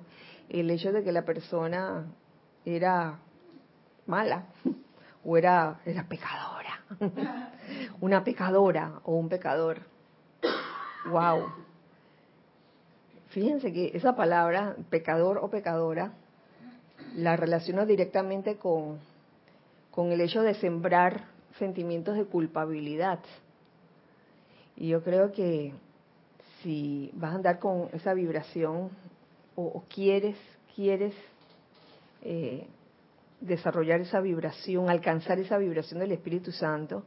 el 0.50 0.70
hecho 0.70 0.92
de 0.92 1.04
que 1.04 1.12
la 1.12 1.26
persona 1.26 2.06
era 2.66 3.20
mala 4.06 4.46
o 5.24 5.38
era, 5.38 5.80
era 5.86 6.04
pecadora, 6.08 6.82
una 8.02 8.24
pecadora 8.24 9.02
o 9.04 9.16
un 9.16 9.30
pecador. 9.30 9.82
Wow. 11.10 11.48
Fíjense 13.30 13.74
que 13.74 13.92
esa 13.94 14.16
palabra, 14.16 14.76
pecador 14.90 15.40
o 15.40 15.50
pecadora, 15.50 16.14
la 17.16 17.36
relaciono 17.36 17.86
directamente 17.86 18.58
con 18.58 19.00
con 19.98 20.12
el 20.12 20.22
hecho 20.22 20.44
de 20.44 20.54
sembrar 20.54 21.24
sentimientos 21.58 22.16
de 22.16 22.26
culpabilidad. 22.26 23.18
Y 24.76 24.90
yo 24.90 25.04
creo 25.04 25.32
que 25.32 25.74
si 26.62 27.10
vas 27.16 27.32
a 27.32 27.36
andar 27.38 27.58
con 27.58 27.90
esa 27.94 28.14
vibración 28.14 28.92
o, 29.60 29.84
quieres, 29.94 30.38
quieres 30.76 31.14
eh, 32.22 32.68
desarrollar 33.42 34.02
esa 34.02 34.22
vibración, 34.22 34.90
alcanzar 34.90 35.40
esa 35.40 35.58
vibración 35.58 36.00
del 36.00 36.12
Espíritu 36.12 36.52
Santo, 36.52 37.04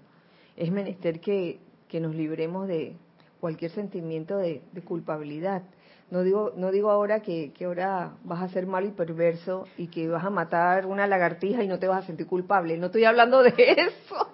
es 0.57 0.71
menester 0.71 1.21
que, 1.21 1.61
que 1.89 2.01
nos 2.01 2.15
libremos 2.15 2.67
de 2.67 2.97
cualquier 3.41 3.71
sentimiento 3.71 4.37
de 4.37 4.63
culpabilidad. 4.85 5.63
No 6.11 6.25
digo, 6.25 6.53
no 6.57 6.73
digo 6.73 6.91
ahora 6.91 7.21
que, 7.21 7.53
ahora 7.65 8.15
vas 8.25 8.43
a 8.43 8.49
ser 8.49 8.67
malo 8.67 8.89
y 8.89 8.91
perverso 8.91 9.69
y 9.77 9.87
que 9.87 10.09
vas 10.09 10.25
a 10.25 10.31
matar 10.31 10.87
una 10.87 11.07
lagartija 11.07 11.63
y 11.63 11.69
no 11.69 11.79
te 11.79 11.87
vas 11.87 12.03
a 12.03 12.07
sentir 12.07 12.27
culpable. 12.27 12.77
No 12.79 12.87
estoy 12.87 13.05
hablando 13.05 13.45
de 13.45 13.55
eso. 13.57 14.29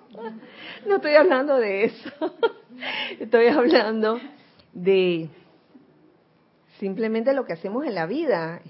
No 0.87 0.97
estoy 0.97 1.15
hablando 1.15 1.57
de 1.57 1.85
eso. 1.85 2.11
Estoy 3.21 3.47
hablando 3.49 4.19
de 4.73 5.31
simplemente 6.79 7.33
lo 7.33 7.45
que 7.45 7.53
hacemos 7.53 7.85
en 7.85 7.95
la 7.95 8.07
vida, 8.07 8.61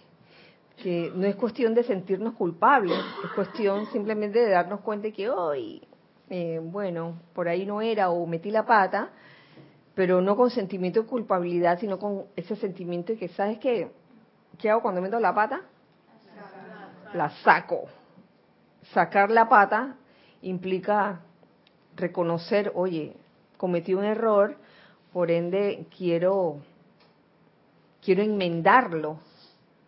que 0.83 1.11
no 1.15 1.27
es 1.27 1.37
cuestión 1.37 1.75
de 1.75 1.85
sentirnos 1.85 2.35
culpables, 2.35 2.99
es 3.25 3.31
cuestión 3.33 3.87
simplemente 3.87 4.39
de 4.39 4.51
darnos 4.51 4.81
cuenta 4.81 5.09
de 5.09 5.13
que 5.13 5.29
hoy, 5.29 5.83
eh, 6.29 6.61
bueno, 6.63 7.21
por 7.35 7.49
ahí 7.49 7.65
no 7.65 7.81
era 7.81 8.11
o 8.11 8.27
metí 8.27 8.51
la 8.51 8.67
pata, 8.67 9.11
pero 9.95 10.21
no 10.21 10.37
con 10.37 10.51
sentimiento 10.51 11.03
de 11.03 11.09
culpabilidad, 11.09 11.81
sino 11.81 11.99
con 11.99 12.25
ese 12.37 12.57
sentimiento 12.57 13.13
de 13.13 13.19
que, 13.19 13.29
¿sabes 13.29 13.59
qué? 13.59 13.91
¿Qué 14.59 14.71
hago 14.71 14.83
cuando 14.83 15.01
meto 15.01 15.19
la 15.19 15.35
pata? 15.35 15.63
La 17.15 17.31
saco. 17.43 17.85
Sacar 18.93 19.31
la 19.31 19.49
pata 19.49 19.97
implica 20.43 21.21
reconocer, 21.97 22.73
oye, 22.75 23.17
cometí 23.57 23.95
un 23.95 24.05
error, 24.05 24.57
por 25.13 25.31
ende 25.31 25.87
quiero 25.97 26.59
quiero 28.07 28.23
enmendarlo, 28.23 29.19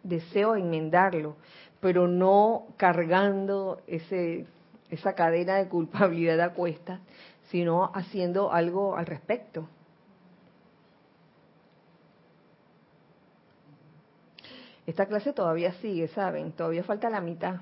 deseo 0.02 0.56
enmendarlo, 0.56 1.36
pero 1.80 2.08
no 2.08 2.66
cargando 2.76 3.80
ese 3.86 4.44
esa 4.90 5.14
cadena 5.14 5.56
de 5.56 5.68
culpabilidad 5.68 6.40
a 6.40 6.54
cuestas, 6.54 7.00
sino 7.50 7.92
haciendo 7.94 8.50
algo 8.52 8.96
al 8.96 9.06
respecto. 9.06 9.68
Esta 14.86 15.06
clase 15.06 15.32
todavía 15.32 15.72
sigue, 15.74 16.08
¿saben? 16.08 16.52
Todavía 16.52 16.82
falta 16.82 17.10
la 17.10 17.20
mitad. 17.20 17.60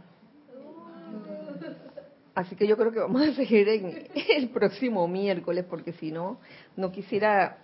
Así 2.34 2.54
que 2.54 2.66
yo 2.66 2.76
creo 2.76 2.92
que 2.92 3.00
vamos 3.00 3.22
a 3.22 3.32
seguir 3.34 3.68
en 3.68 4.08
el 4.14 4.48
próximo 4.50 5.06
miércoles, 5.08 5.66
porque 5.68 5.92
si 5.94 6.12
no, 6.12 6.38
no 6.76 6.92
quisiera 6.92 7.58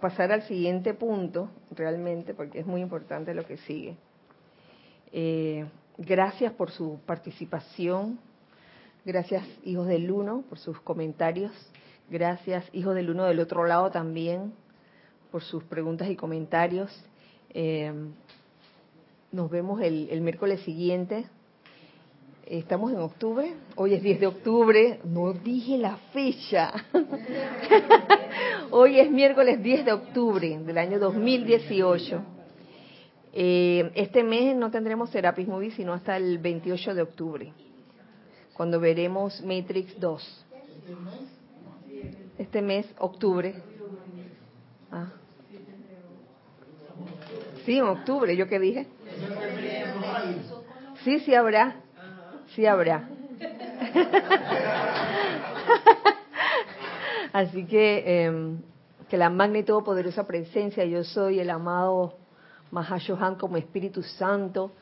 pasar 0.00 0.32
al 0.32 0.42
siguiente 0.42 0.94
punto, 0.94 1.50
realmente, 1.70 2.34
porque 2.34 2.60
es 2.60 2.66
muy 2.66 2.80
importante 2.80 3.34
lo 3.34 3.44
que 3.44 3.56
sigue. 3.58 3.96
Eh, 5.12 5.66
gracias 5.98 6.52
por 6.52 6.70
su 6.70 6.98
participación. 7.06 8.18
Gracias, 9.04 9.44
hijos 9.64 9.86
del 9.86 10.10
uno, 10.10 10.44
por 10.48 10.58
sus 10.58 10.80
comentarios. 10.80 11.52
Gracias, 12.10 12.64
hijos 12.72 12.94
del 12.94 13.10
uno 13.10 13.24
del 13.24 13.40
otro 13.40 13.64
lado 13.64 13.90
también, 13.90 14.52
por 15.30 15.42
sus 15.42 15.64
preguntas 15.64 16.08
y 16.10 16.16
comentarios. 16.16 16.90
Eh, 17.50 17.92
nos 19.32 19.50
vemos 19.50 19.80
el, 19.80 20.20
miércoles 20.20 20.60
siguiente. 20.60 21.24
Estamos 22.46 22.92
en 22.92 22.98
octubre, 22.98 23.54
hoy 23.76 23.94
es 23.94 24.02
10 24.02 24.20
de 24.20 24.26
octubre, 24.26 25.00
no 25.04 25.32
dije 25.32 25.78
la 25.78 25.96
fecha. 26.12 26.70
hoy 28.72 28.98
es 28.98 29.10
miércoles 29.10 29.62
10 29.62 29.84
de 29.84 29.92
octubre 29.92 30.58
del 30.58 30.78
año 30.78 30.98
2018. 30.98 32.22
Eh, 33.34 33.90
este 33.94 34.22
mes 34.22 34.56
no 34.56 34.70
tendremos 34.70 35.10
Serapis 35.10 35.46
Movie 35.46 35.70
sino 35.70 35.92
hasta 35.92 36.16
el 36.16 36.38
28 36.38 36.94
de 36.94 37.02
octubre, 37.02 37.52
cuando 38.54 38.80
veremos 38.80 39.42
Matrix 39.42 39.98
2. 39.98 40.46
Este 42.38 42.60
mes, 42.60 42.86
octubre. 42.98 43.54
Ah. 44.90 45.12
Sí, 47.64 47.78
en 47.78 47.84
octubre, 47.84 48.36
¿yo 48.36 48.48
qué 48.48 48.58
dije? 48.58 48.86
Sí, 51.04 51.20
sí 51.20 51.34
habrá. 51.34 51.76
Sí 52.54 52.66
habrá. 52.66 53.08
Así 57.32 57.64
que 57.64 58.24
em, 58.24 58.58
que 59.12 59.18
la 59.18 59.28
magna 59.28 59.58
y 59.58 59.62
todopoderosa 59.62 60.26
presencia, 60.26 60.86
yo 60.86 61.04
soy 61.04 61.38
el 61.38 61.50
amado 61.50 62.14
Mahashohan 62.70 63.34
como 63.34 63.58
Espíritu 63.58 64.02
Santo, 64.02 64.72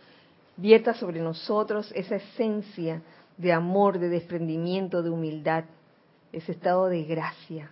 vierta 0.56 0.94
sobre 0.94 1.20
nosotros 1.20 1.90
esa 1.96 2.14
esencia 2.14 3.02
de 3.36 3.52
amor, 3.52 3.98
de 3.98 4.08
desprendimiento, 4.08 5.02
de 5.02 5.10
humildad, 5.10 5.64
ese 6.32 6.52
estado 6.52 6.86
de 6.86 7.02
gracia. 7.02 7.70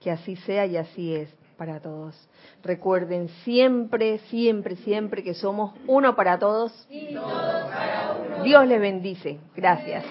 Que 0.00 0.10
así 0.10 0.34
sea 0.34 0.66
y 0.66 0.76
así 0.76 1.14
es 1.14 1.28
para 1.56 1.80
todos. 1.80 2.16
Recuerden 2.64 3.28
siempre, 3.44 4.18
siempre, 4.30 4.74
siempre 4.74 5.22
que 5.22 5.34
somos 5.34 5.74
uno 5.86 6.16
para 6.16 6.38
todos. 6.38 6.88
Dios 8.42 8.66
les 8.66 8.80
bendice. 8.80 9.38
Gracias. 9.54 10.04